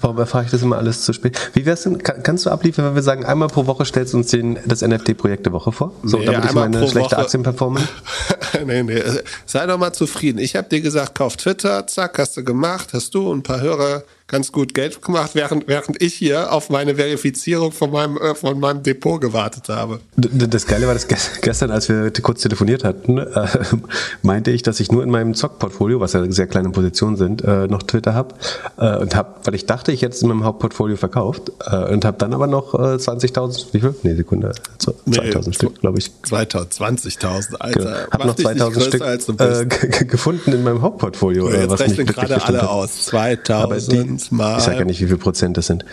Warum 0.00 0.16
erfahre 0.18 0.44
ich 0.44 0.50
das 0.50 0.62
immer 0.62 0.78
alles 0.78 1.02
zu 1.02 1.12
spät? 1.12 1.38
Wie 1.52 1.66
wär's 1.66 1.82
denn, 1.82 1.98
kann, 1.98 2.22
kannst 2.22 2.46
du 2.46 2.50
abliefern, 2.50 2.86
wenn 2.86 2.94
wir 2.94 3.02
sagen, 3.02 3.26
einmal 3.26 3.48
pro 3.48 3.66
Woche 3.66 3.84
stellst 3.84 4.14
du 4.14 4.18
uns 4.18 4.28
den, 4.28 4.58
das 4.64 4.80
NFT-Projekt 4.80 5.44
der 5.44 5.52
Woche 5.52 5.72
vor? 5.72 5.92
So, 6.02 6.18
nee, 6.18 6.24
damit 6.24 6.46
ich 6.46 6.52
meine 6.52 6.78
schlechte 6.88 7.10
Woche. 7.10 7.18
Aktienperformance? 7.18 7.88
nee, 8.66 8.82
nee. 8.82 9.02
Sei 9.44 9.66
doch 9.66 9.78
mal 9.78 9.92
zufrieden. 9.92 10.38
Ich 10.38 10.56
habe 10.56 10.68
dir 10.68 10.80
gesagt, 10.80 11.14
kauf 11.16 11.36
Twitter, 11.36 11.86
zack, 11.86 12.18
hast 12.18 12.36
du 12.36 12.44
gemacht, 12.44 12.94
hast 12.94 13.14
du 13.14 13.30
und 13.30 13.40
ein 13.40 13.42
paar 13.42 13.60
Hörer 13.60 14.02
ganz 14.30 14.52
gut 14.52 14.74
Geld 14.74 15.02
gemacht, 15.02 15.32
während, 15.34 15.66
während 15.66 16.00
ich 16.00 16.14
hier 16.14 16.52
auf 16.52 16.70
meine 16.70 16.94
Verifizierung 16.94 17.72
von 17.72 17.90
meinem, 17.90 18.16
äh, 18.16 18.34
von 18.34 18.58
meinem 18.60 18.82
Depot 18.82 19.20
gewartet 19.20 19.68
habe. 19.68 20.00
Das 20.16 20.66
Geile 20.66 20.86
war, 20.86 20.94
dass 20.94 21.08
gestern, 21.08 21.70
als 21.70 21.88
wir 21.88 22.10
kurz 22.22 22.42
telefoniert 22.42 22.84
hatten, 22.84 23.18
äh, 23.18 23.46
meinte 24.22 24.52
ich, 24.52 24.62
dass 24.62 24.80
ich 24.80 24.92
nur 24.92 25.02
in 25.02 25.10
meinem 25.10 25.34
Zock-Portfolio, 25.34 26.00
was 26.00 26.12
ja 26.12 26.30
sehr 26.30 26.46
kleine 26.46 26.70
Positionen 26.70 27.16
sind, 27.16 27.42
äh, 27.42 27.66
noch 27.66 27.82
Twitter 27.82 28.14
habe. 28.14 28.34
Äh, 28.78 28.98
und 28.98 29.14
habe, 29.16 29.34
weil 29.44 29.54
ich 29.54 29.66
dachte, 29.66 29.90
ich 29.92 30.02
hätte 30.02 30.14
es 30.14 30.22
in 30.22 30.28
meinem 30.28 30.44
Hauptportfolio 30.44 30.96
verkauft 30.96 31.50
äh, 31.66 31.92
und 31.92 32.04
habe 32.04 32.16
dann 32.18 32.32
aber 32.32 32.46
noch 32.46 32.74
20.000, 32.74 33.72
wie 33.72 33.80
viel? 33.80 33.94
Nee, 34.04 34.14
Sekunde, 34.14 34.52
2000 34.78 35.46
nee, 35.46 35.52
Stück, 35.52 35.80
glaube 35.80 35.98
ich. 35.98 36.10
2000, 36.22 37.60
Alter. 37.60 37.80
Genau. 37.80 37.90
Habe 38.12 38.26
noch 38.28 38.36
2000 38.36 38.84
Stück 38.84 40.08
gefunden 40.08 40.52
in 40.52 40.62
meinem 40.62 40.82
Hauptportfolio. 40.82 41.50
Jetzt 41.50 41.70
was 41.70 41.80
rechnen 41.80 42.06
gerade 42.06 42.42
alle 42.42 42.68
aus. 42.68 43.06
2000 43.06 44.19
mal. 44.30 44.58
Ich 44.58 44.64
sage 44.64 44.78
ja 44.78 44.84
nicht, 44.84 45.00
wie 45.00 45.06
viel 45.06 45.16
Prozent 45.16 45.56
das 45.56 45.66
sind. 45.66 45.84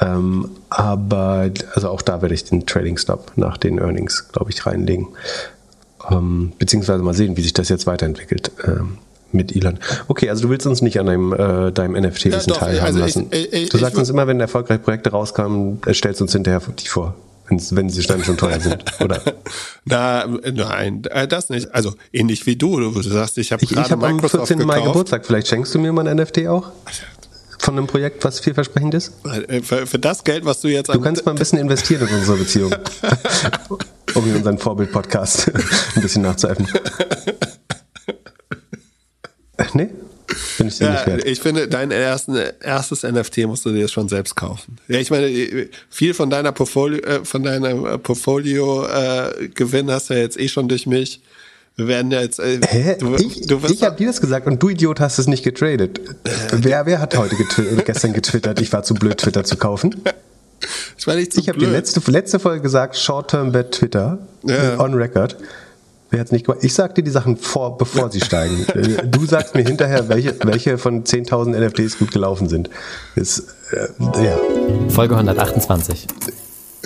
Ähm, 0.00 0.50
aber 0.68 1.50
also 1.74 1.88
auch 1.90 2.02
da 2.02 2.22
werde 2.22 2.34
ich 2.34 2.44
den 2.44 2.66
Trading 2.66 2.98
Stop 2.98 3.32
nach 3.36 3.56
den 3.56 3.78
Earnings, 3.78 4.28
glaube 4.32 4.50
ich, 4.50 4.66
reinlegen. 4.66 5.08
Ähm, 6.10 6.52
beziehungsweise 6.58 7.02
mal 7.02 7.14
sehen, 7.14 7.36
wie 7.36 7.42
sich 7.42 7.52
das 7.52 7.68
jetzt 7.68 7.86
weiterentwickelt. 7.86 8.52
Ähm, 8.64 8.98
mit 9.32 9.54
Elon. 9.54 9.78
Okay, 10.08 10.30
also 10.30 10.44
du 10.44 10.50
willst 10.50 10.66
uns 10.66 10.82
nicht 10.82 10.98
an 11.00 11.06
deinem, 11.06 11.32
äh, 11.32 11.72
deinem 11.72 12.00
NFT-Wissen 12.00 12.52
ja, 12.52 12.58
teilhaben 12.58 12.86
also 12.86 12.98
lassen. 13.00 13.26
Ich, 13.30 13.52
ich, 13.52 13.68
du 13.68 13.78
sagst 13.78 13.98
uns 13.98 14.08
immer, 14.08 14.26
wenn 14.26 14.40
erfolgreiche 14.40 14.78
Projekte 14.80 15.10
rauskommen, 15.10 15.80
stellst 15.92 16.20
du 16.20 16.24
uns 16.24 16.32
hinterher 16.32 16.60
die 16.78 16.88
vor 16.88 17.14
wenn 17.48 17.90
sie 17.90 18.02
dann 18.02 18.24
schon 18.24 18.36
teuer 18.36 18.60
sind, 18.60 18.84
oder? 19.00 19.20
Na, 19.84 20.26
nein, 20.26 21.04
äh, 21.10 21.28
das 21.28 21.48
nicht. 21.48 21.72
Also 21.74 21.94
ähnlich 22.12 22.46
wie 22.46 22.56
du. 22.56 22.80
Du 22.80 23.02
sagst, 23.02 23.38
ich 23.38 23.52
habe 23.52 23.64
gerade 23.64 23.86
ich 23.86 23.92
hab 23.92 24.00
Microsoft 24.00 24.34
am 24.34 24.46
14. 24.46 24.66
Mai 24.66 24.80
Geburtstag. 24.80 25.24
Vielleicht 25.24 25.48
schenkst 25.48 25.74
du 25.74 25.78
mir 25.78 25.92
mal 25.92 26.06
ein 26.06 26.16
NFT 26.16 26.46
auch? 26.48 26.70
Von 27.58 27.76
einem 27.76 27.86
Projekt, 27.86 28.24
was 28.24 28.40
vielversprechend 28.40 28.94
ist? 28.94 29.12
Äh, 29.24 29.62
für, 29.62 29.86
für 29.86 29.98
das 29.98 30.24
Geld, 30.24 30.44
was 30.44 30.60
du 30.60 30.68
jetzt... 30.68 30.88
Du 30.92 31.00
kannst 31.00 31.24
mal 31.24 31.32
ein 31.32 31.38
bisschen 31.38 31.58
investieren 31.58 32.08
in 32.08 32.14
unsere 32.16 32.38
Beziehung. 32.38 32.74
um 34.14 34.26
in 34.28 34.36
unseren 34.36 34.58
Vorbild-Podcast 34.58 35.50
ein 35.96 36.02
bisschen 36.02 36.22
nachzuäffen. 36.22 36.68
nee? 39.74 39.90
Finde 40.28 40.72
ich 40.72 40.78
ja, 40.80 41.06
nicht 41.06 41.26
Ich 41.26 41.40
finde, 41.40 41.68
dein 41.68 41.90
ersten, 41.90 42.36
erstes 42.60 43.02
NFT 43.02 43.46
musst 43.46 43.64
du 43.64 43.72
dir 43.72 43.88
schon 43.88 44.08
selbst 44.08 44.34
kaufen. 44.34 44.78
Ja, 44.88 44.98
ich 44.98 45.10
meine, 45.10 45.68
viel 45.88 46.14
von 46.14 46.30
deiner 46.30 46.52
Portfolio, 46.52 47.00
äh, 47.02 47.24
von 47.24 47.42
deinem 47.42 47.86
äh, 47.86 47.98
Portfolio-Gewinn 47.98 49.88
äh, 49.88 49.92
hast 49.92 50.10
du 50.10 50.14
ja 50.14 50.20
jetzt 50.20 50.38
eh 50.38 50.48
schon 50.48 50.68
durch 50.68 50.86
mich. 50.86 51.20
Wir 51.76 51.88
werden 51.88 52.10
ja 52.10 52.22
jetzt. 52.22 52.38
Äh, 52.40 52.58
Hä? 52.66 52.96
Du, 52.98 53.14
ich 53.16 53.46
du 53.46 53.60
ich 53.68 53.82
habe 53.82 53.96
dir 53.96 54.06
das 54.06 54.22
gesagt 54.22 54.46
und 54.46 54.62
du 54.62 54.70
Idiot 54.70 54.98
hast 54.98 55.18
es 55.18 55.26
nicht 55.26 55.44
getradet. 55.44 55.98
Äh, 55.98 56.30
wer, 56.52 56.86
wer 56.86 57.00
hat 57.00 57.16
heute 57.18 57.36
getw 57.36 57.82
gestern 57.84 58.14
getwittert, 58.14 58.60
ich 58.62 58.72
war 58.72 58.82
zu 58.82 58.94
blöd, 58.94 59.18
Twitter 59.18 59.44
zu 59.44 59.56
kaufen? 59.56 59.94
Ich 60.98 61.06
war 61.06 61.14
nicht 61.14 61.34
zu 61.34 61.40
Ich 61.40 61.50
habe 61.50 61.58
die 61.58 61.66
letzte, 61.66 62.00
letzte 62.10 62.40
Folge 62.40 62.62
gesagt, 62.62 62.96
Short-Term 62.96 63.52
Bet 63.52 63.72
Twitter, 63.72 64.18
ja. 64.42 64.80
on 64.80 64.94
record. 64.94 65.36
Wer 66.10 66.18
hat's 66.18 66.32
nicht 66.32 66.46
gemacht? 66.46 66.64
Ich 66.64 66.72
sag 66.72 66.94
dir 66.94 67.02
die 67.02 67.10
Sachen 67.10 67.36
vor, 67.36 67.76
bevor 67.76 68.10
sie 68.10 68.22
steigen. 68.22 68.66
Du 69.10 69.26
sagst 69.26 69.54
mir 69.54 69.62
hinterher, 69.62 70.08
welche, 70.08 70.34
welche 70.44 70.78
von 70.78 71.04
10.000 71.04 71.60
NFTs 71.60 71.98
gut 71.98 72.10
gelaufen 72.10 72.48
sind. 72.48 72.70
Ist, 73.14 73.54
äh, 73.70 74.24
ja. 74.24 74.38
Folge 74.88 75.14
128. 75.14 76.06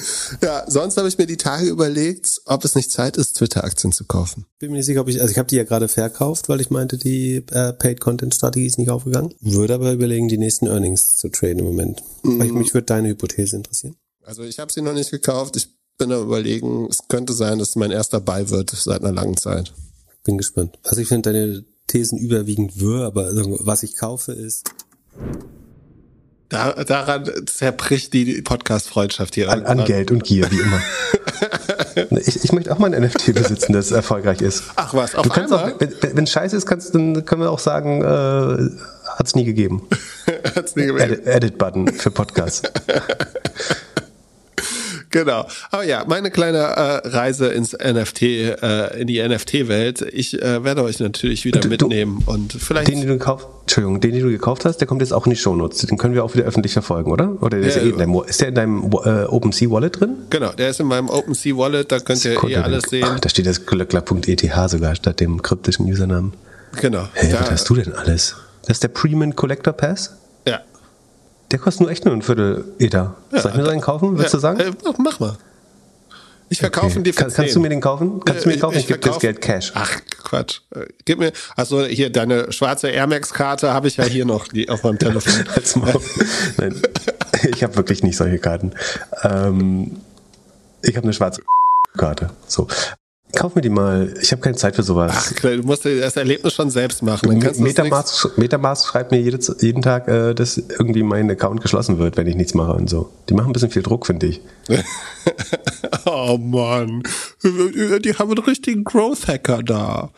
Ja, 0.42 0.64
sonst 0.68 0.96
habe 0.96 1.08
ich 1.08 1.18
mir 1.18 1.26
die 1.26 1.36
Tage 1.36 1.66
überlegt, 1.68 2.40
ob 2.46 2.64
es 2.64 2.74
nicht 2.74 2.90
Zeit 2.90 3.16
ist, 3.16 3.36
Twitter-Aktien 3.36 3.92
zu 3.92 4.04
kaufen. 4.04 4.46
Bin 4.58 4.70
mir 4.70 4.78
nicht 4.78 4.86
sicher, 4.86 5.00
ob 5.00 5.08
ich, 5.08 5.20
also 5.20 5.30
ich 5.30 5.38
habe 5.38 5.48
die 5.48 5.56
ja 5.56 5.64
gerade 5.64 5.88
verkauft, 5.88 6.48
weil 6.48 6.60
ich 6.60 6.70
meinte, 6.70 6.98
die 6.98 7.36
äh, 7.50 7.72
Paid-Content-Strategie 7.72 8.66
ist 8.66 8.78
nicht 8.78 8.90
aufgegangen. 8.90 9.34
Würde 9.40 9.74
aber 9.74 9.92
überlegen, 9.92 10.28
die 10.28 10.38
nächsten 10.38 10.66
Earnings 10.66 11.16
zu 11.16 11.28
traden 11.28 11.60
im 11.60 11.64
Moment. 11.64 12.02
Mhm. 12.22 12.42
Ich, 12.42 12.52
mich 12.52 12.74
würde 12.74 12.86
deine 12.86 13.08
Hypothese 13.08 13.56
interessieren. 13.56 13.96
Also 14.24 14.42
ich 14.42 14.58
habe 14.58 14.72
sie 14.72 14.82
noch 14.82 14.94
nicht 14.94 15.10
gekauft. 15.10 15.56
Ich 15.56 15.68
bin 15.98 16.12
am 16.12 16.22
überlegen, 16.22 16.86
es 16.88 17.08
könnte 17.08 17.32
sein, 17.32 17.58
dass 17.58 17.70
es 17.70 17.76
mein 17.76 17.90
erster 17.90 18.20
Buy 18.20 18.50
wird 18.50 18.70
seit 18.70 19.02
einer 19.02 19.12
langen 19.12 19.36
Zeit. 19.36 19.72
Bin 20.24 20.38
gespannt. 20.38 20.78
Also 20.82 21.00
ich 21.00 21.08
finde 21.08 21.32
deine 21.32 21.64
Thesen 21.86 22.18
überwiegend 22.18 22.80
wirr, 22.80 23.04
aber 23.04 23.30
was 23.34 23.82
ich 23.82 23.96
kaufe 23.96 24.32
ist 24.32 24.64
Da, 26.50 26.72
daran 26.72 27.30
zerbricht 27.46 28.12
die 28.12 28.42
Podcast-Freundschaft 28.42 29.36
hier. 29.36 29.50
An, 29.50 29.64
an, 29.64 29.84
Geld 29.84 30.10
und 30.10 30.24
Gier, 30.24 30.50
wie 30.50 30.58
immer. 30.58 30.82
ich, 32.26 32.44
ich, 32.44 32.52
möchte 32.52 32.72
auch 32.72 32.78
mal 32.80 32.92
ein 32.92 33.04
NFT 33.04 33.34
besitzen, 33.34 33.72
das 33.72 33.92
erfolgreich 33.92 34.40
ist. 34.40 34.64
Ach 34.74 34.92
was, 34.92 35.14
auf 35.14 35.22
du 35.22 35.30
kannst 35.30 35.52
einmal? 35.52 35.74
Auch, 35.74 35.80
wenn, 35.80 36.16
wenn 36.16 36.26
scheiße 36.26 36.56
ist, 36.56 36.66
kannst, 36.66 36.92
dann 36.92 37.24
können 37.24 37.42
wir 37.42 37.52
auch 37.52 37.60
sagen, 37.60 38.02
äh, 38.02 38.06
hat 39.06 39.26
es 39.28 39.36
nie 39.36 39.44
gegeben. 39.44 39.86
hat's 40.56 40.74
nie 40.74 40.86
gegeben. 40.86 41.20
Edit-Button 41.24 41.86
für 41.86 42.10
Podcasts. 42.10 42.62
Genau. 45.10 45.46
Aber 45.70 45.84
ja, 45.84 46.04
meine 46.06 46.30
kleine 46.30 46.58
äh, 46.58 47.08
Reise 47.08 47.48
ins 47.48 47.72
NFT, 47.72 48.22
äh, 48.22 49.00
in 49.00 49.08
die 49.08 49.20
NFT-Welt. 49.20 50.02
Ich 50.12 50.40
äh, 50.40 50.62
werde 50.64 50.84
euch 50.84 51.00
natürlich 51.00 51.44
wieder 51.44 51.60
du, 51.60 51.68
mitnehmen 51.68 52.22
und 52.26 52.52
vielleicht. 52.52 52.88
Den, 52.88 53.00
den 53.00 53.08
du 53.08 53.18
gekauft, 53.18 53.48
Entschuldigung, 53.62 54.00
den, 54.00 54.12
den 54.12 54.22
du 54.22 54.30
gekauft 54.30 54.64
hast, 54.64 54.78
der 54.78 54.86
kommt 54.86 55.00
jetzt 55.02 55.12
auch 55.12 55.26
in 55.26 55.30
die 55.30 55.36
Shownotes. 55.36 55.84
Den 55.86 55.98
können 55.98 56.14
wir 56.14 56.24
auch 56.24 56.34
wieder 56.34 56.44
öffentlich 56.44 56.72
verfolgen, 56.72 57.10
oder? 57.10 57.42
Oder 57.42 57.58
der 57.58 57.68
ja, 57.68 57.76
ist, 57.76 57.76
eh 57.76 57.88
in 57.90 57.98
deinem, 57.98 58.22
ist 58.26 58.40
der 58.40 58.48
in 58.48 58.54
deinem 58.54 58.90
äh, 59.04 59.24
OpenSea 59.24 59.68
Wallet 59.70 60.00
drin? 60.00 60.16
Genau, 60.30 60.52
der 60.52 60.70
ist 60.70 60.80
in 60.80 60.86
meinem 60.86 61.08
OpenSea 61.08 61.56
Wallet, 61.56 61.90
da 61.90 61.98
könnt 61.98 62.24
ihr 62.24 62.42
eh 62.44 62.56
alles 62.56 62.84
sehen. 62.84 63.04
Ach, 63.06 63.18
da 63.18 63.28
steht 63.28 63.46
das 63.46 63.66
glöckler.eth 63.66 64.50
sogar 64.68 64.94
statt 64.94 65.18
dem 65.18 65.42
kryptischen 65.42 65.86
Usernamen. 65.86 66.32
Genau. 66.80 67.08
Hey, 67.14 67.32
was 67.32 67.50
hast 67.50 67.68
du 67.68 67.74
denn 67.74 67.92
alles? 67.92 68.36
Das 68.62 68.76
ist 68.76 68.82
der 68.84 68.88
Premium 68.88 69.34
Collector 69.34 69.72
Pass? 69.72 70.14
Der 71.50 71.58
kostet 71.58 71.82
nur 71.82 71.90
echt 71.90 72.04
nur 72.04 72.14
ein 72.14 72.22
Viertel 72.22 72.64
Ether. 72.78 73.16
Ja, 73.32 73.40
Soll 73.40 73.50
ich 73.52 73.56
mir 73.56 73.64
so 73.64 73.70
einen 73.70 73.80
kaufen, 73.80 74.10
würdest 74.16 74.34
ja, 74.34 74.36
du 74.36 74.40
sagen? 74.40 74.60
Äh, 74.60 74.72
mach 74.98 75.18
mal. 75.18 75.36
Ich 76.52 76.58
verkaufe 76.58 76.86
okay. 76.86 77.02
dir 77.04 77.14
für 77.14 77.24
Kann, 77.24 77.32
Kannst 77.32 77.54
du 77.54 77.60
mir 77.60 77.68
den 77.68 77.80
kaufen? 77.80 78.20
Kannst 78.24 78.44
du 78.44 78.48
mir 78.48 78.56
den 78.56 78.60
kaufen? 78.60 78.74
Ich, 78.74 78.82
ich 78.82 78.88
gebe 78.88 78.98
das 78.98 79.20
Geld 79.20 79.40
Cash. 79.40 79.70
Ach, 79.74 80.00
Quatsch. 80.24 80.60
Äh, 80.74 80.86
gib 81.04 81.20
mir, 81.20 81.32
also 81.56 81.84
hier, 81.84 82.10
deine 82.10 82.50
schwarze 82.50 82.88
Air 82.88 83.06
Max-Karte 83.06 83.72
habe 83.72 83.86
ich 83.86 83.96
ja 83.96 84.04
hier 84.04 84.24
noch 84.24 84.48
die, 84.48 84.68
auf 84.68 84.82
meinem 84.82 84.98
Telefon. 84.98 85.32
Nein, 86.56 86.82
ich 87.54 87.62
habe 87.62 87.76
wirklich 87.76 88.02
nicht 88.02 88.16
solche 88.16 88.38
Karten. 88.38 88.72
Ähm, 89.22 90.00
ich 90.82 90.96
habe 90.96 91.04
eine 91.04 91.12
schwarze 91.12 91.42
Karte. 91.96 92.30
So. 92.48 92.66
Kauf 93.34 93.54
mir 93.54 93.60
die 93.60 93.70
mal. 93.70 94.14
Ich 94.20 94.32
habe 94.32 94.42
keine 94.42 94.56
Zeit 94.56 94.76
für 94.76 94.82
sowas. 94.82 95.12
Ach, 95.14 95.32
du 95.40 95.62
musst 95.62 95.84
das 95.84 96.16
Erlebnis 96.16 96.52
schon 96.52 96.70
selbst 96.70 97.02
machen. 97.02 97.38
Metamask, 97.58 98.36
Metamask 98.38 98.88
schreibt 98.88 99.10
mir 99.12 99.20
jedes, 99.20 99.54
jeden 99.60 99.82
Tag, 99.82 100.08
äh, 100.08 100.34
dass 100.34 100.58
irgendwie 100.58 101.02
mein 101.02 101.30
Account 101.30 101.60
geschlossen 101.60 101.98
wird, 101.98 102.16
wenn 102.16 102.26
ich 102.26 102.36
nichts 102.36 102.54
mache 102.54 102.72
und 102.72 102.90
so. 102.90 103.10
Die 103.28 103.34
machen 103.34 103.50
ein 103.50 103.52
bisschen 103.52 103.70
viel 103.70 103.82
Druck, 103.82 104.06
finde 104.06 104.26
ich. 104.26 104.40
oh 106.06 106.38
Mann. 106.38 107.02
Die 107.42 108.14
haben 108.18 108.30
einen 108.30 108.44
richtigen 108.44 108.84
Growth-Hacker 108.84 109.62
da. 109.62 110.10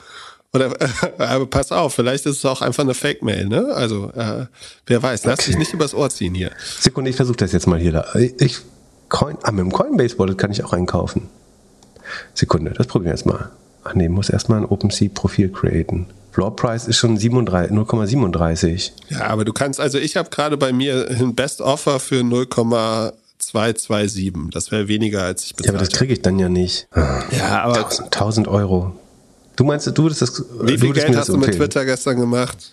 Oder 0.55 0.81
äh, 0.81 0.89
aber 1.19 1.47
pass 1.47 1.73
auf, 1.73 1.95
vielleicht 1.95 2.27
ist 2.27 2.39
es 2.39 2.45
auch 2.45 2.63
einfach 2.63 2.85
eine 2.85 2.95
Fake-Mail, 2.95 3.49
ne? 3.49 3.73
Also, 3.75 4.11
äh, 4.15 4.47
wer 4.87 5.03
weiß, 5.03 5.25
lass 5.25 5.41
okay. 5.41 5.51
dich 5.51 5.59
nicht 5.59 5.73
übers 5.73 5.95
Ohr 5.95 6.11
ziehen 6.11 6.35
hier. 6.35 6.51
Sekunde, 6.81 7.11
ich 7.11 7.17
versuche 7.17 7.37
das 7.37 7.53
jetzt 7.53 7.67
mal 7.67 7.79
hier 7.79 7.93
da. 7.93 8.07
Ich, 8.39 8.59
Coin, 9.09 9.37
ah, 9.43 9.53
mit 9.53 9.61
dem 9.61 9.73
Coinbase-Wallet 9.73 10.39
kann 10.39 10.51
ich 10.51 10.65
auch 10.65 10.73
einkaufen. 10.73 11.29
Sekunde, 12.35 12.73
das 12.73 12.87
probieren 12.87 13.07
wir 13.07 13.13
jetzt 13.13 13.27
mal. 13.27 13.51
Ach 13.85 13.95
nee, 13.95 14.09
muss 14.09 14.31
erstmal 14.31 14.61
ein 14.61 14.67
OpenSea-Profil 14.67 15.51
createn. 15.51 16.07
Floor 16.33 16.57
Price 16.57 16.89
ist 16.89 16.97
schon 16.97 17.17
0,37. 17.19 18.91
Ja, 19.11 19.27
aber 19.27 19.45
du 19.45 19.53
kannst, 19.53 19.79
also 19.81 19.99
ich 19.99 20.17
habe 20.17 20.31
gerade 20.31 20.57
bei 20.57 20.73
mir 20.73 21.09
ein 21.11 21.35
Best 21.35 21.61
Offer 21.61 22.01
für 22.01 22.23
0,227. 22.23 24.33
Das 24.51 24.71
wäre 24.71 24.89
weniger, 24.89 25.25
als 25.25 25.45
ich 25.45 25.55
bezahlt 25.55 25.67
Ja, 25.67 25.73
aber 25.79 25.85
das 25.85 25.91
kriege 25.91 26.15
ich 26.15 26.23
dann 26.23 26.39
ja 26.39 26.49
nicht. 26.49 26.89
Ja, 27.31 27.65
aber. 27.65 27.77
1000, 27.77 28.15
1000 28.15 28.49
Euro. 28.49 28.97
Du 29.57 29.65
meinst, 29.65 29.87
du 29.87 30.03
würdest 30.03 30.23
das. 30.23 30.43
Wie 30.63 30.79
viel 30.79 30.95
Geld 30.95 31.15
hast 31.15 31.29
du 31.29 31.37
mit 31.37 31.55
Twitter 31.55 31.85
gestern 31.85 32.19
gemacht? 32.19 32.73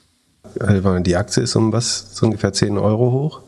Äh, 0.59 1.01
die 1.01 1.17
Aktie 1.17 1.43
ist 1.43 1.55
um 1.55 1.71
was? 1.73 2.05
So 2.13 2.25
ungefähr 2.25 2.53
10 2.53 2.77
Euro 2.77 3.11
hoch. 3.11 3.41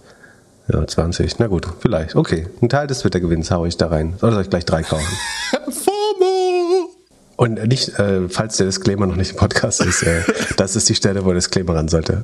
Ja, 0.71 0.87
20. 0.87 1.39
Na 1.39 1.47
gut, 1.47 1.67
vielleicht. 1.79 2.15
Okay, 2.15 2.47
ein 2.61 2.69
Teil 2.69 2.87
des 2.87 2.99
Twitter-Gewinns 2.99 3.51
haue 3.51 3.67
ich 3.67 3.77
da 3.77 3.87
rein. 3.87 4.13
Oder 4.21 4.33
soll 4.33 4.43
ich 4.43 4.49
gleich 4.49 4.65
drei 4.65 4.83
kaufen? 4.83 5.03
FOMO! 5.69 6.89
Und 7.35 7.67
nicht, 7.67 7.97
äh, 7.99 8.29
falls 8.29 8.57
der 8.57 8.67
Disclaimer 8.67 9.05
noch 9.05 9.15
nicht 9.15 9.31
im 9.31 9.37
Podcast 9.37 9.83
ist, 9.83 10.03
äh, 10.03 10.21
das 10.57 10.75
ist 10.75 10.87
die 10.87 10.95
Stelle, 10.95 11.25
wo 11.25 11.29
der 11.29 11.35
Disclaimer 11.35 11.75
ran 11.75 11.87
sollte. 11.87 12.23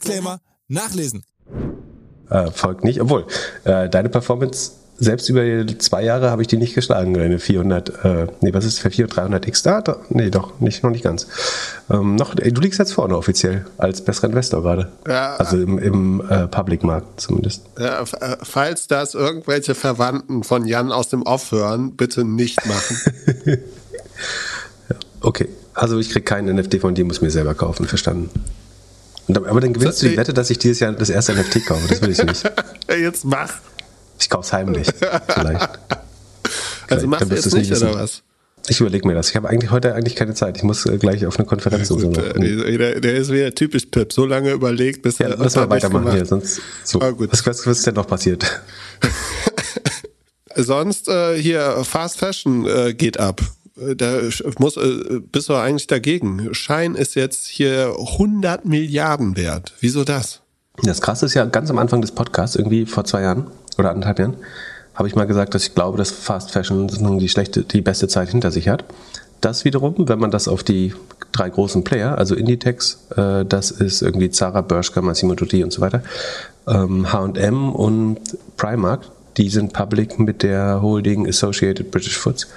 Disclaimer 0.01 0.39
nachlesen. 0.67 1.23
Äh, 2.29 2.51
folgt 2.51 2.83
nicht, 2.83 3.01
obwohl 3.01 3.25
äh, 3.65 3.89
deine 3.89 4.09
Performance 4.09 4.71
selbst 4.97 5.29
über 5.29 5.65
zwei 5.79 6.03
Jahre 6.03 6.29
habe 6.29 6.43
ich 6.43 6.47
die 6.47 6.57
nicht 6.57 6.75
geschlagen, 6.75 7.15
deine 7.15 7.39
400, 7.39 8.05
äh, 8.05 8.27
nee, 8.41 8.53
was 8.53 8.65
ist 8.65 8.79
für 8.79 8.91
400, 8.91 9.45
300x 9.47 9.63
da? 9.63 9.97
Nee, 10.09 10.29
doch, 10.29 10.59
nicht, 10.59 10.83
noch 10.83 10.91
nicht 10.91 11.03
ganz. 11.03 11.27
Ähm, 11.89 12.15
noch, 12.15 12.35
ey, 12.37 12.53
du 12.53 12.61
liegst 12.61 12.77
jetzt 12.77 12.93
vorne 12.93 13.17
offiziell 13.17 13.65
als 13.79 14.05
besserer 14.05 14.27
Investor 14.27 14.61
gerade. 14.61 14.91
Ja, 15.07 15.37
also 15.37 15.57
im, 15.57 15.79
im 15.79 16.21
äh, 16.29 16.47
Public-Markt 16.47 17.19
zumindest. 17.19 17.63
Ja, 17.79 18.03
äh, 18.03 18.37
falls 18.43 18.87
das 18.87 19.15
irgendwelche 19.15 19.73
Verwandten 19.73 20.43
von 20.43 20.67
Jan 20.67 20.91
aus 20.91 21.09
dem 21.09 21.23
Off 21.23 21.51
hören, 21.51 21.95
bitte 21.95 22.23
nicht 22.23 22.63
machen. 22.67 22.97
ja, 24.89 24.95
okay, 25.21 25.49
also 25.73 25.97
ich 25.97 26.11
kriege 26.11 26.25
keinen 26.25 26.55
NFT 26.55 26.75
von 26.75 26.93
dir, 26.93 27.05
muss 27.05 27.21
mir 27.21 27.31
selber 27.31 27.55
kaufen, 27.55 27.87
verstanden. 27.87 28.29
Aber 29.27 29.61
dann 29.61 29.73
gewinnst 29.73 30.01
du 30.01 30.09
die 30.09 30.17
Wette, 30.17 30.33
dass 30.33 30.49
ich 30.49 30.59
dieses 30.59 30.79
Jahr 30.79 30.91
das 30.91 31.09
erste 31.09 31.33
NFT 31.33 31.65
kaufe. 31.65 31.87
Das 31.87 32.01
will 32.01 32.11
ich 32.11 32.23
nicht. 32.23 32.51
Jetzt 32.89 33.25
mach. 33.25 33.53
Ich 34.19 34.29
kauf's 34.29 34.53
heimlich. 34.53 34.87
Vielleicht. 35.27 35.69
Also 36.89 37.07
machst 37.07 37.31
du 37.31 37.35
es 37.35 37.53
nicht, 37.53 37.71
oder 37.71 37.95
was? 37.95 38.21
Ich 38.67 38.79
überlege 38.79 39.07
mir 39.07 39.15
das. 39.15 39.29
Ich 39.29 39.35
habe 39.35 39.49
eigentlich 39.49 39.71
heute 39.71 39.95
eigentlich 39.95 40.15
keine 40.15 40.33
Zeit. 40.33 40.57
Ich 40.57 40.63
muss 40.63 40.85
äh, 40.85 40.97
gleich 40.97 41.25
auf 41.25 41.37
eine 41.37 41.47
Konferenz. 41.47 41.89
Ja, 41.89 41.95
gut, 41.95 42.15
so 42.15 42.21
äh, 42.21 42.77
der, 42.77 42.99
der, 42.99 43.15
ist 43.15 43.31
wieder 43.31 43.55
typisch 43.55 43.85
Pip. 43.87 44.13
So 44.13 44.25
lange 44.25 44.51
überlegt, 44.51 45.01
bis 45.01 45.17
ja, 45.17 45.29
er. 45.29 45.37
Lass 45.37 45.55
mal 45.55 45.69
weitermachen 45.69 46.11
hier, 46.11 46.25
sonst. 46.25 46.61
So. 46.83 47.01
Ah, 47.01 47.11
gut. 47.11 47.31
Was, 47.31 47.45
was, 47.45 47.65
was 47.65 47.77
ist 47.79 47.87
denn 47.87 47.95
noch 47.95 48.07
passiert? 48.07 48.61
sonst 50.55 51.07
äh, 51.07 51.37
hier 51.41 51.83
Fast 51.83 52.17
Fashion 52.17 52.67
äh, 52.67 52.93
geht 52.93 53.19
ab. 53.19 53.41
Da 53.97 54.19
muss, 54.59 54.77
äh, 54.77 55.19
bist 55.31 55.49
du 55.49 55.55
eigentlich 55.55 55.87
dagegen. 55.87 56.53
Schein 56.53 56.95
ist 56.95 57.15
jetzt 57.15 57.47
hier 57.47 57.95
100 57.97 58.65
Milliarden 58.65 59.35
wert. 59.37 59.73
Wieso 59.79 60.03
das? 60.03 60.41
Das 60.83 61.01
Krasse 61.01 61.25
ist 61.25 61.33
ja 61.33 61.45
ganz 61.45 61.69
am 61.69 61.77
Anfang 61.77 62.01
des 62.01 62.11
Podcasts, 62.11 62.55
irgendwie 62.55 62.85
vor 62.85 63.03
zwei 63.03 63.21
Jahren 63.21 63.47
oder 63.77 63.91
anderthalb 63.91 64.19
Jahren, 64.19 64.35
habe 64.93 65.07
ich 65.07 65.15
mal 65.15 65.25
gesagt, 65.25 65.53
dass 65.53 65.63
ich 65.63 65.75
glaube, 65.75 65.97
dass 65.97 66.11
Fast 66.11 66.51
Fashion 66.51 66.87
die 67.19 67.29
schlechte, 67.29 67.63
die 67.63 67.81
beste 67.81 68.07
Zeit 68.07 68.29
hinter 68.29 68.51
sich 68.51 68.69
hat. 68.69 68.85
Das 69.41 69.65
wiederum, 69.65 70.07
wenn 70.07 70.19
man 70.19 70.31
das 70.31 70.47
auf 70.47 70.63
die 70.63 70.93
drei 71.31 71.49
großen 71.49 71.83
Player, 71.83 72.17
also 72.17 72.35
Inditex, 72.35 73.05
äh, 73.15 73.43
das 73.45 73.71
ist 73.71 74.01
irgendwie 74.01 74.29
Zara, 74.29 74.61
Bershka, 74.61 75.01
Massimo 75.01 75.33
Dutti 75.33 75.63
und 75.63 75.73
so 75.73 75.81
weiter, 75.81 76.03
ähm, 76.67 77.11
H&M 77.11 77.73
und 77.73 78.19
Primark, 78.57 79.05
die 79.37 79.49
sind 79.49 79.73
public 79.73 80.19
mit 80.19 80.43
der 80.43 80.81
Holding 80.81 81.27
Associated 81.27 81.89
British 81.89 82.17
Foods 82.17 82.47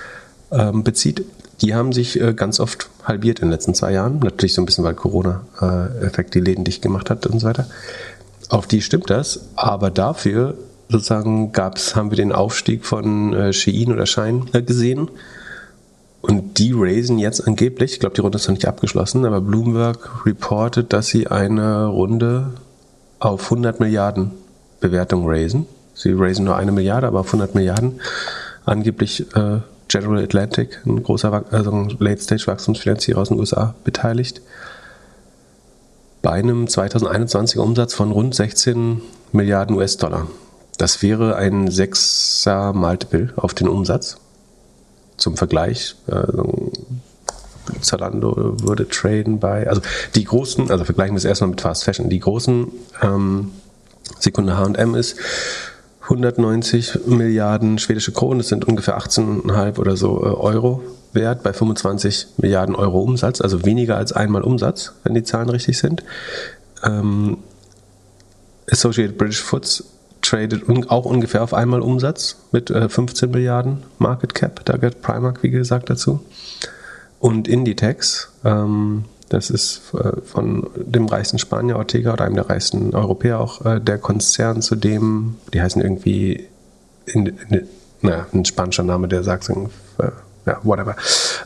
ähm, 0.54 0.84
bezieht. 0.84 1.24
Die 1.60 1.74
haben 1.74 1.92
sich 1.92 2.20
äh, 2.20 2.34
ganz 2.34 2.60
oft 2.60 2.88
halbiert 3.04 3.40
in 3.40 3.46
den 3.46 3.52
letzten 3.52 3.74
zwei 3.74 3.92
Jahren. 3.92 4.18
Natürlich 4.18 4.54
so 4.54 4.62
ein 4.62 4.66
bisschen, 4.66 4.84
weil 4.84 4.94
Corona-Effekt 4.94 6.34
die 6.34 6.40
Läden 6.40 6.64
dicht 6.64 6.82
gemacht 6.82 7.10
hat 7.10 7.26
und 7.26 7.40
so 7.40 7.46
weiter. 7.46 7.66
Auf 8.48 8.66
die 8.66 8.82
stimmt 8.82 9.10
das, 9.10 9.46
aber 9.56 9.90
dafür 9.90 10.54
sozusagen 10.88 11.52
gab's, 11.52 11.96
haben 11.96 12.10
wir 12.10 12.16
den 12.16 12.32
Aufstieg 12.32 12.84
von 12.84 13.32
äh, 13.32 13.52
Shein 13.52 13.92
oder 13.92 14.06
Shine 14.06 14.46
äh, 14.52 14.62
gesehen. 14.62 15.08
Und 16.20 16.58
die 16.58 16.72
raisen 16.74 17.18
jetzt 17.18 17.46
angeblich, 17.46 17.92
ich 17.92 18.00
glaube, 18.00 18.14
die 18.14 18.22
Runde 18.22 18.36
ist 18.36 18.48
noch 18.48 18.54
nicht 18.54 18.66
abgeschlossen, 18.66 19.26
aber 19.26 19.40
Bloomberg 19.40 20.24
reportet, 20.24 20.92
dass 20.92 21.08
sie 21.08 21.26
eine 21.26 21.86
Runde 21.86 22.52
auf 23.18 23.44
100 23.44 23.80
Milliarden 23.80 24.30
Bewertung 24.80 25.28
raisen. 25.28 25.66
Sie 25.94 26.12
raisen 26.12 26.46
nur 26.46 26.56
eine 26.56 26.72
Milliarde, 26.72 27.06
aber 27.06 27.20
auf 27.20 27.26
100 27.26 27.54
Milliarden. 27.54 28.00
Angeblich 28.64 29.26
äh, 29.36 29.60
General 29.88 30.22
Atlantic, 30.22 30.80
ein 30.86 31.02
großer 31.02 31.44
also 31.50 31.70
ein 31.70 31.96
Late-Stage-Wachstumsfinanzierer 31.98 33.20
aus 33.20 33.28
den 33.28 33.38
USA, 33.38 33.74
beteiligt. 33.84 34.40
Bei 36.22 36.30
einem 36.30 36.64
2021er 36.64 37.60
Umsatz 37.60 37.94
von 37.94 38.10
rund 38.10 38.34
16 38.34 39.02
Milliarden 39.32 39.76
US-Dollar. 39.76 40.28
Das 40.78 41.02
wäre 41.02 41.36
ein 41.36 41.68
6er 41.68 42.72
Multiple 42.72 43.32
auf 43.36 43.54
den 43.54 43.68
Umsatz. 43.68 44.16
Zum 45.16 45.36
Vergleich, 45.36 45.94
also 46.06 46.72
Zalando 47.80 48.56
würde 48.60 48.88
traden 48.88 49.38
bei, 49.38 49.68
also 49.68 49.80
die 50.14 50.24
großen, 50.24 50.70
also 50.70 50.84
vergleichen 50.84 51.14
wir 51.14 51.18
es 51.18 51.24
erstmal 51.24 51.50
mit 51.50 51.60
Fast 51.60 51.84
Fashion, 51.84 52.08
die 52.08 52.20
großen 52.20 52.68
ähm, 53.02 53.52
Sekunde 54.18 54.56
H&M 54.56 54.94
ist 54.94 55.16
190 56.04 57.06
Milliarden 57.06 57.78
schwedische 57.78 58.12
Kronen, 58.12 58.38
das 58.38 58.48
sind 58.48 58.66
ungefähr 58.66 58.98
18,5 58.98 59.78
oder 59.78 59.96
so 59.96 60.22
äh, 60.22 60.28
Euro 60.28 60.82
wert 61.12 61.42
bei 61.42 61.52
25 61.52 62.26
Milliarden 62.38 62.74
Euro 62.74 63.00
Umsatz, 63.00 63.40
also 63.40 63.64
weniger 63.64 63.96
als 63.96 64.12
einmal 64.12 64.42
Umsatz, 64.42 64.92
wenn 65.02 65.14
die 65.14 65.22
Zahlen 65.22 65.48
richtig 65.48 65.78
sind. 65.78 66.04
Ähm, 66.82 67.38
Associated 68.70 69.16
British 69.16 69.40
Foods 69.40 69.84
tradet 70.20 70.68
un 70.68 70.88
auch 70.88 71.04
ungefähr 71.04 71.42
auf 71.42 71.54
einmal 71.54 71.80
Umsatz 71.80 72.36
mit 72.52 72.70
äh, 72.70 72.88
15 72.88 73.30
Milliarden 73.30 73.82
Market 73.98 74.34
Cap, 74.34 74.64
da 74.64 74.76
gehört 74.76 75.00
Primark 75.00 75.42
wie 75.42 75.50
gesagt 75.50 75.88
dazu. 75.88 76.20
Und 77.18 77.48
Inditex, 77.48 78.30
ähm, 78.44 79.04
das 79.28 79.50
ist 79.50 79.92
äh, 79.94 80.20
von 80.24 80.68
dem 80.76 81.06
reichsten 81.06 81.38
Spanier 81.38 81.76
Ortega 81.76 82.12
oder 82.12 82.24
einem 82.24 82.34
der 82.34 82.48
reichsten 82.48 82.94
Europäer 82.94 83.40
auch 83.40 83.64
äh, 83.64 83.80
der 83.80 83.98
Konzern, 83.98 84.62
zu 84.62 84.76
dem, 84.76 85.36
die 85.52 85.62
heißen 85.62 85.80
irgendwie, 85.82 86.48
in, 87.06 87.26
in, 87.26 87.68
naja, 88.02 88.26
ein 88.32 88.44
spanischer 88.44 88.82
Name, 88.82 89.08
der 89.08 89.22
sagt, 89.22 89.48
äh, 89.48 89.54
ja, 90.46 90.60
whatever. 90.62 90.94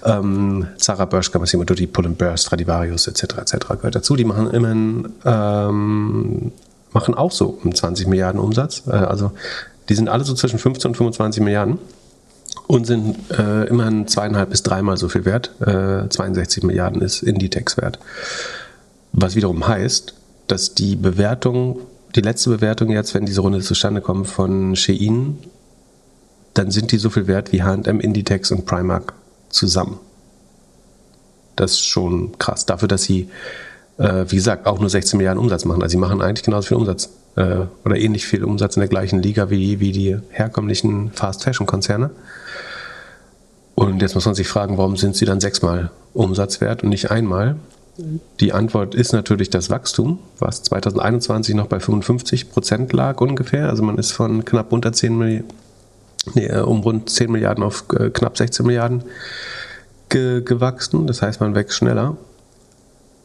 Ähm, 0.05 0.67
Zara, 0.79 1.05
Bershka, 1.05 1.39
Massimo 1.39 1.65
Dutti, 1.65 1.87
Pull 1.87 2.09
Bear, 2.11 2.37
Stradivarius 2.37 3.07
etc. 3.07 3.23
etc. 3.39 3.69
gehört 3.69 3.95
dazu. 3.95 4.17
Die 4.17 4.25
machen 4.25 4.51
immerhin 4.51 5.09
ähm, 5.25 6.53
machen 6.93 7.15
auch 7.15 7.31
so 7.31 7.59
um 7.63 7.75
20 7.75 8.09
Milliarden 8.09 8.41
Umsatz. 8.41 8.83
Äh, 8.89 8.93
also 8.93 9.33
die 9.89 9.95
sind 9.95 10.09
alle 10.09 10.25
so 10.25 10.35
zwischen 10.35 10.59
15 10.59 10.91
und 10.91 10.97
25 10.97 11.43
Milliarden 11.43 11.79
und 12.69 12.87
sind 12.87 13.17
äh, 13.31 13.65
immerhin 13.65 14.07
zweieinhalb 14.07 14.51
bis 14.51 14.63
dreimal 14.63 14.99
so 14.99 15.09
viel 15.09 15.25
wert. 15.25 15.51
Äh, 15.61 16.09
62 16.09 16.63
Milliarden 16.63 17.01
ist 17.01 17.23
Inditex 17.23 17.79
wert. 17.79 17.99
Was 19.13 19.35
wiederum 19.35 19.67
heißt, 19.67 20.15
dass 20.49 20.75
die 20.75 20.95
Bewertung, 20.95 21.81
die 22.15 22.21
letzte 22.21 22.51
Bewertung 22.51 22.91
jetzt, 22.91 23.15
wenn 23.15 23.25
diese 23.25 23.41
Runde 23.41 23.61
zustande 23.61 24.03
kommt 24.03 24.29
von 24.29 24.77
Shein, 24.77 25.39
dann 26.53 26.71
sind 26.71 26.93
die 26.93 26.99
so 26.99 27.09
viel 27.09 27.27
wert 27.27 27.53
wie 27.53 27.63
H&M, 27.63 28.01
Inditex 28.01 28.51
und 28.51 28.67
Primark 28.67 29.15
zusammen. 29.49 29.99
Das 31.57 31.73
ist 31.73 31.87
schon 31.87 32.37
krass. 32.39 32.67
Dafür, 32.67 32.89
dass 32.89 33.03
sie, 33.03 33.31
äh, 33.97 34.27
wie 34.29 34.37
gesagt, 34.37 34.67
auch 34.67 34.79
nur 34.79 34.91
16 34.91 35.17
Milliarden 35.17 35.43
Umsatz 35.43 35.65
machen. 35.65 35.83
Also 35.83 35.93
sie 35.93 35.99
machen 35.99 36.21
eigentlich 36.21 36.45
genauso 36.45 36.69
viel 36.69 36.77
Umsatz 36.77 37.09
äh, 37.39 37.67
oder 37.85 37.97
ähnlich 37.97 38.27
viel 38.27 38.45
Umsatz 38.45 38.77
in 38.77 38.81
der 38.81 38.89
gleichen 38.89 39.23
Liga 39.23 39.49
wie, 39.49 39.79
wie 39.79 39.93
die 39.93 40.19
herkömmlichen 40.31 41.13
Fast-Fashion-Konzerne. 41.13 42.11
Und 43.77 44.03
jetzt 44.03 44.17
muss 44.17 44.27
man 44.27 44.35
sich 44.35 44.49
fragen, 44.49 44.77
warum 44.77 44.97
sind 44.97 45.15
sie 45.15 45.25
dann 45.25 45.41
sechsmal 45.41 45.91
Umsatzwert 46.13 46.83
und 46.83 46.89
nicht 46.89 47.13
einmal? 47.13 47.57
Die 48.41 48.53
Antwort 48.53 48.95
ist 48.95 49.13
natürlich 49.13 49.51
das 49.51 49.71
Wachstum, 49.71 50.19
was 50.39 50.65
2021 50.65 51.55
noch 51.55 51.67
bei 51.67 51.79
55 51.79 52.51
Prozent 52.51 52.93
lag 52.93 53.21
ungefähr. 53.21 53.69
Also 53.69 53.85
man 53.85 53.99
ist 53.99 54.11
von 54.11 54.45
knapp 54.45 54.73
unter 54.73 54.93
10 54.93 55.17
Milliarden, 55.17 55.49
nee, 56.35 56.47
äh, 56.47 56.61
um 56.61 56.81
rund 56.81 57.09
10 57.09 57.31
Milliarden 57.31 57.63
auf 57.63 57.85
äh, 57.97 58.11
knapp 58.11 58.37
16 58.37 58.67
Milliarden 58.67 59.05
ge 60.09 60.43
gewachsen. 60.43 61.07
Das 61.07 61.23
heißt, 61.23 61.41
man 61.41 61.55
wächst 61.55 61.77
schneller. 61.77 62.17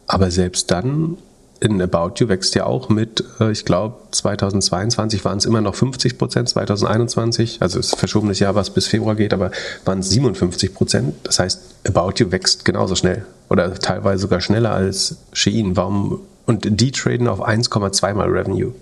Aber 0.06 0.30
selbst 0.30 0.70
dann 0.70 1.18
in 1.64 1.82
About 1.82 2.16
You 2.18 2.28
wächst 2.28 2.56
ja 2.56 2.66
auch 2.66 2.90
mit, 2.90 3.24
äh, 3.40 3.52
ich 3.52 3.64
glaube, 3.64 3.96
2022 4.12 5.24
waren 5.24 5.38
es 5.38 5.46
immer 5.46 5.62
noch 5.62 5.76
50 5.76 6.18
Prozent, 6.18 6.50
2021, 6.50 7.62
also 7.62 7.80
es 7.80 7.88
ist 7.88 7.96
verschobenes 7.96 8.40
Jahr, 8.40 8.54
was 8.54 8.72
bis 8.72 8.88
Februar 8.88 9.16
geht, 9.16 9.34
aber 9.34 9.52
waren 9.86 10.00
es 10.00 10.10
57 10.10 10.74
Prozent. 10.74 11.16
Das 11.24 11.40
heißt, 11.40 11.62
About 11.88 12.14
You 12.18 12.32
wächst 12.32 12.66
genauso 12.66 12.96
schnell 12.96 13.26
oder 13.50 13.74
teilweise 13.76 14.24
sogar 14.24 14.42
schneller 14.42 14.74
als 14.74 15.18
Shein. 15.32 15.78
Warum? 15.78 16.20
Und 16.46 16.82
die 16.82 16.92
traden 16.92 17.30
auf 17.30 17.40
1,2 17.40 18.14
mal 18.14 18.28
Revenue, 18.28 18.74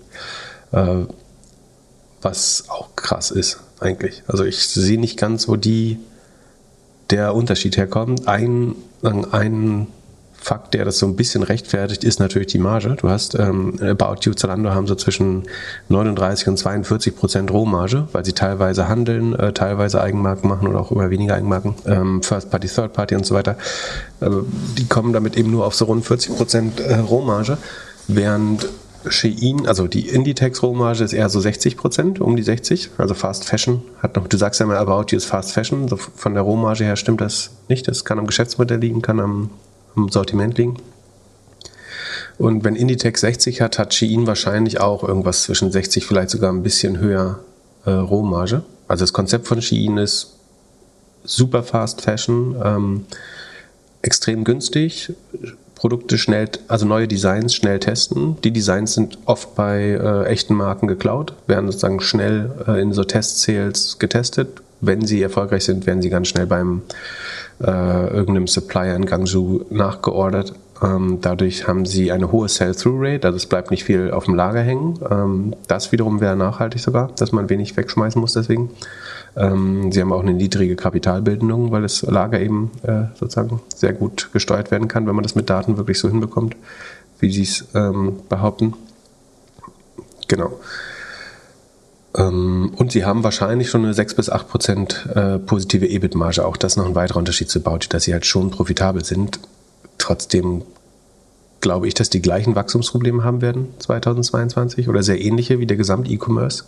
äh, 0.72 1.06
was 2.20 2.64
auch 2.68 2.96
krass 2.96 3.30
ist 3.30 3.60
eigentlich. 3.78 4.24
Also 4.26 4.44
ich 4.44 4.66
sehe 4.66 4.98
nicht 4.98 5.18
ganz, 5.18 5.46
wo 5.46 5.54
die 5.54 6.00
der 7.10 7.34
Unterschied 7.36 7.76
herkommt. 7.76 8.26
Ein, 8.26 8.74
ein 9.02 9.86
Fakt, 10.42 10.74
der 10.74 10.84
das 10.84 10.98
so 10.98 11.06
ein 11.06 11.14
bisschen 11.14 11.44
rechtfertigt, 11.44 12.02
ist 12.02 12.18
natürlich 12.18 12.48
die 12.48 12.58
Marge. 12.58 12.96
Du 13.00 13.08
hast 13.08 13.36
ähm, 13.36 13.78
About 13.80 14.16
You, 14.22 14.34
Zalando 14.34 14.70
haben 14.70 14.88
so 14.88 14.96
zwischen 14.96 15.44
39 15.88 16.48
und 16.48 16.56
42 16.56 17.14
Prozent 17.14 17.52
Rohmarge, 17.52 18.08
weil 18.10 18.24
sie 18.24 18.32
teilweise 18.32 18.88
handeln, 18.88 19.38
äh, 19.38 19.52
teilweise 19.52 20.02
Eigenmarken 20.02 20.48
machen 20.48 20.66
oder 20.66 20.80
auch 20.80 20.90
immer 20.90 21.10
weniger 21.10 21.36
Eigenmarken, 21.36 21.76
ähm, 21.86 22.24
First 22.24 22.50
Party, 22.50 22.66
Third 22.66 22.92
Party 22.92 23.14
und 23.14 23.24
so 23.24 23.36
weiter. 23.36 23.56
Äh, 24.20 24.30
die 24.76 24.86
kommen 24.88 25.12
damit 25.12 25.36
eben 25.36 25.52
nur 25.52 25.64
auf 25.64 25.76
so 25.76 25.84
rund 25.84 26.04
40 26.04 26.36
Prozent 26.36 26.80
äh, 26.80 26.96
Rohmarge, 26.96 27.56
während 28.08 28.66
Shein, 29.08 29.68
also 29.68 29.86
die 29.86 30.08
Inditex 30.08 30.60
Rohmarge 30.60 31.04
ist 31.04 31.12
eher 31.12 31.28
so 31.28 31.38
60 31.38 31.76
Prozent, 31.76 32.20
um 32.20 32.34
die 32.34 32.42
60. 32.42 32.90
Also 32.98 33.14
Fast 33.14 33.44
Fashion 33.44 33.82
hat 34.02 34.16
noch, 34.16 34.26
du 34.26 34.36
sagst 34.36 34.58
ja 34.58 34.66
mal 34.66 34.76
About 34.76 35.06
You 35.10 35.18
ist 35.18 35.26
Fast 35.26 35.52
Fashion, 35.52 35.86
so 35.86 35.96
von 35.96 36.34
der 36.34 36.42
Rohmarge 36.42 36.82
her 36.82 36.96
stimmt 36.96 37.20
das 37.20 37.50
nicht. 37.68 37.86
Das 37.86 38.04
kann 38.04 38.18
am 38.18 38.26
Geschäftsmodell 38.26 38.80
liegen, 38.80 39.02
kann 39.02 39.20
am 39.20 39.50
im 39.96 40.08
Sortiment 40.08 40.58
liegen. 40.58 40.76
Und 42.38 42.64
wenn 42.64 42.76
Inditex 42.76 43.20
60 43.20 43.60
hat, 43.60 43.78
hat 43.78 43.94
Shein 43.94 44.26
wahrscheinlich 44.26 44.80
auch 44.80 45.06
irgendwas 45.06 45.44
zwischen 45.44 45.70
60, 45.70 46.06
vielleicht 46.06 46.30
sogar 46.30 46.52
ein 46.52 46.62
bisschen 46.62 46.98
höher 46.98 47.40
äh, 47.84 47.90
Rohmarge. 47.90 48.62
Also 48.88 49.02
das 49.02 49.12
Konzept 49.12 49.46
von 49.46 49.62
Shein 49.62 49.98
ist 49.98 50.34
super 51.24 51.62
Fast 51.62 52.00
Fashion, 52.00 52.56
ähm, 52.62 53.06
extrem 54.02 54.44
günstig, 54.44 55.12
Produkte 55.74 56.18
schnell, 56.18 56.48
also 56.68 56.86
neue 56.86 57.08
Designs 57.08 57.54
schnell 57.54 57.80
testen. 57.80 58.40
Die 58.42 58.52
Designs 58.52 58.94
sind 58.94 59.18
oft 59.24 59.54
bei 59.54 59.80
äh, 59.80 60.26
echten 60.26 60.54
Marken 60.54 60.86
geklaut, 60.86 61.34
werden 61.46 61.66
sozusagen 61.66 62.00
schnell 62.00 62.52
äh, 62.66 62.80
in 62.80 62.92
so 62.92 63.04
Test-Sales 63.04 63.98
getestet. 63.98 64.62
Wenn 64.82 65.06
sie 65.06 65.22
erfolgreich 65.22 65.64
sind, 65.64 65.86
werden 65.86 66.02
sie 66.02 66.10
ganz 66.10 66.28
schnell 66.28 66.46
beim 66.46 66.82
äh, 67.60 68.08
irgendeinem 68.08 68.48
Supplier 68.48 68.96
in 68.96 69.06
Guangzhou 69.06 69.64
nachgeordert. 69.70 70.52
Ähm, 70.82 71.18
dadurch 71.20 71.68
haben 71.68 71.86
sie 71.86 72.10
eine 72.10 72.32
hohe 72.32 72.48
Sell-Through-Rate, 72.48 73.28
also 73.28 73.36
es 73.36 73.46
bleibt 73.46 73.70
nicht 73.70 73.84
viel 73.84 74.10
auf 74.10 74.24
dem 74.24 74.34
Lager 74.34 74.60
hängen. 74.60 74.98
Ähm, 75.08 75.54
das 75.68 75.92
wiederum 75.92 76.20
wäre 76.20 76.34
nachhaltig 76.34 76.80
sogar, 76.80 77.12
dass 77.16 77.30
man 77.30 77.48
wenig 77.48 77.76
wegschmeißen 77.76 78.20
muss 78.20 78.32
deswegen. 78.32 78.70
Ähm, 79.36 79.92
sie 79.92 80.00
haben 80.00 80.12
auch 80.12 80.22
eine 80.22 80.34
niedrige 80.34 80.74
Kapitalbildung, 80.74 81.70
weil 81.70 81.82
das 81.82 82.02
Lager 82.02 82.40
eben 82.40 82.72
äh, 82.82 83.04
sozusagen 83.14 83.60
sehr 83.74 83.92
gut 83.92 84.30
gesteuert 84.32 84.72
werden 84.72 84.88
kann, 84.88 85.06
wenn 85.06 85.14
man 85.14 85.22
das 85.22 85.36
mit 85.36 85.48
Daten 85.48 85.76
wirklich 85.76 86.00
so 86.00 86.08
hinbekommt, 86.08 86.56
wie 87.20 87.30
sie 87.30 87.42
es 87.42 87.68
ähm, 87.74 88.16
behaupten. 88.28 88.74
Genau. 90.26 90.58
Ähm, 92.16 92.72
und 92.76 92.92
sie 92.92 93.04
haben 93.04 93.24
wahrscheinlich 93.24 93.70
schon 93.70 93.84
eine 93.84 93.94
6 93.94 94.14
bis 94.14 94.30
8 94.30 94.48
Prozent 94.48 95.08
äh, 95.14 95.38
positive 95.38 95.86
EBIT-Marge. 95.86 96.44
Auch 96.44 96.56
das 96.56 96.76
noch 96.76 96.86
ein 96.86 96.94
weiterer 96.94 97.18
Unterschied 97.18 97.48
zu 97.48 97.60
Bauti, 97.60 97.88
dass 97.88 98.04
sie 98.04 98.12
halt 98.12 98.26
schon 98.26 98.50
profitabel 98.50 99.04
sind. 99.04 99.40
Trotzdem 99.98 100.62
glaube 101.60 101.88
ich, 101.88 101.94
dass 101.94 102.10
die 102.10 102.20
gleichen 102.20 102.54
Wachstumsprobleme 102.54 103.24
haben 103.24 103.40
werden 103.40 103.68
2022 103.78 104.88
oder 104.88 105.02
sehr 105.02 105.20
ähnliche 105.20 105.60
wie 105.60 105.66
der 105.66 105.76
Gesamt-E-Commerce. 105.76 106.64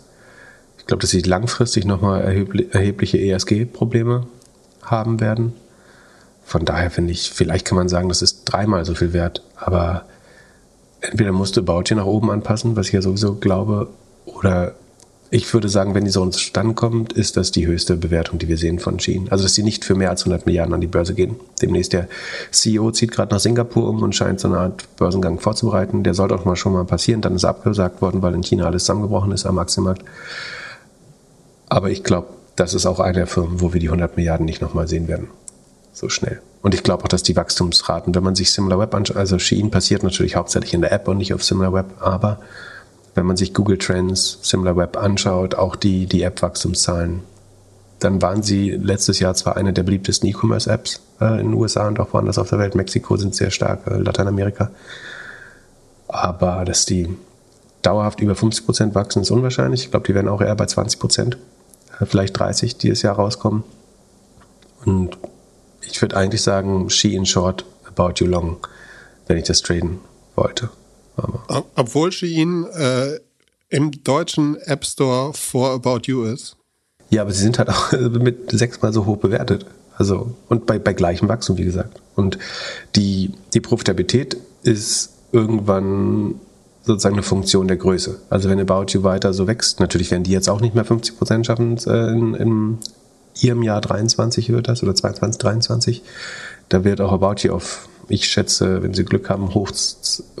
Ich 0.77 0.87
glaube, 0.87 1.01
dass 1.01 1.11
sie 1.11 1.21
langfristig 1.21 1.85
nochmal 1.85 2.21
erhebliche 2.71 3.19
ESG-Probleme 3.19 4.25
haben 4.83 5.19
werden. 5.19 5.53
Von 6.43 6.63
daher 6.63 6.91
finde 6.91 7.11
ich, 7.11 7.31
vielleicht 7.31 7.65
kann 7.65 7.75
man 7.75 7.89
sagen, 7.89 8.07
das 8.07 8.21
ist 8.21 8.45
dreimal 8.45 8.85
so 8.85 8.95
viel 8.95 9.11
wert. 9.13 9.43
Aber 9.57 10.05
entweder 11.01 11.31
musste 11.31 11.61
Bauti 11.61 11.95
nach 11.95 12.05
oben 12.05 12.31
anpassen, 12.31 12.75
was 12.75 12.87
ich 12.87 12.93
ja 12.93 13.01
sowieso 13.01 13.35
glaube, 13.35 13.89
oder 14.25 14.75
ich 15.31 15.51
würde 15.53 15.69
sagen, 15.69 15.95
wenn 15.95 16.05
die 16.05 16.11
so 16.11 16.21
uns 16.21 16.37
zustande 16.37 16.75
kommt, 16.75 17.13
ist 17.13 17.35
das 17.35 17.51
die 17.51 17.65
höchste 17.65 17.95
Bewertung, 17.95 18.37
die 18.37 18.47
wir 18.47 18.57
sehen 18.57 18.79
von 18.79 18.99
Shein. 18.99 19.27
Also, 19.31 19.43
dass 19.43 19.55
sie 19.55 19.63
nicht 19.63 19.83
für 19.83 19.95
mehr 19.95 20.11
als 20.11 20.21
100 20.21 20.45
Milliarden 20.45 20.73
an 20.73 20.81
die 20.81 20.87
Börse 20.87 21.13
gehen. 21.15 21.35
Demnächst 21.61 21.93
der 21.93 22.07
CEO 22.51 22.91
zieht 22.91 23.11
gerade 23.11 23.33
nach 23.33 23.39
Singapur 23.39 23.89
um 23.89 24.03
und 24.03 24.15
scheint 24.15 24.39
so 24.39 24.47
eine 24.47 24.59
Art 24.59 24.87
Börsengang 24.97 25.39
vorzubereiten. 25.39 26.03
Der 26.03 26.13
sollte 26.13 26.35
auch 26.35 26.45
mal 26.45 26.55
schon 26.55 26.73
mal 26.73 26.85
passieren. 26.85 27.21
Dann 27.21 27.35
ist 27.35 27.43
abgesagt 27.43 28.01
worden, 28.01 28.21
weil 28.21 28.35
in 28.35 28.43
China 28.43 28.65
alles 28.65 28.83
zusammengebrochen 28.83 29.31
ist 29.31 29.45
am 29.45 29.57
Aktienmarkt. 29.57 30.03
Aber 31.69 31.89
ich 31.89 32.03
glaube, 32.03 32.27
das 32.55 32.73
ist 32.73 32.85
auch 32.85 32.99
eine 32.99 33.13
der 33.13 33.27
Firmen, 33.27 33.61
wo 33.61 33.73
wir 33.73 33.79
die 33.79 33.87
100 33.87 34.15
Milliarden 34.17 34.45
nicht 34.45 34.61
nochmal 34.61 34.87
sehen 34.87 35.07
werden. 35.07 35.29
So 35.91 36.07
schnell. 36.07 36.41
Und 36.61 36.73
ich 36.73 36.83
glaube 36.83 37.03
auch, 37.03 37.07
dass 37.07 37.23
die 37.23 37.35
Wachstumsraten, 37.35 38.13
wenn 38.15 38.23
man 38.23 38.35
sich 38.35 38.51
SimilarWeb 38.51 38.93
anschaut, 38.93 39.17
also 39.17 39.39
Shein 39.39 39.71
passiert 39.71 40.03
natürlich 40.03 40.35
hauptsächlich 40.35 40.73
in 40.73 40.81
der 40.81 40.91
App 40.91 41.07
und 41.07 41.17
nicht 41.17 41.33
auf 41.33 41.43
SimilarWeb, 41.43 41.85
aber 41.99 42.39
wenn 43.15 43.25
man 43.25 43.37
sich 43.37 43.53
Google 43.53 43.77
Trends, 43.77 44.39
SimilarWeb 44.43 44.97
anschaut, 44.97 45.55
auch 45.55 45.75
die, 45.75 46.05
die 46.05 46.21
App-Wachstumszahlen, 46.23 47.21
dann 47.99 48.21
waren 48.21 48.43
sie 48.43 48.71
letztes 48.71 49.19
Jahr 49.19 49.33
zwar 49.35 49.55
eine 49.55 49.73
der 49.73 49.83
beliebtesten 49.83 50.29
E-Commerce-Apps 50.29 51.01
äh, 51.21 51.39
in 51.39 51.47
den 51.47 51.53
USA 51.53 51.87
und 51.87 51.99
auch 51.99 52.13
woanders 52.13 52.37
auf 52.37 52.49
der 52.49 52.59
Welt. 52.59 52.75
Mexiko 52.75 53.15
sind 53.15 53.33
sehr 53.33 53.51
stark, 53.51 53.87
äh, 53.87 53.97
Lateinamerika. 53.97 54.69
Aber 56.09 56.65
dass 56.65 56.85
die 56.85 57.17
dauerhaft 57.81 58.19
über 58.19 58.35
50 58.35 58.65
Prozent 58.65 58.95
wachsen, 58.95 59.21
ist 59.21 59.31
unwahrscheinlich. 59.31 59.85
Ich 59.85 59.91
glaube, 59.91 60.05
die 60.05 60.13
werden 60.13 60.27
auch 60.27 60.41
eher 60.41 60.55
bei 60.55 60.65
20 60.65 60.99
Prozent, 60.99 61.37
äh, 61.99 62.05
vielleicht 62.05 62.37
30% 62.37 62.81
dieses 62.81 63.01
Jahr 63.01 63.15
rauskommen. 63.15 63.63
Und 64.83 65.17
ich 65.81 66.01
würde 66.01 66.17
eigentlich 66.17 66.41
sagen, 66.41 66.89
She 66.89 67.15
in 67.15 67.25
Short, 67.25 67.65
About 67.87 68.15
You 68.17 68.27
Long, 68.27 68.57
wenn 69.27 69.37
ich 69.37 69.45
das 69.45 69.61
traden 69.61 69.99
wollte. 70.35 70.69
Aber. 71.17 71.65
Obwohl 71.75 72.11
Shein 72.11 72.65
äh, 72.73 73.19
im 73.69 73.91
deutschen 74.03 74.57
App 74.61 74.85
Store 74.85 75.33
vor 75.33 75.71
About 75.71 76.01
You 76.05 76.23
ist. 76.23 76.55
Ja, 77.09 77.21
aber 77.21 77.31
sie 77.31 77.41
sind 77.41 77.59
halt 77.59 77.69
auch 77.71 77.91
mit 77.91 78.51
sechsmal 78.51 78.93
so 78.93 79.05
hoch 79.05 79.17
bewertet. 79.17 79.65
Also, 79.97 80.35
und 80.49 80.65
bei, 80.65 80.77
bei 80.77 80.93
gleichem 80.93 81.29
Wachstum, 81.29 81.57
wie 81.57 81.63
gesagt. 81.63 82.01
Und 82.15 82.37
die, 82.95 83.31
die 83.53 83.61
Profitabilität 83.61 84.37
ist 84.63 85.11
irgendwann 85.31 86.35
sozusagen 86.83 87.15
eine 87.15 87.23
Funktion 87.23 87.67
der 87.67 87.77
Größe. 87.77 88.19
Also 88.29 88.49
wenn 88.49 88.59
About 88.59 88.85
You 88.89 89.03
weiter 89.03 89.33
so 89.33 89.47
wächst, 89.47 89.79
natürlich 89.79 90.11
werden 90.11 90.23
die 90.23 90.31
jetzt 90.31 90.49
auch 90.49 90.61
nicht 90.61 90.75
mehr 90.75 90.85
50 90.85 91.17
Prozent 91.17 91.45
schaffen 91.45 91.77
äh, 91.87 92.11
in, 92.11 92.33
in 92.35 92.77
ihrem 93.41 93.63
Jahr 93.63 93.81
23 93.81 94.49
wird 94.49 94.67
das 94.67 94.83
oder 94.83 94.95
22, 94.95 95.39
23. 95.39 96.03
Da 96.69 96.83
wird 96.83 97.01
auch 97.01 97.11
About 97.11 97.41
You 97.41 97.53
auf, 97.53 97.87
ich 98.07 98.27
schätze, 98.27 98.83
wenn 98.83 98.93
sie 98.93 99.03
Glück 99.03 99.29
haben, 99.29 99.53
hoch, 99.53 99.71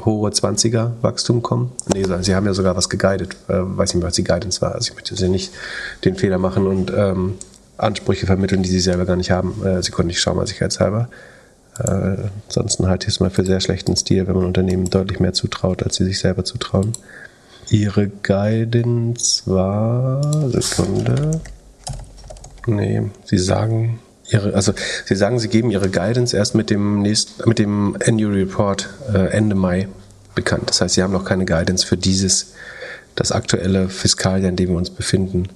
hohe 0.03 0.29
20er 0.29 0.91
Wachstum 1.01 1.41
kommen. 1.41 1.71
Nee, 1.93 2.05
sie 2.21 2.35
haben 2.35 2.45
ja 2.45 2.53
sogar 2.53 2.75
was 2.75 2.89
geguidet. 2.89 3.35
Äh, 3.47 3.53
weiß 3.59 3.93
nicht 3.93 4.01
mehr, 4.01 4.07
was 4.07 4.15
die 4.15 4.23
Guidance 4.23 4.61
war. 4.61 4.75
Also 4.75 4.89
ich 4.89 4.95
möchte 4.95 5.15
sie 5.15 5.29
nicht 5.29 5.51
den 6.03 6.15
Fehler 6.15 6.37
machen 6.37 6.67
und 6.67 6.91
ähm, 6.95 7.35
Ansprüche 7.77 8.25
vermitteln, 8.25 8.63
die 8.63 8.69
sie 8.69 8.79
selber 8.79 9.05
gar 9.05 9.15
nicht 9.15 9.31
haben. 9.31 9.65
Äh, 9.65 9.81
sie 9.81 9.91
konnten 9.91 10.07
nicht 10.07 10.21
schauen, 10.21 10.45
sicherheitshalber. 10.45 11.09
Äh, 11.79 12.29
ansonsten 12.47 12.87
halte 12.87 13.07
ich 13.07 13.15
es 13.15 13.19
mal 13.19 13.29
für 13.29 13.45
sehr 13.45 13.59
schlechten 13.59 13.95
Stil, 13.95 14.27
wenn 14.27 14.35
man 14.35 14.45
Unternehmen 14.45 14.89
deutlich 14.89 15.19
mehr 15.19 15.33
zutraut, 15.33 15.83
als 15.83 15.95
sie 15.95 16.05
sich 16.05 16.19
selber 16.19 16.45
zutrauen. 16.45 16.93
Ihre 17.69 18.07
Guidance 18.07 19.43
war. 19.45 20.51
Sekunde. 20.51 21.41
Nee, 22.67 23.09
sie 23.25 23.37
sagen. 23.37 23.99
Ihre, 24.29 24.53
also 24.53 24.73
sie 25.05 25.15
sagen, 25.15 25.37
sie 25.39 25.49
geben 25.49 25.69
ihre 25.69 25.89
Guidance 25.89 26.35
erst 26.35 26.55
mit 26.55 26.69
dem 26.69 27.01
nächsten, 27.01 27.47
mit 27.47 27.59
dem 27.59 27.95
Annual 28.05 28.33
Report 28.33 28.89
äh, 29.13 29.27
Ende 29.27 29.55
Mai 29.55 29.87
bekannt. 30.33 30.69
Das 30.69 30.81
heißt, 30.81 30.95
sie 30.95 31.03
haben 31.03 31.13
noch 31.13 31.25
keine 31.25 31.45
Guidance 31.45 31.85
für 31.85 31.97
dieses, 31.97 32.53
das 33.15 33.31
aktuelle 33.31 33.89
Fiskaljahr, 33.89 34.49
in 34.49 34.55
dem 34.55 34.69
wir 34.69 34.77
uns 34.77 34.89
befinden, 34.89 35.47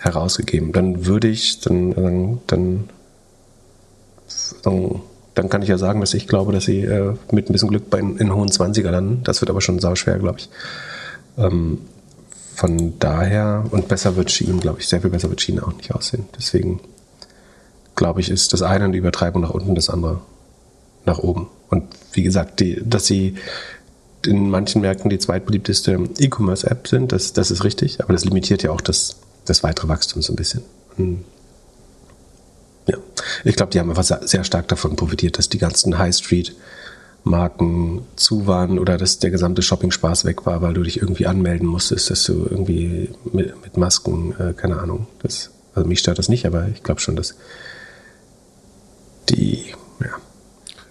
herausgegeben. 0.00 0.72
Dann 0.72 1.06
würde 1.06 1.28
ich, 1.28 1.60
dann, 1.60 2.40
dann, 2.46 2.88
dann, 4.62 5.00
dann 5.34 5.48
kann 5.48 5.62
ich 5.62 5.68
ja 5.68 5.78
sagen, 5.78 6.00
dass 6.00 6.14
ich 6.14 6.28
glaube, 6.28 6.52
dass 6.52 6.64
sie 6.64 6.82
äh, 6.82 7.14
mit 7.32 7.50
ein 7.50 7.52
bisschen 7.52 7.68
Glück 7.68 7.90
bei, 7.90 7.98
in 7.98 8.34
hohen 8.34 8.48
20er 8.48 8.90
landen. 8.90 9.22
Das 9.24 9.40
wird 9.40 9.50
aber 9.50 9.60
schon 9.60 9.80
sauschwer, 9.80 10.18
glaube 10.18 10.38
ich. 10.38 10.50
Ähm, 11.36 11.78
von 12.54 12.98
daher, 12.98 13.64
und 13.70 13.88
besser 13.88 14.16
wird 14.16 14.30
Schienen, 14.30 14.60
glaube 14.60 14.80
ich, 14.80 14.88
sehr 14.88 15.00
viel 15.00 15.10
besser 15.10 15.30
wird 15.30 15.40
Schienen 15.40 15.60
auch 15.60 15.72
nicht 15.74 15.94
aussehen. 15.94 16.28
Deswegen 16.36 16.80
glaube 17.98 18.20
ich, 18.20 18.30
ist 18.30 18.52
das 18.52 18.62
eine 18.62 18.84
eine 18.84 18.96
Übertreibung 18.96 19.42
nach 19.42 19.50
unten, 19.50 19.74
das 19.74 19.90
andere 19.90 20.20
nach 21.04 21.18
oben. 21.18 21.48
Und 21.68 21.84
wie 22.12 22.22
gesagt, 22.22 22.60
die, 22.60 22.80
dass 22.82 23.06
sie 23.06 23.34
in 24.24 24.48
manchen 24.48 24.80
Märkten 24.80 25.10
die 25.10 25.18
zweitbeliebteste 25.18 25.98
E-Commerce-App 26.18 26.88
sind, 26.88 27.12
das, 27.12 27.32
das 27.32 27.50
ist 27.50 27.64
richtig, 27.64 28.00
aber 28.02 28.12
das 28.12 28.24
limitiert 28.24 28.62
ja 28.62 28.70
auch 28.70 28.80
das, 28.80 29.16
das 29.44 29.62
weitere 29.62 29.88
Wachstum 29.88 30.22
so 30.22 30.32
ein 30.32 30.36
bisschen. 30.36 30.62
Und 30.96 31.24
ja, 32.86 32.96
ich 33.44 33.56
glaube, 33.56 33.72
die 33.72 33.80
haben 33.80 33.90
einfach 33.90 34.04
sehr 34.04 34.44
stark 34.44 34.68
davon 34.68 34.96
profitiert, 34.96 35.36
dass 35.38 35.48
die 35.48 35.58
ganzen 35.58 35.98
High 35.98 36.14
Street 36.14 36.54
Marken 37.24 38.06
zu 38.16 38.46
waren 38.46 38.78
oder 38.78 38.96
dass 38.96 39.18
der 39.18 39.30
gesamte 39.30 39.60
Shopping-Spaß 39.60 40.24
weg 40.24 40.46
war, 40.46 40.62
weil 40.62 40.72
du 40.72 40.82
dich 40.82 41.02
irgendwie 41.02 41.26
anmelden 41.26 41.66
musstest, 41.66 42.10
dass 42.10 42.22
du 42.24 42.46
irgendwie 42.48 43.10
mit, 43.32 43.60
mit 43.62 43.76
Masken, 43.76 44.34
äh, 44.38 44.52
keine 44.54 44.78
Ahnung, 44.78 45.08
das, 45.22 45.50
also 45.74 45.86
mich 45.88 45.98
stört 45.98 46.18
das 46.18 46.28
nicht, 46.28 46.46
aber 46.46 46.68
ich 46.72 46.82
glaube 46.82 47.00
schon, 47.00 47.16
dass 47.16 47.34
die, 49.30 49.74
ja. 50.00 50.10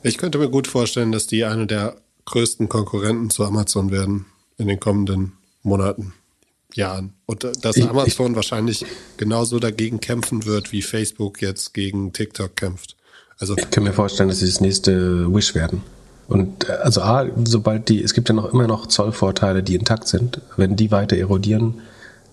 Ich 0.03 0.17
könnte 0.17 0.37
mir 0.37 0.49
gut 0.49 0.67
vorstellen, 0.67 1.11
dass 1.11 1.27
die 1.27 1.45
eine 1.45 1.67
der 1.67 1.95
größten 2.25 2.69
Konkurrenten 2.69 3.29
zu 3.29 3.43
Amazon 3.43 3.91
werden 3.91 4.25
in 4.57 4.67
den 4.67 4.79
kommenden 4.79 5.33
Monaten. 5.63 6.13
Jahren. 6.75 7.13
Und 7.25 7.43
äh, 7.43 7.51
dass 7.61 7.77
ich, 7.77 7.89
Amazon 7.89 8.31
ich, 8.31 8.35
wahrscheinlich 8.35 8.85
genauso 9.17 9.59
dagegen 9.59 9.99
kämpfen 9.99 10.45
wird, 10.45 10.71
wie 10.71 10.81
Facebook 10.81 11.41
jetzt 11.41 11.73
gegen 11.73 12.13
TikTok 12.13 12.55
kämpft. 12.55 12.95
Also, 13.39 13.55
ich 13.57 13.69
kann 13.69 13.83
mir 13.83 13.93
vorstellen, 13.93 14.29
dass 14.29 14.39
sie 14.39 14.47
das 14.47 14.61
nächste 14.61 15.33
Wish 15.33 15.53
werden. 15.55 15.81
Und 16.27 16.69
äh, 16.69 16.73
also 16.73 17.01
A, 17.01 17.27
sobald 17.45 17.89
die, 17.89 18.01
es 18.01 18.13
gibt 18.13 18.29
ja 18.29 18.35
noch 18.35 18.53
immer 18.53 18.67
noch 18.67 18.87
Zollvorteile, 18.87 19.63
die 19.63 19.75
intakt 19.75 20.07
sind, 20.07 20.41
wenn 20.55 20.75
die 20.75 20.91
weiter 20.91 21.17
erodieren, 21.17 21.81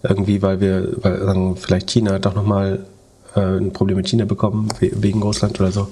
irgendwie, 0.03 0.43
weil 0.43 0.61
wir, 0.61 0.93
weil 1.03 1.19
sagen, 1.21 1.57
vielleicht 1.57 1.91
China 1.91 2.19
doch 2.19 2.35
nochmal 2.35 2.87
äh, 3.35 3.41
ein 3.41 3.73
Problem 3.73 3.97
mit 3.97 4.09
China 4.09 4.25
bekommen, 4.25 4.69
wegen 4.81 5.23
Russland 5.23 5.61
oder 5.61 5.73
so, 5.73 5.89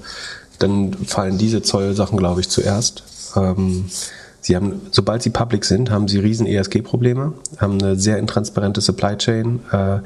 dann 0.59 0.93
fallen 0.93 1.37
diese 1.37 1.61
Zollsachen, 1.61 2.17
glaube 2.17 2.41
ich, 2.41 2.49
zuerst. 2.49 3.03
Ähm, 3.35 3.85
Sie 4.43 4.57
haben, 4.57 4.81
sobald 4.91 5.23
sie 5.23 5.29
public 5.29 5.63
sind, 5.63 5.89
haben 5.89 6.09
sie 6.09 6.19
riesen 6.19 6.45
ESG-Probleme, 6.45 7.31
haben 7.59 7.81
eine 7.81 7.95
sehr 7.95 8.17
intransparente 8.17 8.81
Supply 8.81 9.15
Chain, 9.15 9.61
äh, 9.71 9.99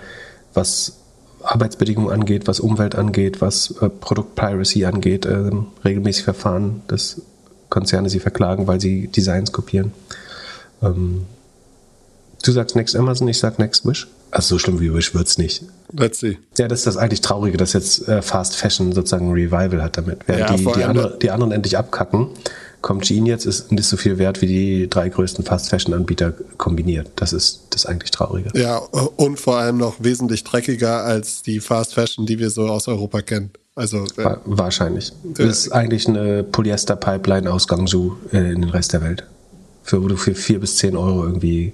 was 0.54 0.94
Arbeitsbedingungen 1.42 2.12
angeht, 2.12 2.48
was 2.48 2.60
Umwelt 2.60 2.94
angeht, 2.94 3.42
was 3.42 3.72
äh, 3.82 3.90
Produktpiracy 3.90 4.86
angeht, 4.86 5.26
äh, 5.26 5.50
regelmäßig 5.84 6.24
Verfahren, 6.24 6.84
dass 6.88 7.20
Konzerne 7.70 8.12
sie 8.12 8.20
verklagen, 8.20 8.68
weil 8.68 8.80
sie 8.80 9.08
Designs 9.08 9.52
kopieren. 9.52 9.92
Ähm, 10.84 11.26
du 12.44 12.52
sagst 12.52 12.76
Next 12.76 12.96
Amazon, 12.96 13.28
ich 13.28 13.40
sag 13.40 13.58
Next 13.58 13.88
Wish. 13.88 14.08
Also 14.38 14.54
so 14.54 14.60
schlimm 14.60 14.80
wie 14.80 14.94
Wish 14.94 15.16
wird's 15.16 15.40
nicht. 15.40 15.64
Let's 15.92 16.20
see. 16.20 16.38
Ja, 16.60 16.68
das 16.68 16.82
ist 16.82 16.86
das 16.86 16.98
eigentlich 16.98 17.22
Traurige, 17.22 17.58
dass 17.58 17.74
jetzt 17.74 18.08
äh, 18.08 18.22
Fast 18.22 18.56
Fashion 18.56 18.92
sozusagen 18.92 19.30
ein 19.30 19.34
Revival 19.34 19.82
hat 19.82 19.98
damit. 19.98 20.20
Während 20.28 20.48
ja, 20.48 20.56
die, 20.56 20.80
die, 20.80 20.84
andere, 20.84 21.18
die 21.20 21.32
anderen 21.32 21.52
endlich 21.54 21.76
abkacken 21.76 22.28
kommt 22.82 23.06
Jean 23.06 23.26
jetzt, 23.26 23.48
ist 23.48 23.72
nicht 23.72 23.86
so 23.86 23.98
viel 23.98 24.20
wert 24.20 24.44
wie 24.44 24.46
die 24.46 24.90
drei 24.92 25.10
größten 25.10 25.44
Fast-Fashion-Anbieter 25.44 26.34
kombiniert. 26.58 27.10
Das 27.16 27.34
ist 27.34 27.64
das 27.72 27.88
eigentlich 27.88 28.12
Traurige. 28.12 28.52
Ja, 28.54 28.78
und 28.78 29.40
vor 29.40 29.58
allem 29.58 29.78
noch 29.78 29.96
wesentlich 29.98 30.44
dreckiger 30.44 31.04
als 31.04 31.42
die 31.42 31.60
Fast-Fashion, 31.60 32.28
die 32.28 32.38
wir 32.38 32.52
so 32.52 32.68
aus 32.68 32.88
Europa 32.88 33.24
kennen. 33.24 33.50
Also, 33.74 34.06
äh, 34.18 34.36
Wahrscheinlich. 34.46 35.14
Das 35.34 35.46
äh, 35.48 35.50
ist 35.50 35.72
eigentlich 35.72 36.08
eine 36.08 36.44
Polyester-Pipeline 36.44 37.52
aus 37.52 37.68
Guangzhou 37.68 38.18
äh, 38.32 38.52
in 38.52 38.62
den 38.62 38.70
Rest 38.70 38.94
der 38.94 39.02
Welt. 39.02 39.26
Für, 39.82 40.04
wo 40.04 40.08
du 40.08 40.16
für 40.16 40.36
vier 40.36 40.60
bis 40.60 40.78
zehn 40.78 40.96
Euro 40.96 41.24
irgendwie 41.24 41.74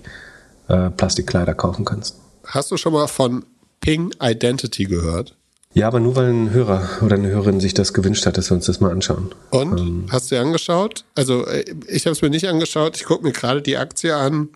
äh, 0.70 0.90
Plastikkleider 0.92 1.54
kaufen 1.56 1.84
kannst. 1.84 2.23
Hast 2.46 2.72
du 2.72 2.78
schon 2.78 2.94
mal 2.94 3.08
von 3.08 3.46
Ping 3.80 4.14
Identity 4.22 4.86
gehört? 4.86 5.36
Ja, 5.74 5.88
aber 5.88 6.00
nur 6.00 6.16
weil 6.16 6.30
ein 6.30 6.52
Hörer 6.52 6.88
oder 7.02 7.16
eine 7.16 7.30
Hörerin 7.30 7.60
sich 7.60 7.74
das 7.74 7.94
gewünscht 7.94 8.26
hat, 8.26 8.38
dass 8.38 8.52
wir 8.52 8.56
uns 8.56 8.66
das 8.66 8.80
mal 8.80 8.92
anschauen. 8.92 9.34
Und? 9.50 9.80
Ähm, 9.80 10.06
Hast 10.10 10.30
du 10.30 10.36
dir 10.36 10.42
angeschaut? 10.42 11.04
Also 11.16 11.46
äh, 11.48 11.66
ich 11.88 12.06
habe 12.06 12.12
es 12.12 12.22
mir 12.22 12.30
nicht 12.30 12.48
angeschaut. 12.48 12.96
Ich 12.96 13.06
gucke 13.06 13.24
mir 13.24 13.32
gerade 13.32 13.62
die 13.62 13.78
Aktie 13.78 14.16
an. 14.16 14.50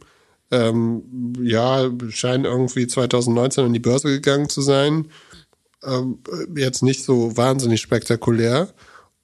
Ähm, 0.51 1.33
ja, 1.41 1.89
scheint 2.09 2.45
irgendwie 2.45 2.87
2019 2.87 3.65
an 3.65 3.73
die 3.73 3.79
Börse 3.79 4.09
gegangen 4.09 4.47
zu 4.47 4.61
sein. 4.61 5.07
Ähm, 5.83 6.19
jetzt 6.55 6.83
nicht 6.83 7.03
so 7.03 7.35
wahnsinnig 7.35 7.81
spektakulär. 7.81 8.69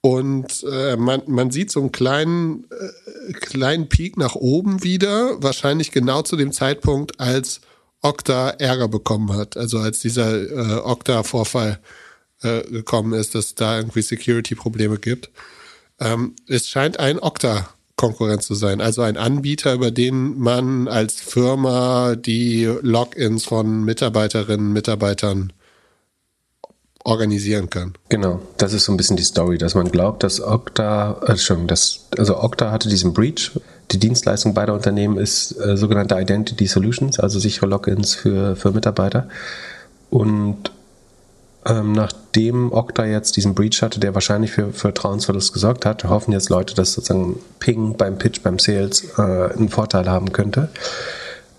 Und 0.00 0.66
äh, 0.70 0.96
man, 0.96 1.22
man 1.26 1.50
sieht 1.50 1.70
so 1.70 1.80
einen 1.80 1.92
kleinen, 1.92 2.66
äh, 2.70 3.32
kleinen 3.32 3.88
Peak 3.88 4.18
nach 4.18 4.34
oben 4.34 4.82
wieder, 4.82 5.42
wahrscheinlich 5.42 5.92
genau 5.92 6.22
zu 6.22 6.36
dem 6.36 6.52
Zeitpunkt, 6.52 7.20
als 7.20 7.62
Okta 8.04 8.50
Ärger 8.50 8.88
bekommen 8.88 9.32
hat. 9.34 9.56
Also 9.56 9.78
als 9.78 10.00
dieser 10.00 10.34
äh, 10.34 10.80
Okta-Vorfall 10.80 11.78
äh, 12.42 12.62
gekommen 12.70 13.14
ist, 13.14 13.34
dass 13.34 13.54
da 13.54 13.78
irgendwie 13.78 14.02
Security-Probleme 14.02 14.98
gibt. 14.98 15.30
Ähm, 15.98 16.34
es 16.46 16.68
scheint 16.68 17.00
ein 17.00 17.18
Okta-Konkurrent 17.18 18.42
zu 18.42 18.54
sein, 18.54 18.80
also 18.82 19.02
ein 19.02 19.16
Anbieter, 19.16 19.72
über 19.72 19.90
den 19.90 20.38
man 20.38 20.86
als 20.86 21.14
Firma 21.14 22.14
die 22.16 22.64
Logins 22.82 23.46
von 23.46 23.84
Mitarbeiterinnen 23.84 24.66
und 24.66 24.72
Mitarbeitern 24.74 25.52
organisieren 27.04 27.70
kann. 27.70 27.94
Genau, 28.08 28.40
das 28.58 28.72
ist 28.72 28.84
so 28.84 28.92
ein 28.92 28.96
bisschen 28.96 29.16
die 29.16 29.24
Story, 29.24 29.58
dass 29.58 29.74
man 29.74 29.90
glaubt, 29.90 30.22
dass 30.22 30.40
Okta, 30.40 31.22
äh, 31.26 31.36
schon, 31.36 31.66
dass, 31.66 32.08
also 32.18 32.42
Okta 32.42 32.70
hatte 32.70 32.88
diesen 32.88 33.14
Breach. 33.14 33.52
Die 33.90 33.98
Dienstleistung 33.98 34.54
beider 34.54 34.74
Unternehmen 34.74 35.18
ist 35.18 35.52
äh, 35.60 35.76
sogenannte 35.76 36.18
Identity 36.18 36.66
Solutions, 36.66 37.20
also 37.20 37.38
sichere 37.38 37.66
Logins 37.66 38.14
für, 38.14 38.56
für 38.56 38.72
Mitarbeiter. 38.72 39.28
Und 40.10 40.70
ähm, 41.66 41.92
nachdem 41.92 42.72
Okta 42.72 43.04
jetzt 43.06 43.36
diesen 43.36 43.54
Breach 43.54 43.82
hatte, 43.82 44.00
der 44.00 44.14
wahrscheinlich 44.14 44.52
für, 44.52 44.72
Vertrauensverlust 44.72 45.52
gesorgt 45.52 45.86
hat, 45.86 46.04
hoffen 46.04 46.32
jetzt 46.32 46.50
Leute, 46.50 46.74
dass 46.74 46.92
sozusagen 46.92 47.38
Ping 47.58 47.96
beim 47.96 48.18
Pitch, 48.18 48.42
beim 48.42 48.58
Sales 48.58 49.04
äh, 49.18 49.22
einen 49.22 49.70
Vorteil 49.70 50.08
haben 50.08 50.32
könnte. 50.32 50.68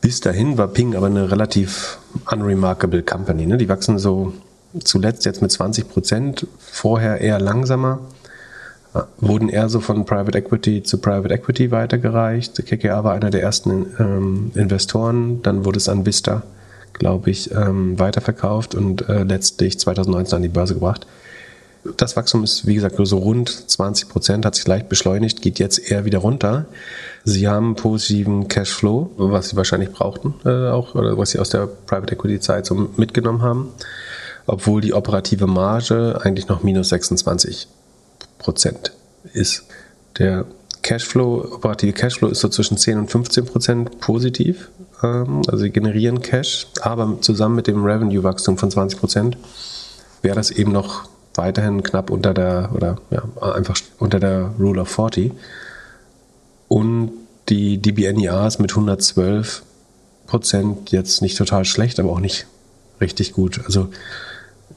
Bis 0.01 0.19
dahin 0.19 0.57
war 0.57 0.67
Ping 0.67 0.95
aber 0.95 1.07
eine 1.07 1.31
relativ 1.31 1.97
unremarkable 2.31 3.01
Company. 3.01 3.47
Ne? 3.47 3.57
Die 3.57 3.69
wachsen 3.69 3.97
so 3.97 4.33
zuletzt 4.83 5.25
jetzt 5.25 5.41
mit 5.41 5.51
20 5.51 5.89
Prozent, 5.89 6.47
vorher 6.59 7.21
eher 7.21 7.39
langsamer, 7.39 7.99
wurden 9.17 9.49
eher 9.49 9.69
so 9.69 9.79
von 9.79 10.05
Private 10.05 10.37
Equity 10.37 10.83
zu 10.83 10.99
Private 10.99 11.33
Equity 11.33 11.71
weitergereicht. 11.71 12.65
KKA 12.65 13.03
war 13.03 13.13
einer 13.13 13.29
der 13.29 13.41
ersten 13.41 13.87
ähm, 13.99 14.51
Investoren, 14.55 15.41
dann 15.41 15.65
wurde 15.65 15.77
es 15.77 15.89
an 15.89 16.05
Vista, 16.05 16.43
glaube 16.93 17.29
ich, 17.29 17.51
ähm, 17.51 17.99
weiterverkauft 17.99 18.75
und 18.75 19.07
äh, 19.09 19.23
letztlich 19.23 19.79
2019 19.79 20.37
an 20.37 20.41
die 20.41 20.49
Börse 20.49 20.75
gebracht. 20.75 21.05
Das 21.97 22.15
Wachstum 22.15 22.43
ist, 22.43 22.65
wie 22.65 22.73
gesagt, 22.73 22.97
nur 22.97 23.05
so 23.05 23.19
rund 23.19 23.49
20 23.49 24.09
Prozent, 24.09 24.45
hat 24.45 24.55
sich 24.55 24.65
leicht 24.65 24.89
beschleunigt, 24.89 25.41
geht 25.41 25.59
jetzt 25.59 25.91
eher 25.91 26.03
wieder 26.05 26.17
runter. 26.19 26.65
Sie 27.25 27.47
haben 27.47 27.75
positiven 27.75 28.47
Cashflow, 28.47 29.11
was 29.17 29.49
Sie 29.49 29.55
wahrscheinlich 29.55 29.91
brauchten, 29.91 30.33
äh, 30.45 30.69
auch, 30.69 30.95
oder 30.95 31.17
was 31.17 31.31
Sie 31.31 31.39
aus 31.39 31.49
der 31.49 31.67
Private 31.67 32.13
Equity 32.13 32.39
Zeit 32.39 32.65
so 32.65 32.89
mitgenommen 32.97 33.43
haben, 33.43 33.69
obwohl 34.47 34.81
die 34.81 34.93
operative 34.93 35.45
Marge 35.45 36.19
eigentlich 36.23 36.47
noch 36.47 36.63
minus 36.63 36.89
26 36.89 37.67
Prozent 38.45 38.91
ist. 39.33 39.63
Der 40.19 40.45
Cashflow, 40.83 41.55
operative 41.55 41.93
Cashflow 41.93 42.27
ist 42.27 42.41
so 42.41 42.47
zwischen 42.47 42.77
10 42.77 42.99
und 42.99 43.11
15 43.11 43.45
Prozent 43.45 43.99
positiv. 43.99 44.69
Ähm, 45.01 45.41
also 45.47 45.57
sie 45.57 45.71
generieren 45.71 46.21
Cash, 46.21 46.67
aber 46.81 47.17
zusammen 47.21 47.55
mit 47.55 47.65
dem 47.65 47.83
Revenue-Wachstum 47.83 48.59
von 48.59 48.69
20 48.69 48.99
Prozent 48.99 49.37
wäre 50.21 50.35
das 50.35 50.51
eben 50.51 50.71
noch 50.71 51.09
weiterhin 51.33 51.81
knapp 51.81 52.11
unter 52.11 52.35
der, 52.35 52.69
oder 52.75 52.97
ja, 53.09 53.23
einfach 53.41 53.77
unter 53.97 54.19
der 54.19 54.51
Rule 54.59 54.81
of 54.81 54.89
40. 54.89 55.31
Und 56.67 57.11
die 57.49 57.79
DBNIAs 57.81 58.59
mit 58.59 58.71
112 58.71 59.63
Prozent 60.27 60.91
jetzt 60.91 61.23
nicht 61.23 61.37
total 61.37 61.65
schlecht, 61.65 61.99
aber 61.99 62.11
auch 62.11 62.19
nicht 62.19 62.45
richtig 63.01 63.33
gut. 63.33 63.61
Also 63.65 63.89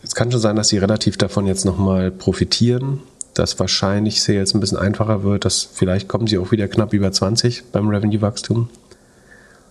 es 0.03 0.15
kann 0.15 0.33
schon 0.33 0.41
sein, 0.41 0.57
dass 0.57 0.69
sie 0.69 0.79
relativ 0.79 1.19
davon 1.19 1.47
jetzt 1.47 1.67
nochmal 1.67 2.11
profitieren, 2.11 3.03
dass 3.39 3.59
wahrscheinlich 3.59 4.27
jetzt 4.27 4.55
ein 4.55 4.61
bisschen 4.61 4.79
einfacher 4.79 5.23
wird, 5.23 5.45
dass 5.45 5.63
vielleicht 5.63 6.09
kommen 6.09 6.27
sie 6.27 6.39
auch 6.39 6.51
wieder 6.51 6.67
knapp 6.69 6.93
über 6.93 7.13
20 7.13 7.71
beim 7.71 7.89
Revenue-Wachstum. 7.89 8.69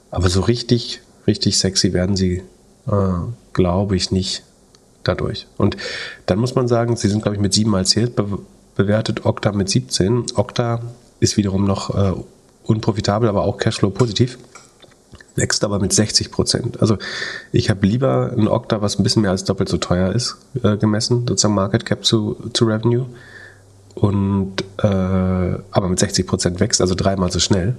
Aber 0.09 0.29
so 0.29 0.41
richtig, 0.41 1.01
richtig 1.27 1.57
sexy 1.57 1.93
werden 1.93 2.15
sie, 2.15 2.43
äh, 2.87 3.11
glaube 3.53 3.95
ich, 3.95 4.11
nicht 4.11 4.43
dadurch. 5.03 5.47
Und 5.57 5.77
dann 6.25 6.39
muss 6.39 6.55
man 6.55 6.67
sagen, 6.67 6.95
sie 6.95 7.09
sind, 7.09 7.21
glaube 7.21 7.35
ich, 7.35 7.41
mit 7.41 7.53
7 7.53 7.73
als 7.75 7.91
Sales 7.91 8.11
be 8.11 8.39
bewertet, 8.75 9.25
Okta 9.25 9.53
mit 9.53 9.69
17. 9.69 10.25
Okta 10.35 10.81
ist 11.19 11.35
wiederum 11.35 11.65
noch 11.65 11.95
äh, 11.95 12.13
unprofitabel, 12.63 13.27
aber 13.27 13.41
auch 13.41 13.57
Cashflow 13.57 13.89
positiv. 13.89 14.37
Wächst 15.35 15.63
aber 15.63 15.79
mit 15.79 15.93
60 15.93 16.31
Prozent. 16.31 16.79
Also 16.79 16.99
ich 17.51 17.71
habe 17.71 17.87
lieber 17.87 18.31
ein 18.37 18.47
Okta, 18.47 18.81
was 18.83 18.99
ein 18.99 19.03
bisschen 19.03 19.23
mehr 19.23 19.31
als 19.31 19.45
doppelt 19.45 19.67
so 19.67 19.77
teuer 19.77 20.13
ist, 20.13 20.37
äh, 20.61 20.77
gemessen, 20.77 21.25
sozusagen 21.27 21.55
Market 21.55 21.87
Cap 21.87 22.05
zu, 22.05 22.37
zu 22.53 22.65
Revenue. 22.65 23.07
Und 23.99 24.63
äh, 24.77 24.87
aber 24.87 25.89
mit 25.89 25.99
60 25.99 26.27
Prozent 26.27 26.59
wächst, 26.59 26.81
also 26.81 26.93
dreimal 26.93 27.31
so 27.31 27.39
schnell 27.39 27.75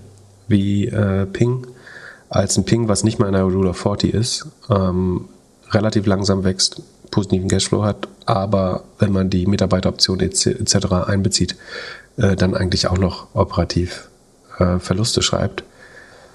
wie 0.49 0.89
äh, 0.89 1.27
Ping, 1.27 1.67
als 2.29 2.57
ein 2.57 2.65
Ping, 2.65 2.89
was 2.89 3.05
nicht 3.05 3.19
mal 3.19 3.27
in 3.27 3.35
der 3.35 3.45
Rule 3.45 3.71
of 3.71 3.79
40 3.79 4.15
ist, 4.15 4.47
ähm, 4.69 5.29
relativ 5.71 6.07
langsam 6.07 6.43
wächst, 6.45 6.83
positiven 7.11 7.49
Cashflow 7.49 7.85
hat, 7.85 8.09
aber 8.27 8.83
wenn 8.99 9.13
man 9.13 9.31
die 9.31 9.47
Mitarbeiteroption 9.47 10.21
etc. 10.21 10.93
einbezieht, 11.07 11.57
äh, 12.17 12.35
dann 12.35 12.55
eigentlich 12.55 12.89
auch 12.89 12.99
noch 12.99 13.29
operativ 13.35 14.09
äh, 14.59 14.79
Verluste 14.79 15.23
schreibt. 15.23 15.63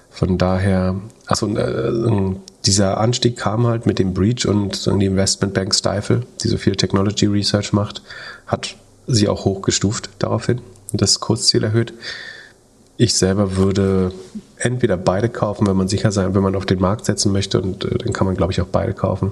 Von 0.09 0.37
daher, 0.37 0.95
also 1.25 1.47
äh, 1.57 2.35
dieser 2.65 2.99
Anstieg 2.99 3.37
kam 3.37 3.67
halt 3.67 3.85
mit 3.85 3.99
dem 3.99 4.13
Breach 4.13 4.47
und 4.47 4.85
die 4.85 5.05
Investmentbank 5.05 5.75
Stifle, 5.75 6.23
die 6.41 6.47
so 6.47 6.57
viel 6.57 6.75
Technology 6.75 7.25
Research 7.25 7.73
macht, 7.73 8.01
hat 8.47 8.75
sie 9.07 9.27
auch 9.27 9.45
hochgestuft 9.45 10.09
daraufhin 10.19 10.59
und 10.91 11.01
das 11.01 11.19
Kursziel 11.19 11.63
erhöht. 11.63 11.93
Ich 12.97 13.15
selber 13.15 13.57
würde 13.57 14.11
entweder 14.57 14.97
beide 14.97 15.29
kaufen, 15.29 15.67
wenn 15.67 15.75
man 15.75 15.87
sicher 15.87 16.11
sein, 16.11 16.35
wenn 16.35 16.43
man 16.43 16.55
auf 16.55 16.65
den 16.65 16.79
Markt 16.79 17.05
setzen 17.05 17.31
möchte 17.31 17.61
und 17.61 17.85
äh, 17.85 17.97
dann 17.97 18.13
kann 18.13 18.27
man 18.27 18.35
glaube 18.35 18.51
ich 18.51 18.61
auch 18.61 18.67
beide 18.67 18.93
kaufen. 18.93 19.31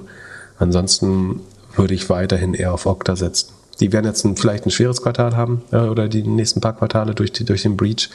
Ansonsten 0.58 1.40
würde 1.74 1.94
ich 1.94 2.10
weiterhin 2.10 2.54
eher 2.54 2.72
auf 2.72 2.86
Okta 2.86 3.16
setzen. 3.16 3.50
Die 3.80 3.92
werden 3.92 4.06
jetzt 4.06 4.24
ein, 4.24 4.36
vielleicht 4.36 4.66
ein 4.66 4.70
schweres 4.70 5.02
Quartal 5.02 5.36
haben 5.36 5.62
äh, 5.72 5.78
oder 5.78 6.08
die 6.08 6.22
nächsten 6.22 6.60
paar 6.60 6.76
Quartale 6.76 7.14
durch, 7.14 7.32
die, 7.32 7.44
durch 7.44 7.62
den 7.62 7.76
Breach. 7.76 8.10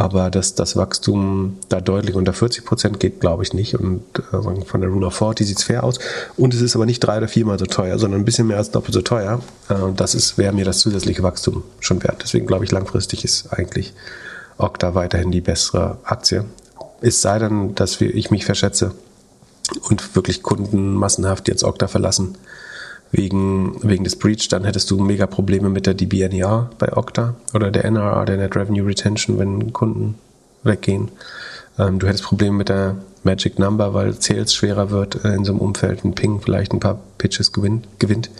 Aber 0.00 0.30
dass 0.30 0.54
das 0.54 0.76
Wachstum 0.76 1.58
da 1.68 1.80
deutlich 1.80 2.14
unter 2.14 2.32
40 2.32 2.64
Prozent 2.64 3.00
geht, 3.00 3.18
glaube 3.18 3.42
ich 3.42 3.52
nicht. 3.52 3.74
Und 3.74 4.04
äh, 4.32 4.64
von 4.64 4.80
der 4.80 4.90
Rule 4.90 5.08
of 5.08 5.16
40 5.16 5.44
sieht 5.44 5.58
es 5.58 5.64
fair 5.64 5.82
aus. 5.82 5.98
Und 6.36 6.54
es 6.54 6.60
ist 6.60 6.76
aber 6.76 6.86
nicht 6.86 7.00
drei 7.00 7.16
oder 7.16 7.26
viermal 7.26 7.58
so 7.58 7.66
teuer, 7.66 7.98
sondern 7.98 8.20
ein 8.20 8.24
bisschen 8.24 8.46
mehr 8.46 8.58
als 8.58 8.70
doppelt 8.70 8.94
so 8.94 9.02
teuer. 9.02 9.40
Äh, 9.68 9.74
das 9.96 10.38
wäre 10.38 10.52
mir 10.52 10.64
das 10.64 10.78
zusätzliche 10.78 11.24
Wachstum 11.24 11.64
schon 11.80 12.00
wert. 12.04 12.20
Deswegen 12.22 12.46
glaube 12.46 12.64
ich, 12.64 12.70
langfristig 12.70 13.24
ist 13.24 13.52
eigentlich 13.52 13.92
Okta 14.56 14.94
weiterhin 14.94 15.32
die 15.32 15.40
bessere 15.40 15.98
Aktie. 16.04 16.44
Es 17.00 17.20
sei 17.20 17.40
denn, 17.40 17.74
dass 17.74 18.00
ich 18.00 18.30
mich 18.30 18.44
verschätze 18.44 18.92
und 19.88 20.14
wirklich 20.14 20.44
Kunden 20.44 20.94
massenhaft 20.94 21.48
jetzt 21.48 21.64
Okta 21.64 21.88
verlassen 21.88 22.38
wegen, 23.10 23.82
wegen 23.82 24.04
des 24.04 24.16
Breach, 24.16 24.48
dann 24.48 24.64
hättest 24.64 24.90
du 24.90 25.00
mega 25.00 25.26
Probleme 25.26 25.68
mit 25.68 25.86
der 25.86 25.94
DBNER 25.94 26.70
bei 26.78 26.96
Okta 26.96 27.34
oder 27.54 27.70
der 27.70 27.84
NRR, 27.84 28.24
der 28.24 28.36
Net 28.36 28.56
Revenue 28.56 28.86
Retention, 28.86 29.38
wenn 29.38 29.72
Kunden 29.72 30.16
weggehen. 30.62 31.10
Ähm, 31.78 31.98
du 31.98 32.06
hättest 32.06 32.24
Probleme 32.24 32.56
mit 32.56 32.68
der 32.68 32.96
Magic 33.22 33.58
Number, 33.58 33.94
weil 33.94 34.14
Sales 34.20 34.54
schwerer 34.54 34.90
wird 34.90 35.24
äh, 35.24 35.34
in 35.34 35.44
so 35.44 35.52
einem 35.52 35.60
Umfeld, 35.60 36.04
ein 36.04 36.14
Ping 36.14 36.40
vielleicht 36.40 36.72
ein 36.72 36.80
paar 36.80 37.00
Pitches 37.18 37.52
gewinnt. 37.52 37.86
gewinnt. 37.98 38.30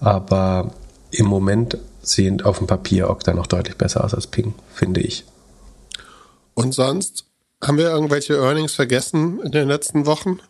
Aber 0.00 0.72
im 1.10 1.26
Moment 1.26 1.78
sehen 2.02 2.42
auf 2.42 2.58
dem 2.58 2.66
Papier 2.66 3.10
Okta 3.10 3.32
noch 3.32 3.46
deutlich 3.46 3.76
besser 3.76 4.04
aus 4.04 4.14
als 4.14 4.26
Ping, 4.26 4.54
finde 4.74 5.00
ich. 5.00 5.24
Und 6.54 6.72
sonst 6.72 7.24
haben 7.62 7.78
wir 7.78 7.90
irgendwelche 7.90 8.34
Earnings 8.34 8.74
vergessen 8.74 9.40
in 9.42 9.52
den 9.52 9.68
letzten 9.68 10.06
Wochen? 10.06 10.40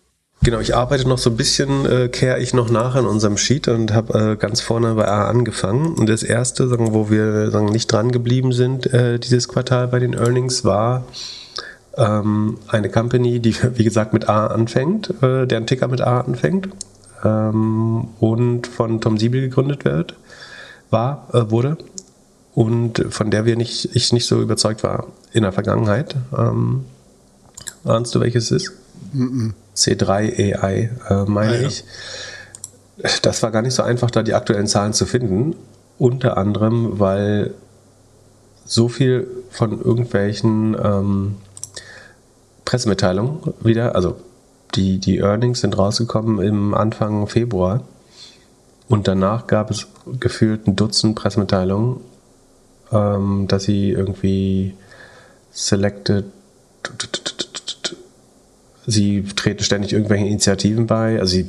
Genau, 0.45 0.59
ich 0.59 0.75
arbeite 0.75 1.09
noch 1.09 1.19
so 1.19 1.31
ein 1.31 1.37
bisschen, 1.37 1.87
äh, 1.87 2.09
kehre 2.09 2.41
ich 2.41 2.53
noch 2.53 2.69
nach 2.69 2.97
in 2.97 3.07
unserem 3.07 3.37
Sheet 3.37 3.69
und 3.69 3.93
habe 3.93 4.33
äh, 4.33 4.37
ganz 4.37 4.61
vorne 4.61 4.95
bei 4.95 5.07
A 5.07 5.29
angefangen. 5.29 5.95
Und 5.95 6.09
das 6.09 6.25
erste, 6.25 6.67
sagen, 6.67 6.93
wo 6.93 7.11
wir 7.11 7.53
sagen, 7.53 7.67
nicht 7.67 7.93
dran 7.93 8.11
geblieben 8.11 8.53
sind 8.53 8.93
äh, 8.93 9.21
dieses 9.21 9.47
Quartal 9.47 9.87
bei 9.87 10.01
den 10.01 10.15
Earnings, 10.15 10.65
war 10.65 11.05
ähm, 11.97 12.59
eine 12.67 12.89
Company, 12.89 13.39
die 13.39 13.55
wie 13.77 13.85
gesagt 13.85 14.13
mit 14.13 14.29
A 14.29 14.49
anfängt, 14.49 15.11
äh, 15.23 15.47
deren 15.47 15.67
Ticker 15.67 15.87
mit 15.87 16.01
A 16.01 16.23
anfängt 16.23 16.69
ähm, 17.23 18.09
und 18.19 18.67
von 18.67 19.01
Tom 19.01 19.19
Siebel 19.19 19.43
gegründet 19.43 19.85
wird, 19.85 20.17
war, 20.91 21.29
äh, 21.33 21.53
wurde 21.53 21.77
und 22.53 23.05
von 23.11 23.31
der 23.31 23.45
wir 23.45 23.55
nicht, 23.55 23.95
ich 23.95 24.13
nicht 24.13 24.27
so 24.27 24.43
überzeugt 24.43 24.83
war 24.83 25.07
in 25.33 25.45
der 25.45 25.53
Vergangenheit. 25.53 26.17
Ähm, 26.37 26.85
ahnst 27.85 28.13
du, 28.17 28.21
welches 28.21 28.51
es 28.51 28.65
ist? 28.65 28.73
Mm 29.13 29.23
-mm. 29.23 29.53
C3 29.83 30.55
AI, 30.57 30.91
äh, 31.09 31.25
meine 31.27 31.53
ah, 31.53 31.61
ja. 31.61 31.69
ich. 31.69 31.85
Das 33.23 33.43
war 33.43 33.51
gar 33.51 33.63
nicht 33.63 33.75
so 33.75 33.83
einfach, 33.83 34.11
da 34.11 34.23
die 34.23 34.35
aktuellen 34.35 34.67
Zahlen 34.67 34.93
zu 34.93 35.07
finden. 35.07 35.57
Unter 35.99 36.37
anderem, 36.37 37.01
weil 37.01 37.55
so 38.65 38.89
viel 38.89 39.27
von 39.51 39.81
irgendwelchen 39.81 40.77
ähm, 40.83 41.37
Pressemitteilungen 42.65 43.55
wieder, 43.61 43.95
also 43.97 44.17
die, 44.75 44.99
die 44.99 45.19
Earnings 45.19 45.61
sind 45.61 45.77
rausgekommen 45.77 46.41
im 46.41 46.75
Anfang 46.75 47.27
Februar 47.27 47.83
und 48.89 49.09
danach 49.09 49.47
gab 49.47 49.71
es 49.71 49.89
gefühlt 50.21 50.67
ein 50.67 50.77
Dutzend 50.77 51.17
Pressemitteilungen, 51.17 52.01
ähm, 52.91 53.47
dass 53.49 53.65
sie 53.65 53.91
irgendwie 53.91 54.75
selected 55.51 56.25
Sie 58.87 59.25
treten 59.37 59.63
ständig 59.63 59.93
irgendwelchen 59.93 60.27
Initiativen 60.27 60.87
bei. 60.87 61.19
Also 61.19 61.33
sie 61.33 61.47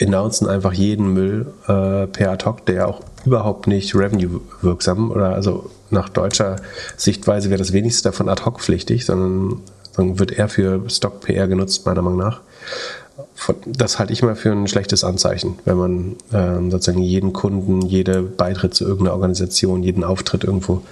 announcen 0.00 0.48
einfach 0.48 0.72
jeden 0.72 1.12
Müll 1.12 1.46
äh, 1.66 2.06
per 2.06 2.32
ad 2.32 2.44
hoc, 2.44 2.66
der 2.66 2.88
auch 2.88 3.00
überhaupt 3.24 3.66
nicht 3.66 3.94
revenue-wirksam 3.94 5.10
oder 5.10 5.34
also 5.34 5.70
nach 5.90 6.08
deutscher 6.08 6.56
Sichtweise 6.96 7.50
wäre 7.50 7.58
das 7.58 7.72
wenigste 7.72 8.08
davon 8.08 8.28
ad 8.28 8.44
hoc 8.44 8.60
pflichtig, 8.60 9.06
sondern, 9.06 9.60
sondern 9.92 10.18
wird 10.18 10.32
eher 10.32 10.48
für 10.48 10.82
Stock-PR 10.88 11.46
genutzt, 11.46 11.86
meiner 11.86 12.02
Meinung 12.02 12.18
nach. 12.18 12.40
Das 13.66 14.00
halte 14.00 14.12
ich 14.12 14.22
mal 14.22 14.34
für 14.34 14.50
ein 14.50 14.66
schlechtes 14.66 15.04
Anzeichen, 15.04 15.58
wenn 15.64 15.76
man 15.76 16.16
ähm, 16.32 16.70
sozusagen 16.72 17.02
jeden 17.02 17.32
Kunden, 17.32 17.82
jede 17.82 18.22
Beitritt 18.22 18.74
zu 18.74 18.84
irgendeiner 18.84 19.14
Organisation, 19.14 19.84
jeden 19.84 20.02
Auftritt 20.02 20.42
irgendwo 20.42 20.82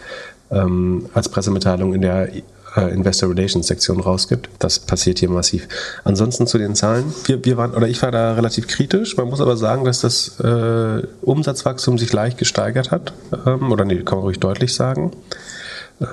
ähm, 0.53 1.07
als 1.15 1.29
Pressemitteilung 1.29 1.95
in 1.95 2.03
der 2.03 2.29
äh, 2.77 2.93
Investor 2.93 3.31
Relations 3.31 3.67
Sektion 3.67 4.01
rausgibt. 4.01 4.49
Das 4.59 4.79
passiert 4.79 5.19
hier 5.19 5.31
massiv. 5.31 5.69
Ansonsten 6.05 6.47
zu 6.47 6.59
den 6.59 6.75
Zahlen. 6.75 7.13
Wir, 7.25 7.45
wir 7.45 7.57
waren, 7.57 7.75
oder 7.75 7.89
ich 7.89 8.03
war 8.03 8.11
da 8.11 8.35
relativ 8.35 8.67
kritisch. 8.69 9.17
Man 9.17 9.29
muss 9.29 9.41
aber 9.41 9.57
sagen, 9.57 9.85
dass 9.85 10.01
das 10.01 10.41
äh, 10.41 11.07
Umsatzwachstum 11.23 11.99
sich 11.99 12.13
leicht 12.13 12.39
gesteigert 12.39 12.91
hat. 12.91 13.13
Ähm, 13.47 13.71
oder 13.73 13.85
nee, 13.85 14.03
kann 14.03 14.19
man 14.19 14.25
ruhig 14.25 14.41
deutlich 14.41 14.75
sagen. 14.75 15.13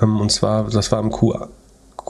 Ähm, 0.02 0.20
und 0.20 0.30
zwar, 0.30 0.68
das 0.70 0.92
war 0.92 1.00
im 1.00 1.10
Q, 1.10 1.34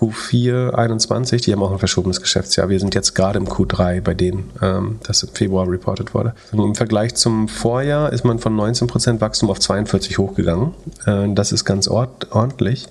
Q4 0.01 0.70
21, 0.70 1.42
die 1.42 1.53
haben 1.53 1.62
auch 1.62 1.72
ein 1.72 1.78
verschobenes 1.78 2.20
Geschäftsjahr. 2.20 2.68
Wir 2.68 2.80
sind 2.80 2.94
jetzt 2.94 3.14
gerade 3.14 3.38
im 3.38 3.46
Q3 3.46 4.01
bei 4.01 4.14
denen, 4.14 4.51
ähm, 4.62 4.98
das 5.03 5.22
im 5.22 5.30
Februar 5.30 5.68
reported 5.68 6.14
wurde. 6.14 6.34
Und 6.53 6.61
Im 6.61 6.74
Vergleich 6.74 7.14
zum 7.14 7.48
Vorjahr 7.48 8.12
ist 8.12 8.24
man 8.24 8.38
von 8.38 8.57
19% 8.57 9.20
Wachstum 9.20 9.51
auf 9.51 9.59
42 9.59 10.18
hochgegangen. 10.18 10.74
Äh, 11.07 11.34
das 11.34 11.53
ist 11.53 11.64
ganz 11.64 11.88
ordentlich. 11.88 12.88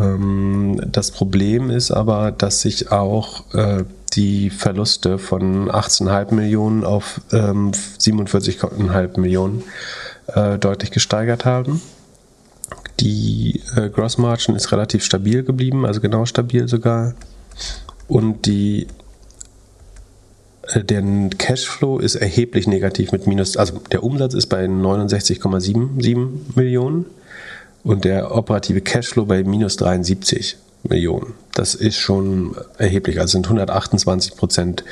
Ähm, 0.00 0.80
das 0.86 1.10
Problem 1.10 1.70
ist 1.70 1.90
aber, 1.90 2.30
dass 2.30 2.62
sich 2.62 2.90
auch 2.90 3.52
äh, 3.54 3.84
die 4.14 4.50
Verluste 4.50 5.18
von 5.18 5.70
18,5 5.70 6.34
Millionen 6.34 6.84
auf 6.84 7.20
ähm, 7.32 7.72
47,5 7.72 9.20
Millionen 9.20 9.62
äh, 10.28 10.58
deutlich 10.58 10.90
gesteigert 10.90 11.44
haben. 11.44 11.82
Die 13.00 13.62
äh, 13.76 13.90
Gross 13.90 14.18
Margin 14.18 14.56
ist 14.56 14.72
relativ 14.72 15.04
stabil 15.04 15.42
geblieben, 15.44 15.86
also 15.86 16.00
genau 16.00 16.24
stabil 16.24 16.66
sogar. 16.68 17.14
Und 18.08 18.46
die 18.46 18.88
äh, 20.62 20.82
der 20.82 21.02
Cashflow 21.36 21.98
ist 21.98 22.16
erheblich 22.16 22.66
negativ 22.66 23.12
mit 23.12 23.26
minus, 23.26 23.56
also 23.56 23.80
der 23.92 24.02
Umsatz 24.02 24.34
ist 24.34 24.46
bei 24.46 24.64
69,77 24.64 26.56
Millionen 26.56 27.06
und 27.84 28.04
der 28.04 28.34
operative 28.34 28.80
Cashflow 28.80 29.24
bei 29.24 29.44
minus 29.44 29.76
73 29.76 30.56
Millionen. 30.84 31.34
Das 31.54 31.74
ist 31.74 31.96
schon 31.96 32.54
erheblich. 32.78 33.20
Also 33.20 33.32
sind 33.32 33.46
128 33.46 34.36
Prozent 34.36 34.84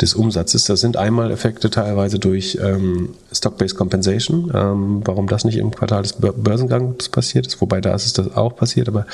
des 0.00 0.14
Umsatzes. 0.14 0.64
Das 0.64 0.80
sind 0.80 0.96
Einmaleffekte 0.96 1.68
teilweise 1.68 2.18
durch 2.18 2.58
ähm, 2.62 3.10
Stock-Based 3.30 3.76
Compensation. 3.76 4.50
Ähm, 4.54 5.02
warum 5.04 5.26
das 5.26 5.44
nicht 5.44 5.58
im 5.58 5.70
Quartal 5.70 6.02
des 6.02 6.14
Börsengangs 6.14 7.10
passiert 7.10 7.46
ist, 7.46 7.60
wobei 7.60 7.80
da 7.80 7.94
ist 7.94 8.06
es 8.06 8.14
das 8.14 8.34
auch 8.34 8.56
passiert, 8.56 8.88
aber 8.88 9.06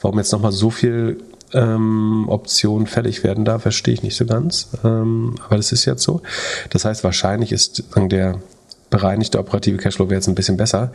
warum 0.00 0.18
jetzt 0.18 0.32
nochmal 0.32 0.52
so 0.52 0.70
viel 0.70 1.18
ähm, 1.52 2.24
Optionen 2.28 2.88
fällig 2.88 3.22
werden 3.22 3.44
da, 3.44 3.60
verstehe 3.60 3.94
ich 3.94 4.02
nicht 4.02 4.16
so 4.16 4.26
ganz. 4.26 4.68
Ähm, 4.84 5.36
aber 5.46 5.56
das 5.56 5.70
ist 5.70 5.84
jetzt 5.84 6.02
so. 6.02 6.22
Das 6.70 6.84
heißt, 6.84 7.04
wahrscheinlich 7.04 7.52
ist 7.52 7.84
der 7.96 8.40
bereinigte 8.90 9.38
operative 9.38 9.76
Cashflow 9.76 10.10
jetzt 10.10 10.28
ein 10.28 10.34
bisschen 10.34 10.56
besser. 10.56 10.92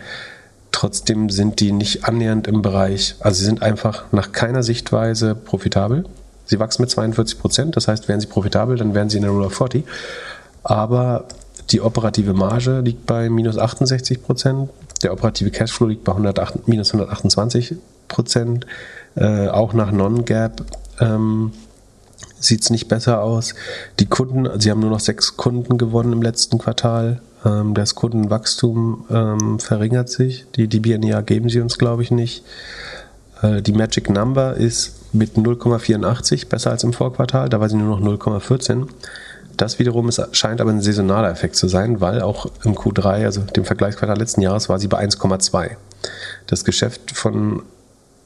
Trotzdem 0.71 1.29
sind 1.29 1.59
die 1.59 1.71
nicht 1.71 2.05
annähernd 2.05 2.47
im 2.47 2.61
Bereich, 2.61 3.15
also 3.19 3.39
sie 3.39 3.45
sind 3.45 3.61
einfach 3.61 4.05
nach 4.11 4.31
keiner 4.31 4.63
Sichtweise 4.63 5.35
profitabel. 5.35 6.05
Sie 6.45 6.59
wachsen 6.59 6.81
mit 6.81 6.89
42 6.89 7.39
Prozent, 7.39 7.75
das 7.77 7.87
heißt, 7.87 8.07
wären 8.07 8.19
sie 8.19 8.27
profitabel, 8.27 8.77
dann 8.77 8.93
wären 8.93 9.09
sie 9.09 9.17
in 9.17 9.23
der 9.23 9.31
Rule 9.31 9.45
of 9.47 9.53
40. 9.55 9.85
Aber 10.63 11.25
die 11.71 11.81
operative 11.81 12.33
Marge 12.33 12.81
liegt 12.81 13.05
bei 13.05 13.29
minus 13.29 13.57
68 13.57 14.23
Prozent, 14.23 14.69
der 15.03 15.13
operative 15.13 15.51
Cashflow 15.51 15.87
liegt 15.87 16.03
bei 16.03 16.11
108, 16.11 16.67
minus 16.67 16.89
128 16.93 17.75
Prozent. 18.07 18.65
Äh, 19.15 19.47
auch 19.47 19.73
nach 19.73 19.91
Non-Gap 19.91 20.63
ähm, 20.99 21.51
sieht 22.39 22.63
es 22.63 22.69
nicht 22.69 22.87
besser 22.87 23.21
aus. 23.21 23.55
Die 23.99 24.05
Kunden, 24.05 24.59
sie 24.59 24.71
haben 24.71 24.79
nur 24.79 24.89
noch 24.89 24.99
sechs 24.99 25.37
Kunden 25.37 25.77
gewonnen 25.77 26.13
im 26.13 26.21
letzten 26.21 26.57
Quartal. 26.57 27.21
Ähm, 27.45 27.73
das 27.73 27.95
Kundenwachstum 27.95 29.05
ähm, 29.09 29.59
verringert 29.59 30.09
sich. 30.09 30.45
Die, 30.55 30.67
die 30.67 30.79
BNEA 30.79 31.21
geben 31.21 31.49
sie 31.49 31.61
uns, 31.61 31.77
glaube 31.77 32.03
ich, 32.03 32.11
nicht. 32.11 32.43
Äh, 33.41 33.61
die 33.61 33.73
Magic 33.73 34.09
Number 34.09 34.55
ist 34.55 35.13
mit 35.13 35.35
0,84 35.35 36.47
besser 36.47 36.71
als 36.71 36.83
im 36.83 36.93
Vorquartal. 36.93 37.49
Da 37.49 37.59
war 37.59 37.69
sie 37.69 37.77
nur 37.77 37.99
noch 37.99 38.19
0,14. 38.19 38.87
Das 39.57 39.79
wiederum 39.79 40.07
ist, 40.09 40.21
scheint 40.31 40.61
aber 40.61 40.71
ein 40.71 40.81
saisonaler 40.81 41.29
Effekt 41.29 41.55
zu 41.55 41.67
sein, 41.67 42.01
weil 42.01 42.21
auch 42.21 42.47
im 42.63 42.75
Q3, 42.75 43.25
also 43.25 43.41
dem 43.41 43.65
Vergleichsquartal 43.65 44.17
letzten 44.17 44.41
Jahres, 44.41 44.69
war 44.69 44.79
sie 44.79 44.87
bei 44.87 45.03
1,2. 45.03 45.71
Das 46.47 46.65
Geschäft 46.65 47.11
von 47.11 47.63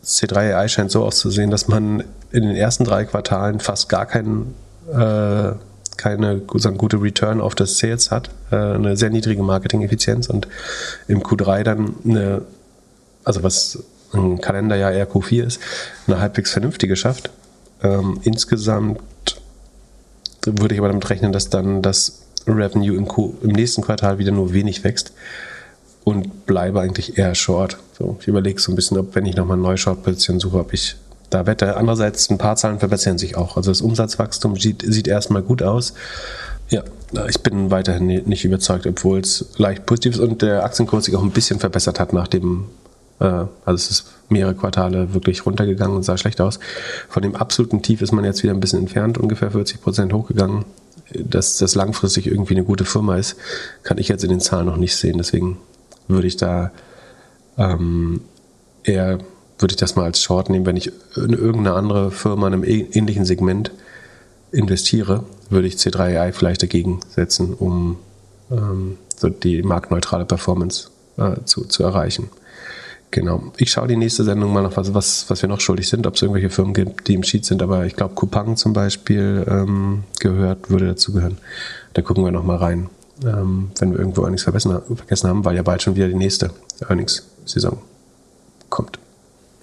C3AI 0.03 0.67
scheint 0.67 0.91
so 0.91 1.03
auszusehen, 1.03 1.49
dass 1.49 1.67
man 1.67 2.03
in 2.31 2.43
den 2.43 2.55
ersten 2.55 2.83
drei 2.83 3.05
Quartalen 3.05 3.59
fast 3.59 3.89
gar 3.89 4.05
keinen 4.05 4.53
äh, 4.93 5.51
keine 5.97 6.41
sagen, 6.55 6.77
gute 6.77 7.01
Return 7.01 7.41
auf 7.41 7.55
das 7.55 7.77
Sales 7.77 8.11
hat, 8.11 8.29
äh, 8.51 8.55
eine 8.55 8.97
sehr 8.97 9.09
niedrige 9.09 9.43
Marketing-Effizienz 9.43 10.29
und 10.29 10.47
im 11.07 11.21
Q3 11.21 11.63
dann 11.63 11.95
eine, 12.03 12.41
also 13.23 13.43
was 13.43 13.83
ein 14.13 14.39
Kalenderjahr 14.39 14.91
eher 14.91 15.09
Q4 15.09 15.45
ist, 15.45 15.59
eine 16.07 16.19
halbwegs 16.19 16.51
vernünftige 16.51 16.95
schafft. 16.95 17.29
Ähm, 17.83 18.19
insgesamt 18.23 19.01
würde 20.45 20.75
ich 20.75 20.79
aber 20.79 20.89
damit 20.89 21.09
rechnen, 21.09 21.31
dass 21.31 21.49
dann 21.49 21.81
das 21.81 22.21
Revenue 22.47 22.95
im, 22.95 23.07
Q, 23.07 23.35
im 23.41 23.51
nächsten 23.51 23.81
Quartal 23.81 24.19
wieder 24.19 24.31
nur 24.31 24.53
wenig 24.53 24.83
wächst 24.83 25.13
und 26.03 26.45
bleibe 26.45 26.81
eigentlich 26.81 27.17
eher 27.17 27.35
short. 27.35 27.77
So, 27.97 28.17
ich 28.19 28.27
überlege 28.27 28.59
so 28.61 28.71
ein 28.71 28.75
bisschen, 28.75 28.97
ob 28.97 29.15
wenn 29.15 29.25
ich 29.25 29.35
nochmal 29.35 29.55
eine 29.55 29.63
neue 29.63 29.77
Short-Position 29.77 30.39
suche, 30.39 30.59
ob 30.59 30.73
ich 30.73 30.95
da 31.35 31.45
wette. 31.45 31.75
Andererseits, 31.75 32.29
ein 32.29 32.37
paar 32.37 32.55
Zahlen 32.55 32.79
verbessern 32.79 33.17
sich 33.17 33.35
auch. 33.35 33.57
Also 33.57 33.71
das 33.71 33.81
Umsatzwachstum 33.81 34.57
sieht, 34.57 34.83
sieht 34.87 35.07
erstmal 35.07 35.41
gut 35.41 35.61
aus. 35.61 35.93
Ja, 36.69 36.83
ich 37.29 37.41
bin 37.41 37.69
weiterhin 37.69 38.07
nicht 38.07 38.45
überzeugt, 38.45 38.87
obwohl 38.87 39.19
es 39.19 39.45
leicht 39.57 39.85
positiv 39.85 40.15
ist 40.15 40.19
und 40.19 40.41
der 40.41 40.63
Aktienkurs 40.63 41.05
sich 41.05 41.15
auch 41.15 41.23
ein 41.23 41.31
bisschen 41.31 41.59
verbessert 41.59 41.99
hat 41.99 42.13
nach 42.13 42.27
dem, 42.27 42.65
äh, 43.19 43.25
also 43.25 43.49
es 43.75 43.91
ist 43.91 44.05
mehrere 44.29 44.55
Quartale 44.55 45.13
wirklich 45.13 45.45
runtergegangen 45.45 45.95
und 45.95 46.03
sah 46.03 46.17
schlecht 46.17 46.41
aus. 46.41 46.59
Von 47.09 47.21
dem 47.21 47.35
absoluten 47.35 47.81
Tief 47.83 48.01
ist 48.01 48.11
man 48.11 48.25
jetzt 48.25 48.41
wieder 48.41 48.53
ein 48.53 48.59
bisschen 48.59 48.79
entfernt, 48.79 49.17
ungefähr 49.17 49.51
40 49.51 49.81
Prozent 49.81 50.13
hochgegangen. 50.13 50.65
Dass 51.13 51.57
das 51.57 51.75
langfristig 51.75 52.25
irgendwie 52.25 52.55
eine 52.55 52.63
gute 52.63 52.85
Firma 52.85 53.17
ist, 53.17 53.35
kann 53.83 53.99
ich 53.99 54.07
jetzt 54.07 54.23
in 54.23 54.31
den 54.31 54.39
Zahlen 54.39 54.65
noch 54.65 54.77
nicht 54.77 54.95
sehen. 54.95 55.17
Deswegen 55.19 55.57
würde 56.07 56.25
ich 56.25 56.37
da 56.37 56.71
ähm, 57.57 58.21
eher 58.83 59.19
würde 59.59 59.73
ich 59.73 59.77
das 59.77 59.95
mal 59.95 60.03
als 60.03 60.21
Short 60.21 60.49
nehmen. 60.49 60.65
Wenn 60.65 60.77
ich 60.77 60.91
in 61.15 61.33
irgendeine 61.33 61.73
andere 61.73 62.11
Firma 62.11 62.47
in 62.47 62.53
einem 62.53 62.63
ähnlichen 62.63 63.25
Segment 63.25 63.71
investiere, 64.51 65.23
würde 65.49 65.67
ich 65.67 65.75
C3AI 65.75 66.31
vielleicht 66.31 66.63
dagegen 66.63 66.99
setzen, 67.09 67.53
um 67.53 67.97
ähm, 68.51 68.97
so 69.15 69.29
die 69.29 69.63
marktneutrale 69.63 70.25
Performance 70.25 70.89
äh, 71.17 71.35
zu, 71.45 71.65
zu 71.65 71.83
erreichen. 71.83 72.29
Genau. 73.11 73.53
Ich 73.57 73.71
schaue 73.71 73.87
die 73.87 73.95
nächste 73.95 74.23
Sendung 74.23 74.51
mal 74.51 74.63
noch, 74.63 74.75
was, 74.75 74.93
was, 74.93 75.29
was 75.29 75.41
wir 75.41 75.47
noch 75.47 75.61
schuldig 75.61 75.87
sind, 75.87 76.05
ob 76.05 76.15
es 76.15 76.21
irgendwelche 76.21 76.49
Firmen 76.49 76.73
gibt, 76.73 77.07
die 77.07 77.13
im 77.13 77.23
Sheet 77.23 77.45
sind, 77.45 77.61
aber 77.61 77.85
ich 77.85 77.95
glaube, 77.95 78.15
Coupang 78.15 78.57
zum 78.57 78.73
Beispiel 78.73 79.45
ähm, 79.47 80.03
gehört, 80.19 80.69
würde 80.69 80.87
dazugehören. 80.87 81.37
Da 81.93 82.01
gucken 82.01 82.25
wir 82.25 82.31
noch 82.31 82.43
mal 82.43 82.57
rein, 82.57 82.89
ähm, 83.23 83.71
wenn 83.79 83.91
wir 83.91 83.99
irgendwo 83.99 84.23
Earnings 84.23 84.43
vergessen 84.43 84.73
haben, 85.23 85.45
weil 85.45 85.55
ja 85.55 85.61
bald 85.61 85.81
schon 85.81 85.95
wieder 85.95 86.09
die 86.09 86.15
nächste 86.15 86.51
Earnings-Saison 86.81 87.77
kommt. 88.69 88.99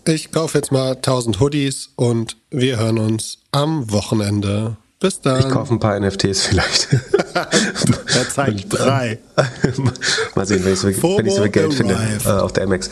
Ich 0.05 0.33
kaufe 0.33 0.59
jetzt 0.59 0.73
mal 0.73 0.97
1000 0.97 1.39
Hoodies 1.39 1.91
und 1.95 2.37
wir 2.51 2.79
hören 2.79 2.99
uns 2.99 3.39
am 3.53 3.91
Wochenende. 3.93 4.77
Bis 4.99 5.21
dann. 5.21 5.41
Ich 5.41 5.49
kaufe 5.49 5.75
ein 5.75 5.79
paar 5.81 5.99
NFTs 5.99 6.47
vielleicht. 6.47 6.89
er 7.35 8.29
zeigt 8.29 8.67
drei. 8.69 9.19
mal 10.35 10.47
sehen, 10.47 10.65
wenn 10.65 10.73
ich 10.73 10.81
so, 10.81 10.89
wenn 10.89 11.27
ich 11.27 11.35
so 11.35 11.49
Geld 11.49 11.75
finde 11.75 11.97
äh, 12.25 12.29
auf 12.29 12.53
der 12.53 12.67
MX. 12.67 12.91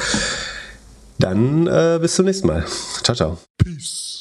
Dann 1.18 1.66
äh, 1.66 1.98
bis 2.00 2.14
zum 2.14 2.26
nächsten 2.26 2.46
Mal. 2.46 2.64
Ciao, 3.02 3.16
ciao. 3.16 3.38
Peace. 3.58 4.19